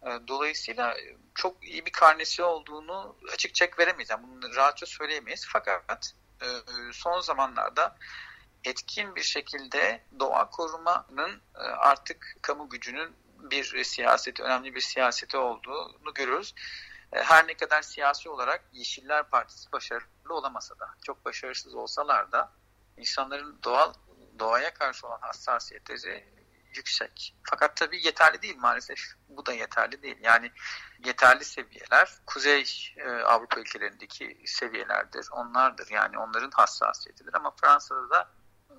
E, 0.03 0.27
dolayısıyla 0.27 0.97
çok 1.35 1.63
iyi 1.63 1.85
bir 1.85 1.91
karnesi 1.91 2.43
olduğunu 2.43 3.15
açık 3.33 3.55
çek 3.55 3.79
veremeyiz. 3.79 4.09
Yani 4.09 4.23
bunu 4.27 4.55
rahatça 4.55 4.85
söyleyemeyiz. 4.85 5.47
Fakat 5.49 6.13
e, 6.41 6.47
son 6.93 7.19
zamanlarda 7.19 7.95
etkin 8.63 9.15
bir 9.15 9.23
şekilde 9.23 10.03
doğa 10.19 10.49
korumanın 10.49 11.41
artık 11.77 12.35
kamu 12.41 12.69
gücünün 12.69 13.15
bir 13.51 13.83
siyaseti, 13.83 14.43
önemli 14.43 14.75
bir 14.75 14.81
siyaseti 14.81 15.37
olduğunu 15.37 16.13
görüyoruz. 16.15 16.55
Her 17.11 17.47
ne 17.47 17.53
kadar 17.53 17.81
siyasi 17.81 18.29
olarak 18.29 18.63
Yeşiller 18.71 19.29
Partisi 19.29 19.71
başarılı 19.71 20.33
olamasa 20.33 20.79
da, 20.79 20.89
çok 21.05 21.25
başarısız 21.25 21.75
olsalar 21.75 22.31
da 22.31 22.51
insanların 22.97 23.59
doğal 23.63 23.93
doğaya 24.39 24.73
karşı 24.73 25.07
olan 25.07 25.19
hassasiyetleri 25.21 26.39
yüksek. 26.75 27.35
Fakat 27.43 27.77
tabii 27.77 28.05
yeterli 28.05 28.41
değil 28.41 28.57
maalesef. 28.57 28.99
Bu 29.29 29.45
da 29.45 29.53
yeterli 29.53 30.01
değil. 30.01 30.17
Yani 30.21 30.51
yeterli 31.05 31.45
seviyeler 31.45 32.09
Kuzey 32.25 32.65
e, 32.97 33.09
Avrupa 33.09 33.59
ülkelerindeki 33.59 34.41
seviyelerdir. 34.45 35.27
Onlardır. 35.31 35.87
Yani 35.91 36.19
onların 36.19 36.51
hassasiyetidir. 36.51 37.33
Ama 37.33 37.53
Fransa'da 37.61 38.09
da 38.09 38.29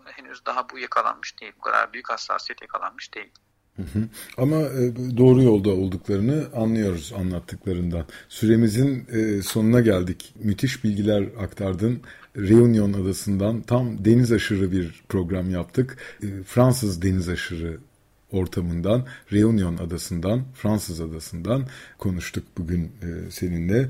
henüz 0.04 0.46
daha 0.46 0.68
bu 0.68 0.78
yakalanmış 0.78 1.40
değil. 1.40 1.52
Bu 1.56 1.60
kadar 1.60 1.92
büyük 1.92 2.10
hassasiyet 2.10 2.62
yakalanmış 2.62 3.14
değil. 3.14 3.32
Ama 4.36 4.56
e, 4.56 5.16
doğru 5.16 5.42
yolda 5.42 5.70
olduklarını 5.70 6.46
anlıyoruz 6.54 7.12
anlattıklarından. 7.18 8.04
Süremizin 8.28 9.06
e, 9.12 9.42
sonuna 9.42 9.80
geldik. 9.80 10.34
Müthiş 10.42 10.84
bilgiler 10.84 11.28
aktardın. 11.38 12.00
Reunion 12.36 12.92
adasından 12.92 13.62
tam 13.62 14.04
deniz 14.04 14.32
aşırı 14.32 14.72
bir 14.72 15.02
program 15.08 15.50
yaptık. 15.50 15.98
E, 16.22 16.26
Fransız 16.42 17.02
deniz 17.02 17.28
aşırı 17.28 17.78
ortamından, 18.32 19.06
Reunion 19.32 19.76
adasından, 19.76 20.44
Fransız 20.54 21.00
adasından 21.00 21.66
konuştuk 21.98 22.44
bugün 22.58 22.84
e, 22.84 23.30
seninle. 23.30 23.88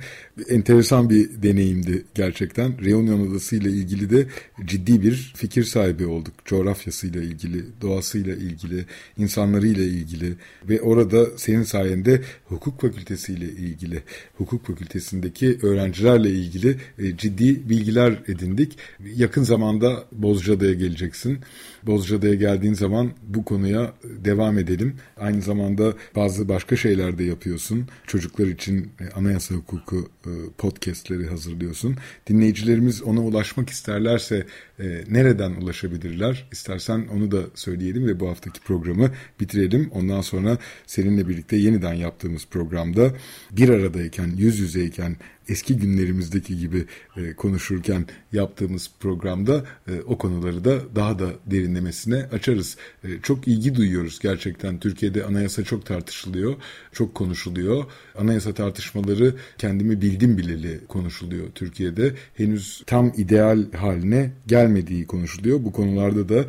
Enteresan 0.48 1.10
bir 1.10 1.42
deneyimdi 1.42 2.04
gerçekten. 2.14 2.84
Reunion 2.84 3.30
adası 3.30 3.56
ile 3.56 3.70
ilgili 3.70 4.10
de 4.10 4.26
ciddi 4.64 5.02
bir 5.02 5.32
fikir 5.36 5.64
sahibi 5.64 6.06
olduk. 6.06 6.34
Coğrafyasıyla 6.44 7.22
ilgili, 7.22 7.64
doğasıyla 7.82 8.34
ilgili, 8.34 8.84
insanlarıyla 9.18 9.84
ilgili 9.84 10.34
ve 10.68 10.80
orada 10.80 11.38
senin 11.38 11.62
sayende 11.62 12.22
hukuk 12.44 12.80
fakültesi 12.80 13.32
ile 13.32 13.46
ilgili, 13.46 14.02
hukuk 14.38 14.66
fakültesindeki 14.66 15.58
öğrencilerle 15.62 16.30
ilgili 16.30 16.76
e, 16.98 17.16
ciddi 17.16 17.68
bilgiler 17.68 18.22
edindik. 18.28 18.78
Yakın 19.16 19.42
zamanda 19.42 20.04
Bozcaada'ya 20.12 20.72
geleceksin. 20.72 21.38
Bozcaada'ya 21.86 22.34
geldiğin 22.34 22.74
zaman 22.74 23.10
bu 23.22 23.44
konuya 23.44 23.92
devam 24.04 24.58
edelim. 24.58 24.96
Aynı 25.16 25.42
zamanda 25.42 25.94
bazı 26.16 26.48
başka 26.48 26.76
şeyler 26.76 27.18
de 27.18 27.24
yapıyorsun. 27.24 27.88
Çocuklar 28.06 28.46
için 28.46 28.90
e, 29.00 29.10
anayasa 29.10 29.54
hukuku 29.54 30.08
e, 30.26 30.30
podcastleri 30.58 31.26
hazırlıyorsun. 31.26 31.96
Dinleyicilerimiz 32.28 33.02
ona 33.02 33.20
ulaşmak 33.20 33.70
isterlerse 33.70 34.46
e, 34.78 35.04
nereden 35.10 35.50
ulaşabilirler? 35.50 36.48
İstersen 36.52 37.06
onu 37.14 37.30
da 37.30 37.42
söyleyelim 37.54 38.06
ve 38.06 38.20
bu 38.20 38.28
haftaki 38.28 38.60
programı 38.60 39.10
bitirelim. 39.40 39.90
Ondan 39.94 40.20
sonra 40.20 40.58
seninle 40.86 41.28
birlikte 41.28 41.56
yeniden 41.56 41.94
yaptığımız 41.94 42.46
programda 42.46 43.12
bir 43.50 43.68
aradayken, 43.68 44.32
yüz 44.36 44.58
yüzeyken 44.58 45.16
eski 45.48 45.76
günlerimizdeki 45.76 46.58
gibi 46.58 46.84
e, 47.16 47.32
konuşurken 47.32 48.06
yaptığımız 48.32 48.90
programda 49.00 49.64
e, 49.88 50.00
o 50.06 50.18
konuları 50.18 50.64
da 50.64 50.96
daha 50.96 51.18
da 51.18 51.30
derinlemesine 51.46 52.16
açarız. 52.32 52.76
E, 53.04 53.08
çok 53.22 53.48
ilgi 53.48 53.74
duyuyoruz 53.74 54.18
gerçekten. 54.18 54.80
Türkiye'de 54.80 55.24
anayasa 55.24 55.64
çok 55.64 55.86
tartışılıyor, 55.86 56.54
çok 56.92 57.14
konuşuluyor. 57.14 57.84
Anayasa 58.18 58.54
tartışmaları 58.54 59.34
kendimi 59.58 60.02
bildim 60.02 60.38
bileli 60.38 60.80
konuşuluyor 60.88 61.46
Türkiye'de. 61.54 62.14
Henüz 62.34 62.82
tam 62.86 63.12
ideal 63.16 63.72
haline 63.72 64.32
gelmediği 64.46 65.06
konuşuluyor. 65.06 65.64
Bu 65.64 65.72
konularda 65.72 66.28
da 66.28 66.44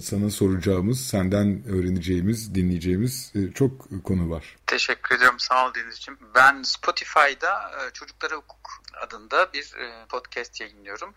sana 0.00 0.30
soracağımız, 0.30 1.06
senden 1.06 1.64
öğreneceğimiz, 1.68 2.54
dinleyeceğimiz 2.54 3.32
e, 3.34 3.52
çok 3.52 4.04
konu 4.04 4.30
var. 4.30 4.56
Teşekkür 4.66 5.16
ediyorum. 5.16 5.38
Sağ 5.38 5.68
ol 5.68 5.74
Denizciğim. 5.74 6.18
Ben 6.34 6.62
Spotify'da 6.62 7.70
e, 7.70 7.92
Çocuklara 7.92 8.34
Hukuk 8.34 8.70
adında 9.02 9.52
bir 9.52 9.74
podcast 10.08 10.60
yayınlıyorum. 10.60 11.14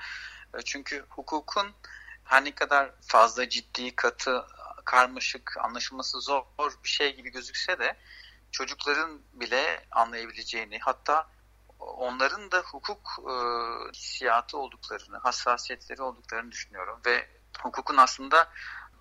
Çünkü 0.66 1.06
hukukun 1.10 1.68
her 2.24 2.46
ne 2.46 2.56
kadar 2.56 2.92
fazla 3.02 3.50
ciddi, 3.50 3.96
katı, 3.96 4.44
karmaşık, 4.86 5.58
anlaşılması 5.58 6.22
zor 6.22 6.44
bir 6.84 6.90
şey 6.90 7.16
gibi 7.16 7.32
gözükse 7.32 7.80
de 7.80 7.98
çocukların 8.52 9.22
bile 9.34 9.86
anlayabileceğini 9.92 10.80
hatta 10.80 11.28
onların 11.80 12.52
da 12.52 12.60
hukuk 12.60 13.20
e, 13.20 13.34
hissiyatı 13.94 14.58
olduklarını, 14.58 15.18
hassasiyetleri 15.18 16.02
olduklarını 16.02 16.52
düşünüyorum 16.52 17.00
ve 17.06 17.28
hukukun 17.62 17.98
aslında 17.98 18.50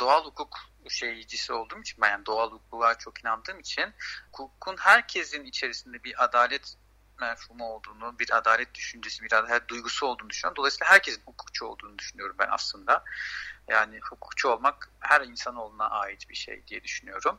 doğal 0.01 0.25
hukuk 0.25 0.57
şeycisi 0.89 1.53
olduğum 1.53 1.81
için 1.81 2.03
ben 2.03 2.11
yani 2.11 2.27
doğal 2.27 2.51
hukuka 2.51 2.99
çok 2.99 3.21
inandığım 3.21 3.61
için 3.61 3.95
hukukun 4.33 4.77
herkesin 4.77 5.45
içerisinde 5.45 6.05
bir 6.05 6.25
adalet 6.25 6.77
mefhumu 7.21 7.65
olduğunu, 7.65 8.19
bir 8.19 8.37
adalet 8.37 8.75
düşüncesi, 8.75 9.23
bir 9.23 9.33
adalet 9.33 9.69
duygusu 9.69 10.07
olduğunu 10.07 10.31
düşünüyorum. 10.31 10.57
Dolayısıyla 10.57 10.93
herkesin 10.93 11.23
hukukçu 11.27 11.67
olduğunu 11.67 11.99
düşünüyorum 11.99 12.37
ben 12.39 12.49
aslında. 12.51 13.05
Yani 13.69 14.01
hukukçu 14.11 14.49
olmak 14.49 14.91
her 15.01 15.21
insanoğluna 15.21 15.91
ait 15.91 16.29
bir 16.29 16.35
şey 16.35 16.67
diye 16.67 16.85
düşünüyorum. 16.85 17.39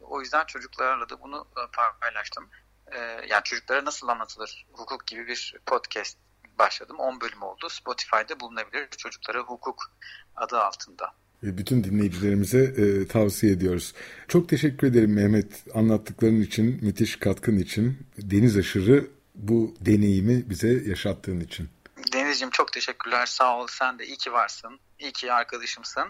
O 0.00 0.20
yüzden 0.20 0.44
çocuklarla 0.44 1.08
da 1.08 1.20
bunu 1.20 1.48
e, 1.56 1.60
paylaştım. 2.00 2.50
E, 2.92 2.98
yani 3.28 3.42
çocuklara 3.44 3.84
nasıl 3.84 4.08
anlatılır 4.08 4.66
hukuk 4.72 5.06
gibi 5.06 5.26
bir 5.26 5.56
podcast 5.66 6.18
başladım. 6.58 6.96
10 6.98 7.20
bölüm 7.20 7.42
oldu. 7.42 7.68
Spotify'da 7.68 8.40
bulunabilir. 8.40 8.88
Çocuklara 8.98 9.38
hukuk 9.38 9.92
adı 10.36 10.58
altında. 10.58 11.12
Bütün 11.42 11.84
dinleyicilerimize 11.84 12.58
e, 12.58 13.06
tavsiye 13.06 13.52
ediyoruz. 13.52 13.94
Çok 14.28 14.48
teşekkür 14.48 14.86
ederim 14.86 15.14
Mehmet 15.14 15.64
anlattıkların 15.74 16.42
için, 16.42 16.78
müthiş 16.82 17.16
katkın 17.16 17.58
için. 17.58 18.06
Deniz 18.18 18.56
aşırı 18.56 19.06
bu 19.34 19.74
deneyimi 19.80 20.50
bize 20.50 20.68
yaşattığın 20.68 21.40
için. 21.40 21.68
Denizciğim 22.12 22.50
çok 22.50 22.72
teşekkürler. 22.72 23.26
Sağ 23.26 23.58
ol. 23.58 23.66
Sen 23.70 23.98
de 23.98 24.06
iyi 24.06 24.16
ki 24.16 24.32
varsın. 24.32 24.80
İyi 24.98 25.12
ki 25.12 25.32
arkadaşımsın. 25.32 26.04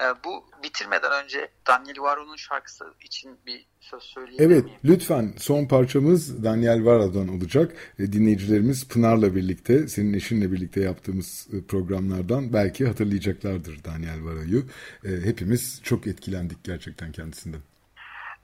Ee, 0.00 0.04
bu 0.24 0.44
bitirmeden 0.62 1.24
önce 1.24 1.48
Daniel 1.66 2.00
Varo'nun 2.00 2.36
şarkısı 2.36 2.84
için 3.04 3.38
bir 3.46 3.66
söz 3.80 4.02
söyleyebilir 4.02 4.46
evet, 4.46 4.64
miyim? 4.64 4.78
lütfen 4.84 5.34
son 5.38 5.66
parçamız 5.66 6.44
Daniel 6.44 6.84
Varo'dan 6.84 7.28
olacak. 7.28 7.72
E, 7.98 8.12
dinleyicilerimiz 8.12 8.88
Pınar'la 8.88 9.34
birlikte, 9.34 9.88
senin 9.88 10.12
eşinle 10.12 10.52
birlikte 10.52 10.80
yaptığımız 10.80 11.48
e, 11.52 11.66
programlardan 11.66 12.52
belki 12.52 12.86
hatırlayacaklardır 12.86 13.84
Daniel 13.84 14.24
Varo'yu. 14.24 14.64
E, 15.04 15.08
hepimiz 15.08 15.80
çok 15.82 16.06
etkilendik 16.06 16.64
gerçekten 16.64 17.12
kendisinden. 17.12 17.60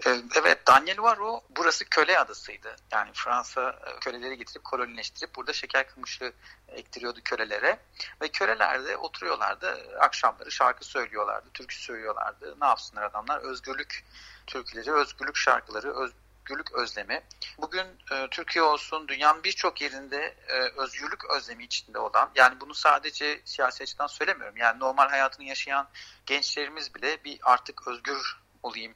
Ee, 0.07 0.23
evet 0.35 0.67
Daniel 0.67 1.03
Varo 1.03 1.41
burası 1.51 1.85
köle 1.85 2.19
adasıydı. 2.19 2.77
Yani 2.93 3.11
Fransa 3.15 3.71
e, 3.87 3.99
köleleri 4.01 4.39
getirip 4.39 4.65
kolonileştirip 4.65 5.35
burada 5.35 5.53
şeker 5.53 5.89
kamışı 5.89 6.33
ektiriyordu 6.69 7.21
kölelere. 7.25 7.79
Ve 8.23 8.29
köleler 8.29 8.85
de 8.85 8.97
oturuyorlardı 8.97 9.99
akşamları 10.01 10.51
şarkı 10.51 10.85
söylüyorlardı, 10.85 11.51
türkü 11.55 11.77
söylüyorlardı. 11.77 12.57
Ne 12.61 12.67
yapsınlar 12.67 13.03
adamlar? 13.03 13.41
Özgürlük 13.41 14.05
türküleri, 14.47 14.93
özgürlük 14.93 15.37
şarkıları, 15.37 15.95
özgürlük 15.97 16.73
özlemi. 16.73 17.23
Bugün 17.59 17.87
e, 18.13 18.29
Türkiye 18.31 18.63
olsun 18.63 19.09
dünyanın 19.09 19.45
birçok 19.45 19.81
yerinde 19.81 20.37
e, 20.49 20.81
özgürlük 20.83 21.31
özlemi 21.31 21.65
içinde 21.65 21.99
olan 21.99 22.31
yani 22.35 22.61
bunu 22.61 22.75
sadece 22.75 23.41
siyasi 23.45 23.83
açıdan 23.83 24.07
söylemiyorum. 24.07 24.57
Yani 24.57 24.81
normal 24.81 25.09
hayatını 25.09 25.47
yaşayan 25.47 25.89
gençlerimiz 26.27 26.95
bile 26.95 27.25
bir 27.25 27.39
artık 27.43 27.89
özgür 27.89 28.46
olayım 28.67 28.95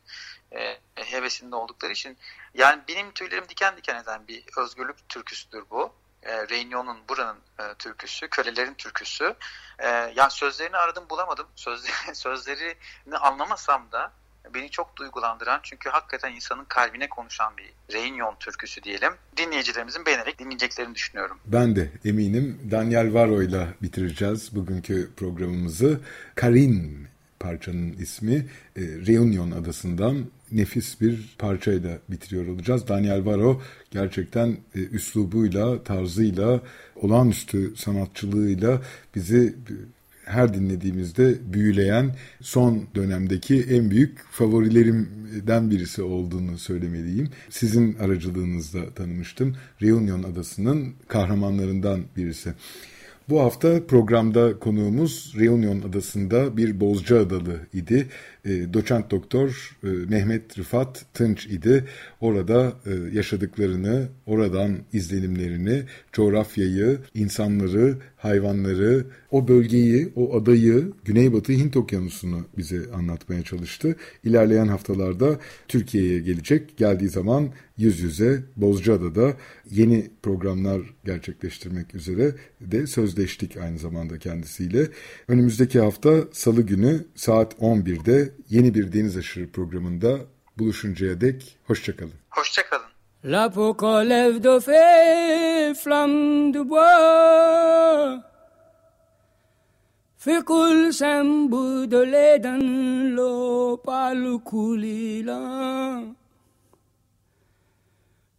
e, 0.52 0.78
hevesinde 0.94 1.56
oldukları 1.56 1.92
için. 1.92 2.16
Yani 2.54 2.82
benim 2.88 3.12
tüylerim 3.12 3.48
diken 3.48 3.76
diken 3.76 4.02
eden 4.02 4.28
bir 4.28 4.44
özgürlük 4.56 5.08
türküsüdür 5.08 5.64
bu. 5.70 5.92
E, 6.22 6.48
Reunion'un 6.48 6.98
buranın 7.08 7.38
e, 7.58 7.74
türküsü, 7.78 8.28
kölelerin 8.28 8.74
türküsü. 8.74 9.34
E, 9.78 9.88
yani 9.88 10.30
sözlerini 10.30 10.76
aradım 10.76 11.04
bulamadım. 11.10 11.46
Sözleri, 11.56 11.92
sözlerini 12.14 13.16
anlamasam 13.16 13.92
da 13.92 14.12
beni 14.54 14.70
çok 14.70 14.96
duygulandıran 14.96 15.60
çünkü 15.62 15.90
hakikaten 15.90 16.32
insanın 16.32 16.64
kalbine 16.64 17.08
konuşan 17.08 17.52
bir 17.56 17.94
Reunion 17.94 18.36
türküsü 18.40 18.82
diyelim. 18.82 19.12
Dinleyicilerimizin 19.36 20.06
beğenerek 20.06 20.38
dinleyeceklerini 20.38 20.94
düşünüyorum. 20.94 21.38
Ben 21.46 21.76
de 21.76 21.90
eminim 22.04 22.68
Daniel 22.70 23.14
Varo'yla 23.14 23.68
bitireceğiz 23.82 24.56
bugünkü 24.56 25.14
programımızı. 25.16 26.00
Karin 26.34 27.08
parçanın 27.40 27.92
ismi 27.92 28.34
e, 28.76 28.80
Reunion 28.80 29.50
adasından 29.50 30.16
nefis 30.52 31.00
bir 31.00 31.36
parçayla 31.38 31.98
bitiriyor 32.10 32.46
olacağız. 32.46 32.88
Daniel 32.88 33.24
Varo 33.24 33.62
gerçekten 33.90 34.56
e, 34.74 34.80
üslubuyla, 34.80 35.84
tarzıyla, 35.84 36.60
olağanüstü 36.96 37.72
sanatçılığıyla 37.76 38.82
bizi 39.14 39.54
her 40.24 40.54
dinlediğimizde 40.54 41.52
büyüleyen 41.52 42.16
son 42.40 42.86
dönemdeki 42.94 43.62
en 43.62 43.90
büyük 43.90 44.18
favorilerimden 44.30 45.70
birisi 45.70 46.02
olduğunu 46.02 46.58
söylemeliyim. 46.58 47.28
Sizin 47.50 47.94
aracılığınızla 47.94 48.94
tanımıştım. 48.94 49.56
Reunion 49.82 50.22
Adası'nın 50.22 50.94
kahramanlarından 51.08 52.00
birisi. 52.16 52.54
Bu 53.30 53.40
hafta 53.40 53.86
programda 53.86 54.58
konuğumuz 54.58 55.34
Reunion 55.38 55.82
Adası'nda 55.82 56.56
bir 56.56 56.80
Bozca 56.80 57.20
Adalı 57.20 57.60
idi. 57.72 58.08
E, 58.44 58.74
doçent 58.74 59.10
doktor 59.10 59.76
e, 59.84 59.86
Mehmet 59.86 60.58
Rıfat 60.58 61.04
Tınç 61.14 61.46
idi. 61.46 61.84
Orada 62.20 62.72
e, 62.86 63.16
yaşadıklarını, 63.16 64.08
oradan 64.26 64.78
izlenimlerini, 64.92 65.82
coğrafyayı, 66.12 66.98
insanları, 67.14 67.96
hayvanları, 68.16 69.06
o 69.30 69.48
bölgeyi, 69.48 70.12
o 70.16 70.36
adayı, 70.36 70.92
Güneybatı 71.04 71.52
Hint 71.52 71.76
Okyanusu'nu 71.76 72.46
bize 72.58 72.80
anlatmaya 72.94 73.42
çalıştı. 73.42 73.96
İlerleyen 74.24 74.68
haftalarda 74.68 75.38
Türkiye'ye 75.68 76.18
gelecek. 76.18 76.76
Geldiği 76.76 77.08
zaman 77.08 77.50
yüz 77.78 78.00
yüze 78.00 78.42
Bozcaada'da 78.56 79.36
yeni 79.70 80.10
programlar 80.22 80.82
gerçekleştirmek 81.04 81.94
üzere 81.94 82.34
de 82.60 82.86
sözleştik 82.86 83.56
aynı 83.56 83.78
zamanda 83.78 84.18
kendisiyle. 84.18 84.88
Önümüzdeki 85.28 85.80
hafta 85.80 86.24
Salı 86.32 86.62
günü 86.62 87.04
saat 87.14 87.54
11'de 87.54 88.29
yeni 88.48 88.74
bir 88.74 88.92
Deniz 88.92 89.16
Aşırı 89.16 89.50
programında 89.50 90.18
buluşuncaya 90.58 91.20
dek 91.20 91.58
hoşçakalın. 91.66 92.12
Hoşçakalın. 92.30 92.90
La 93.24 93.50
peau 93.50 93.74
lève 94.04 94.42
de 94.42 94.60
feu, 94.60 95.74
flamme 95.74 96.54
de 96.54 96.68
bois, 96.70 98.22
fait 100.16 100.42
coule 100.42 100.90
un 101.02 101.50
bout 101.50 101.86
de 101.86 101.98
lait 101.98 102.38
dans 102.38 102.64
l'eau, 103.14 103.76
pas 103.76 104.14
le 104.14 104.38
coulis 104.38 105.22
là. 105.22 106.02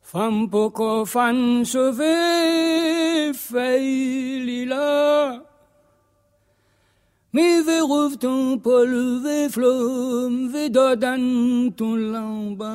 Femme 0.01 0.49
poco 0.49 1.05
fan 1.05 1.63
sauvé, 1.63 3.31
fait 3.33 3.79
lila. 3.79 5.50
Mi 7.33 7.65
veruvtum 7.67 8.59
pol 8.59 9.23
ve 9.23 9.49
flum 9.49 10.53
ve 10.53 10.73
dodantum 10.73 12.13
lamba. 12.13 12.73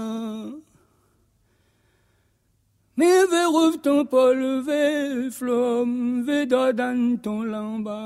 Mi 2.97 3.07
ton 3.33 4.07
pol 4.07 4.67
ve 4.67 5.31
flum 5.31 6.27
ve 6.27 6.51
ton 7.23 7.53
lamba. 7.53 8.01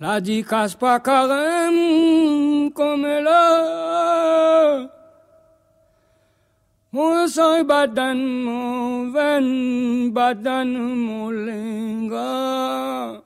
La 0.00 0.20
dicas 0.20 0.74
pacarem 0.74 1.76
comme 2.72 3.22
là. 3.24 5.01
Mon 6.94 7.26
sang 7.26 7.64
badan 7.64 8.18
mon 8.44 9.12
ven 9.14 10.12
badan 10.12 10.68
mon 11.06 11.32
lenga. 11.46 13.22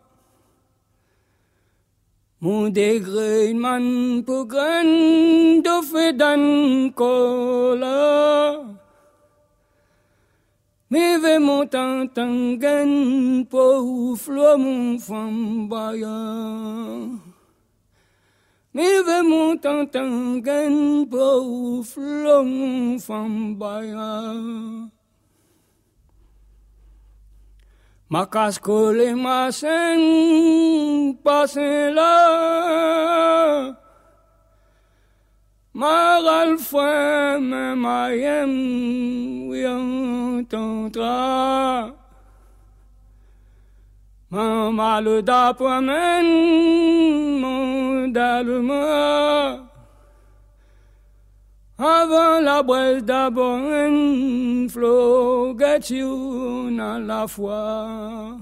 Mon 2.38 2.70
degré 2.70 3.52
man 3.54 4.22
pour 4.22 4.46
grand 4.46 5.58
de 5.66 5.76
fedan 5.82 6.92
cola. 6.94 8.62
Me 10.88 11.18
ve 11.18 11.34
mon 11.40 11.66
tantangan 11.66 12.90
pour 13.50 14.16
flo 14.16 14.56
mon 14.58 14.96
fambaya. 15.06 16.22
Mive 18.76 19.24
tangen 19.64 21.08
pou 21.08 21.80
flong 21.80 23.00
fambaya. 23.00 24.12
Makas 28.12 28.60
kole 28.60 29.16
masen 29.16 30.00
pasen 31.24 31.96
la. 31.96 32.16
Maral 35.72 36.60
fwem 36.60 37.48
mayem 37.80 38.52
wiyan 39.48 40.44
tantra. 40.52 41.96
Man 44.28 44.74
mal 44.76 45.22
da 45.22 45.54
pwamen 45.56 46.26
man 47.40 47.75
dalma. 48.08 49.66
Avant 51.78 52.40
la 52.40 52.62
braise 52.62 53.04
d'abord 53.04 53.58
un 53.58 54.66
flot 54.68 55.54
à 55.60 56.98
la 56.98 57.26
fois. 57.28 58.38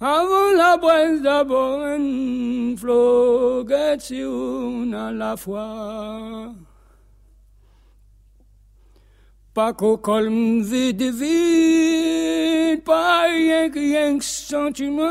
Avant 0.00 0.52
la 0.56 0.76
braise 0.76 1.22
d'abord 1.22 1.80
un 1.82 2.76
flot 2.76 3.64
à 3.70 5.12
la 5.12 5.36
fois. 5.36 6.52
Pas 9.54 9.72
qu'au 9.72 9.96
colme 9.96 10.62
vide, 10.62 11.02
vide, 11.02 12.84
pas 12.84 13.22
rien 13.22 13.68
que 13.70 13.78
rien 13.78 14.18
que 14.18 14.24
sentiment. 14.24 15.04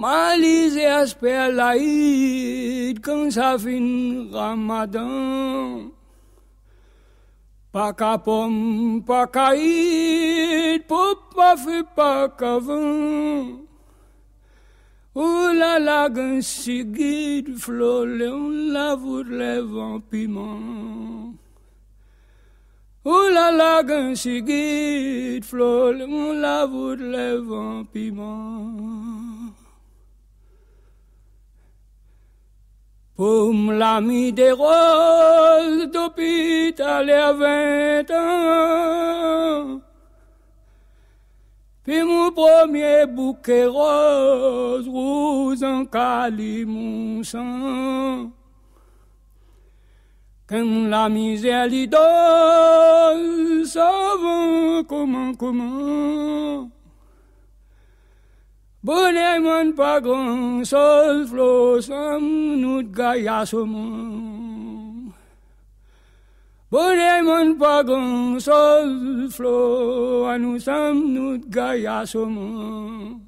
Malise 0.00 0.86
asper 1.00 1.52
laid 1.52 3.02
când 3.04 3.32
s-a 3.32 3.50
fin 3.62 3.86
Ramadan. 4.32 5.92
Paca 7.72 8.16
pom, 8.16 9.02
paca 9.08 9.48
id, 9.54 10.86
pop 10.88 11.18
pa 11.36 11.50
fi 11.62 11.78
paca 11.96 12.52
vin. 12.66 13.68
Oula 15.14 15.72
la 15.78 16.08
gând 16.08 16.42
si 16.42 16.78
flole, 17.64 18.26
un 18.26 18.72
lavur 18.72 19.24
le 19.40 19.54
vent 19.72 20.00
piment. 20.10 21.36
Oula 23.04 23.50
la 23.50 23.82
gând 23.82 24.16
si 24.16 24.40
flole, 25.42 26.02
un 26.04 26.40
lavur 26.40 26.96
le 26.96 27.28
vent 27.48 27.84
piment. 27.92 29.29
Pomme 33.20 33.72
l'ami 33.72 34.32
des 34.32 34.50
roses 34.50 35.90
d'hôpital 35.92 37.10
à 37.10 37.34
vingt 37.34 38.10
ans. 38.12 39.80
Puis 41.84 42.02
mon 42.02 42.32
premier 42.32 43.04
bouquet 43.06 43.66
rose, 43.66 44.88
rose 44.88 45.62
en 45.62 45.84
cali 45.84 46.64
mon 46.64 47.22
sang. 47.22 48.32
Quand 50.48 50.88
la 50.88 51.10
misère 51.10 51.68
ça 53.66 53.92
va 54.22 54.82
comment, 54.88 55.34
comment. 55.34 56.70
Bolehman 58.80 59.76
pagong 59.76 60.64
sol 60.64 61.28
flosam 61.28 62.56
nut 62.64 62.88
gayasum. 62.88 63.76
Bolehman 66.72 67.60
pagong 67.60 68.40
sol 68.40 69.28
flo 69.28 70.24
anusam 70.32 71.12
nut 71.12 71.44
gayasum. 71.52 73.20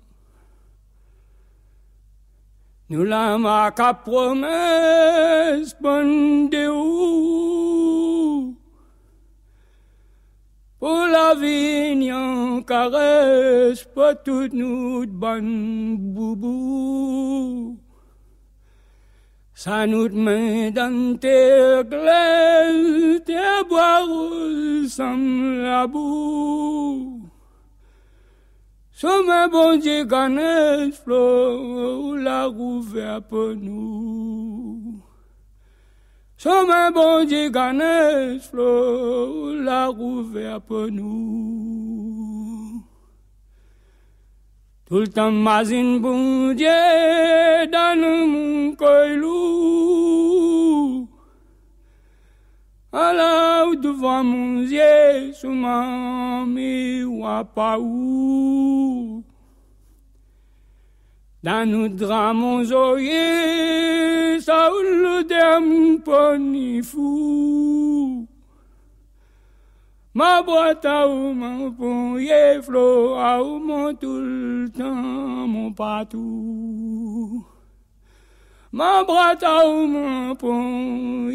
Nulam 2.88 3.44
akapromes. 3.44 4.56
Pour 10.82 11.06
la 11.06 11.36
vigne 11.36 12.12
en 12.12 12.60
caresse, 12.62 13.84
pas 13.94 14.16
tout 14.16 14.48
nous 14.52 15.06
bonne 15.06 15.96
boubou. 15.96 17.78
Ça 19.54 19.86
nous 19.86 20.08
met 20.08 20.72
dans 20.72 21.16
tes 21.20 21.82
glaces, 21.88 23.22
tes 23.24 23.62
boires 23.68 24.08
sans 24.88 25.16
la 25.62 25.86
boue. 25.86 27.30
Somme 28.90 29.50
bon 29.52 29.76
Dieu 29.76 30.04
ganesh 30.04 30.94
flot, 30.94 32.16
la 32.16 32.46
rouvert 32.46 33.22
pour 33.22 33.54
nous. 33.54 34.51
Choumen 36.42 36.90
bondye 36.92 37.50
ganes 37.52 38.40
flou, 38.50 39.62
la 39.62 39.86
rouve 39.86 40.42
apon 40.50 40.90
nou. 40.90 42.82
Toutan 44.88 45.38
mazin 45.44 46.00
bondye, 46.02 46.74
dan 47.70 48.02
moun 48.02 48.74
koy 48.74 49.14
lou. 49.22 51.06
Ala 52.90 53.30
ou 53.68 53.78
devan 53.78 54.26
moun 54.26 54.66
zye, 54.66 55.30
souman 55.38 56.50
mi 56.50 57.04
wapa 57.22 57.76
ou. 57.78 59.22
Nos 61.44 61.88
draps, 61.88 62.34
mon 62.36 62.62
oeil, 62.70 64.40
ça 64.40 64.70
ou 64.72 64.80
le 64.80 65.24
dem 65.24 66.82
fou. 66.84 68.28
Ma 70.14 70.42
boîte 70.42 70.84
à 70.84 71.08
mon 71.08 71.70
bon 71.70 72.18
flot 72.62 73.14
à 73.14 73.38
mon 73.38 73.94
tout 73.94 74.20
le 74.20 74.68
temps, 74.68 74.94
mon 75.54 75.72
patou. 75.72 77.44
Ma 78.72 79.02
boîte 79.04 79.42
à 79.42 79.66
mon 79.66 80.34
bon 80.34 81.30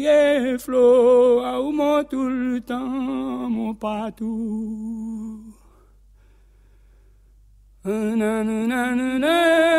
flot 0.58 1.40
à 1.40 1.60
mon 1.60 2.04
tout 2.04 2.28
le 2.28 2.60
temps, 2.60 2.78
mon 2.78 3.74
patou. 3.74 5.42
Na 7.84 8.42
na 8.44 8.66
na 8.66 8.94
na 8.94 9.18
na 9.18 9.77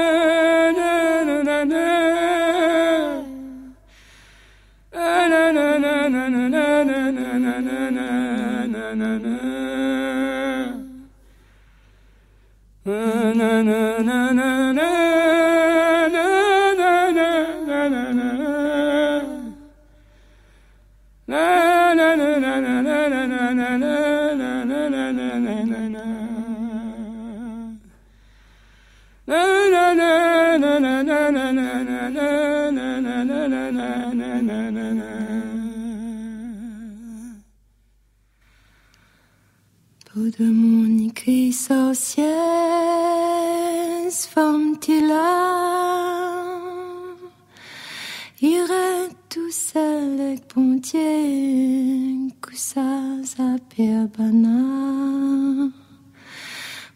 Pana 54.20 55.72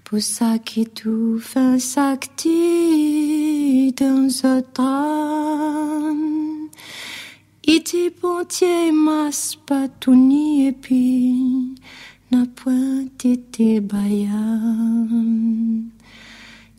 Poussa 0.04 0.60
qui 0.60 0.84
tout 0.84 1.40
fin 1.40 1.80
s'acti 1.80 2.52
dans 3.94 4.30
ce 4.30 4.60
tram 4.74 6.20
Iti 7.66 8.10
pontier 8.10 8.92
mas 8.92 9.56
patouni 9.66 10.68
et 10.68 10.74
puis 10.74 11.76
n'a 12.30 12.46
point 12.58 13.06
été 13.24 13.80
bayam 13.80 15.10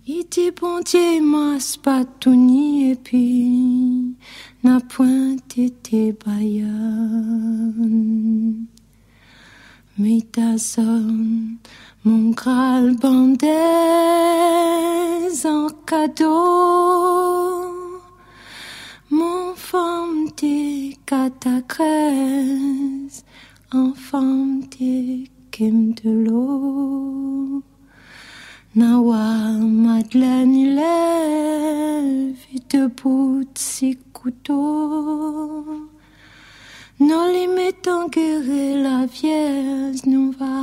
Iti 0.07 0.53
pontier 0.53 1.23
mas 1.23 1.79
patouni 1.79 2.91
et 2.91 2.97
puis 2.97 4.15
n'a 4.63 4.79
point 4.81 5.37
été 5.57 6.13
bayam 6.13 7.65
bayan. 9.99 10.05
Mitazon, 10.05 11.59
mon 12.05 12.31
graal 12.33 12.97
bandaise 12.97 13.47
en 15.47 15.69
cadeau. 15.87 16.33
Mon 19.11 19.55
femme 19.55 20.29
des 20.37 20.97
catacrèses, 21.07 21.95
enfant 23.73 24.61
des 24.79 25.31
kim 25.51 25.95
de 25.95 26.11
l'eau. 26.11 27.63
Nawa 28.77 29.53
Madeleine 29.61 30.75
lève 30.75 32.35
debout 32.69 33.45
si 33.55 33.97
couteaux. 34.13 35.44
Guérir 38.15 38.77
la 38.81 39.07
vierge, 39.07 40.07
nous 40.07 40.31
va. 40.31 40.63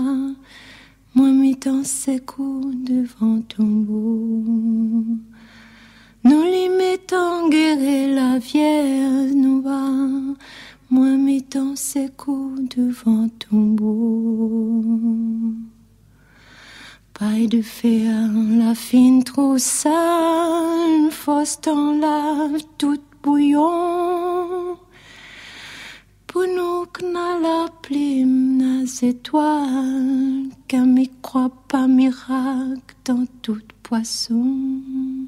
Moi 1.16 1.32
ses 1.84 2.22
coups 2.22 2.74
devant 2.78 3.42
ton. 3.42 3.64
Nous 6.24 6.44
les 6.44 6.70
mettons 6.70 7.50
guérir 7.50 8.16
la 8.16 8.40
vierge, 8.40 9.34
nous 9.34 9.62
va. 9.62 9.86
moi 10.90 11.10
ses 11.76 12.08
coups 12.12 12.62
devant 12.78 13.28
ton 13.28 13.58
beau. 13.58 14.86
Paille 17.14 17.50
de 17.50 17.62
fer, 17.62 18.30
la 18.60 18.76
fine 18.76 19.26
trop 19.26 19.58
sale, 19.58 21.12
fausse 21.12 21.60
dans 21.60 22.00
lave 22.00 22.62
toute 22.78 23.04
bouillon. 23.22 24.78
Pour 26.32 26.48
nous 26.48 26.86
n'a 27.12 27.38
la 27.42 27.66
plume, 27.82 28.56
nas 28.56 28.86
étoiles, 29.02 30.48
m'y 30.74 31.12
croit 31.22 31.52
pas 31.68 31.88
miracle 31.88 32.96
dans 33.04 33.26
toute 33.42 33.74
poisson. 33.84 35.28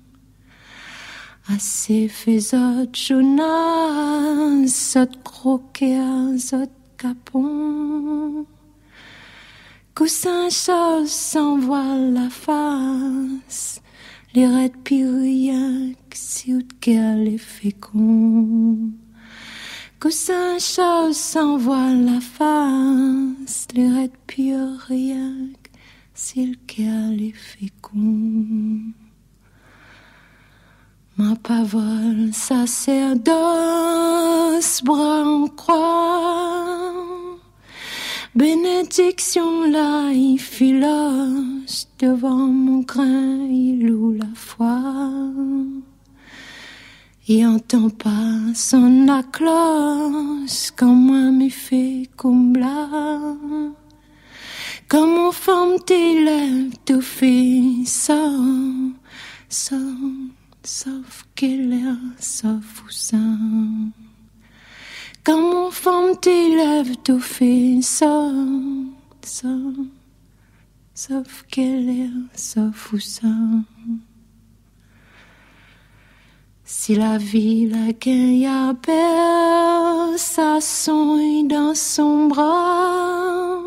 Assez 1.49 2.07
faisot 2.07 2.87
jonas, 2.93 4.65
zot 4.65 5.21
croquet, 5.25 6.37
zot 6.37 6.71
capon. 6.97 8.45
Coussin 9.95 10.49
chose 10.49 11.11
s'envoie 11.11 11.97
la 11.97 12.29
face, 12.29 13.81
les 14.33 14.47
raids 14.47 14.71
pyriaques, 14.85 16.13
si 16.13 16.53
ou 16.53 16.61
les 16.85 17.37
féconds. 17.37 19.02
Coussin 20.03 20.59
chose 20.59 21.15
s'envoie 21.15 21.93
la 21.93 22.19
face, 22.19 23.67
les 23.73 23.87
raids 23.87 24.11
pyriaques, 24.27 25.71
si 26.13 26.45
le 26.45 26.57
les 27.15 27.31
féconds. 27.31 28.81
Ma 31.15 31.37
pavole 31.37 32.33
sacerdoce, 32.33 33.23
bras 34.83 35.23
en 35.23 35.47
croix. 35.47 36.91
Bénédiction 38.35 39.63
là, 39.71 40.11
il 40.11 40.37
filoche 40.37 41.85
devant 41.99 42.47
mon 42.47 42.81
grain, 42.81 43.47
il 43.49 43.87
loue 43.87 44.11
la 44.11 44.27
foi. 44.35 44.81
Et 47.29 47.45
entend 47.45 47.89
pas 47.89 48.53
son 48.53 49.07
aclos, 49.07 50.45
quand 50.75 50.93
moi 50.93 51.31
m'y 51.31 51.49
fait 51.49 52.09
comme 52.17 52.51
blanc. 52.51 53.37
Comme 54.89 55.11
on 55.11 55.31
forme 55.31 55.79
tes 55.79 56.21
lèvres, 56.21 56.75
tout 56.83 56.99
fait 56.99 57.61
sans, 57.85 58.91
sans, 59.47 59.95
sauf 60.63 61.25
qu'elle 61.33 61.71
est, 61.71 62.21
sauf 62.21 62.83
ou 62.85 62.89
sans. 62.89 63.37
Comme 65.23 65.45
on 65.45 65.71
forme 65.71 66.17
tes 66.19 66.49
lèvres, 66.49 67.01
tout 67.05 67.21
fait 67.21 67.79
sans, 67.81 68.83
sans, 69.23 69.73
sauf 70.93 71.45
qu'elle 71.49 71.89
est, 71.89 72.09
sauf 72.35 72.91
ou 72.91 72.99
sans. 72.99 73.63
Si 76.75 76.95
la 76.95 77.19
ville 77.19 77.95
qu'il 77.99 78.45
appelle 78.47 80.17
s'assoit 80.17 81.43
dans 81.47 81.75
son 81.75 82.27
bras, 82.27 83.61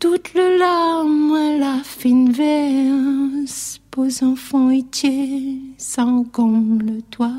toute 0.00 0.34
le 0.34 0.58
larme 0.58 1.60
la 1.60 1.78
fin 1.84 2.30
verse, 2.30 3.80
pose 3.92 4.24
enfants 4.24 4.70
itier, 4.70 5.60
s'engomble 5.78 7.00
toi. 7.12 7.32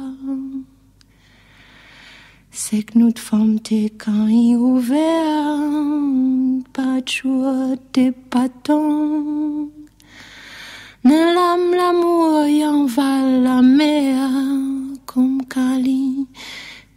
C'est 2.50 2.84
que 2.84 2.98
nous 2.98 3.12
te 3.12 3.20
t'es 3.62 3.92
quand 3.96 4.28
y 4.30 4.56
ouvert, 4.56 5.60
pas 6.72 7.02
de 7.02 7.08
joie, 7.08 7.76
t'es 7.92 8.14
pas. 8.14 8.48
L'âme 11.12 11.74
l'amour 11.76 12.48
y 12.48 12.66
en 12.66 12.86
va 12.86 13.22
la 13.22 13.62
mer, 13.62 14.30
comme 15.06 15.46
Kali, 15.46 16.28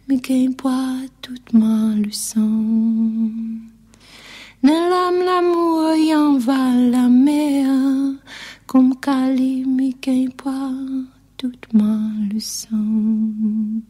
mais 0.07 0.17
gagne 0.17 0.53
pas 0.53 0.95
toute 1.21 1.53
ma 1.53 1.93
leçon. 1.95 3.31
Ne 4.63 4.89
l'âme 4.91 5.23
l'amour 5.25 5.93
y 5.95 6.15
en 6.15 6.37
va 6.37 6.73
la 6.73 7.09
mer, 7.09 7.67
comme 8.65 8.95
Kali 8.95 9.65
me 9.65 9.91
gagne 10.01 10.31
pas 10.31 10.71
toute 11.35 11.73
ma 11.73 11.97
leçon. 12.33 13.81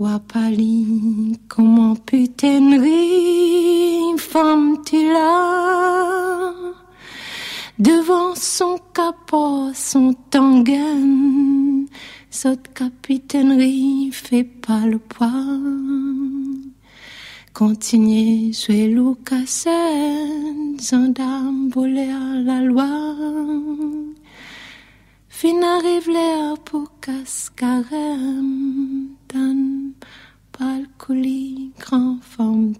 Wapali, 0.00 1.38
comment 1.46 1.94
putain 1.94 2.80
femme 4.16 4.78
tu 4.86 5.12
là 5.12 6.50
Devant 7.80 8.34
son 8.34 8.76
capot, 8.92 9.72
son 9.72 10.12
tangan, 10.28 11.86
cette 12.28 12.74
capitainerie 12.74 14.10
fait 14.12 14.44
pas 14.44 14.84
le 14.84 14.98
poids. 14.98 15.58
Continuez, 17.54 18.52
jouer 18.52 18.86
Lucassin, 18.86 20.76
gendarme 20.78 21.70
volé 21.70 22.10
à 22.10 22.34
la 22.42 22.60
loi. 22.60 23.16
Fin 25.30 25.62
arrive 25.62 26.10
l'air 26.10 26.58
pour 26.58 26.92
cascarem, 27.00 27.86
dan 29.32 29.94
palcoli, 30.52 31.72
grand 31.78 32.18
forme 32.20 32.74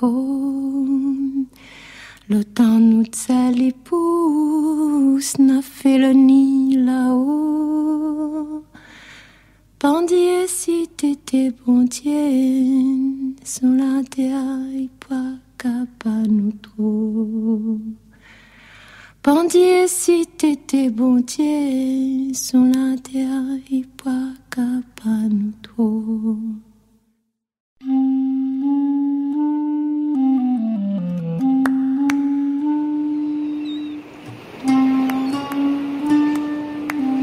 Le 0.00 0.04
temps 0.04 0.14
nous 0.14 0.18
Stockholm. 0.68 1.46
L'automne 2.28 3.00
ut 3.02 3.14
sälj 3.16 3.72
pusna 3.84 5.62
fyller 5.62 6.14
nila 6.14 7.14
år. 7.14 8.62
Bandier 9.80 10.46
si 10.46 10.86
t'étais 10.96 11.50
bon 11.50 11.82
bontienne, 11.82 13.34
sont 13.44 13.74
la 13.74 14.02
terre 14.04 14.88
pas 15.08 15.34
capable 15.56 16.52
trop. 16.62 17.78
Bandier 19.24 19.88
si 19.88 20.26
t'étais 20.26 20.90
bon 20.90 21.14
bontienne, 21.14 22.34
sont 22.34 22.66
la 22.66 22.96
terre 22.98 23.58
pas 24.02 24.34
capable 24.50 25.52
trop. 25.62 26.36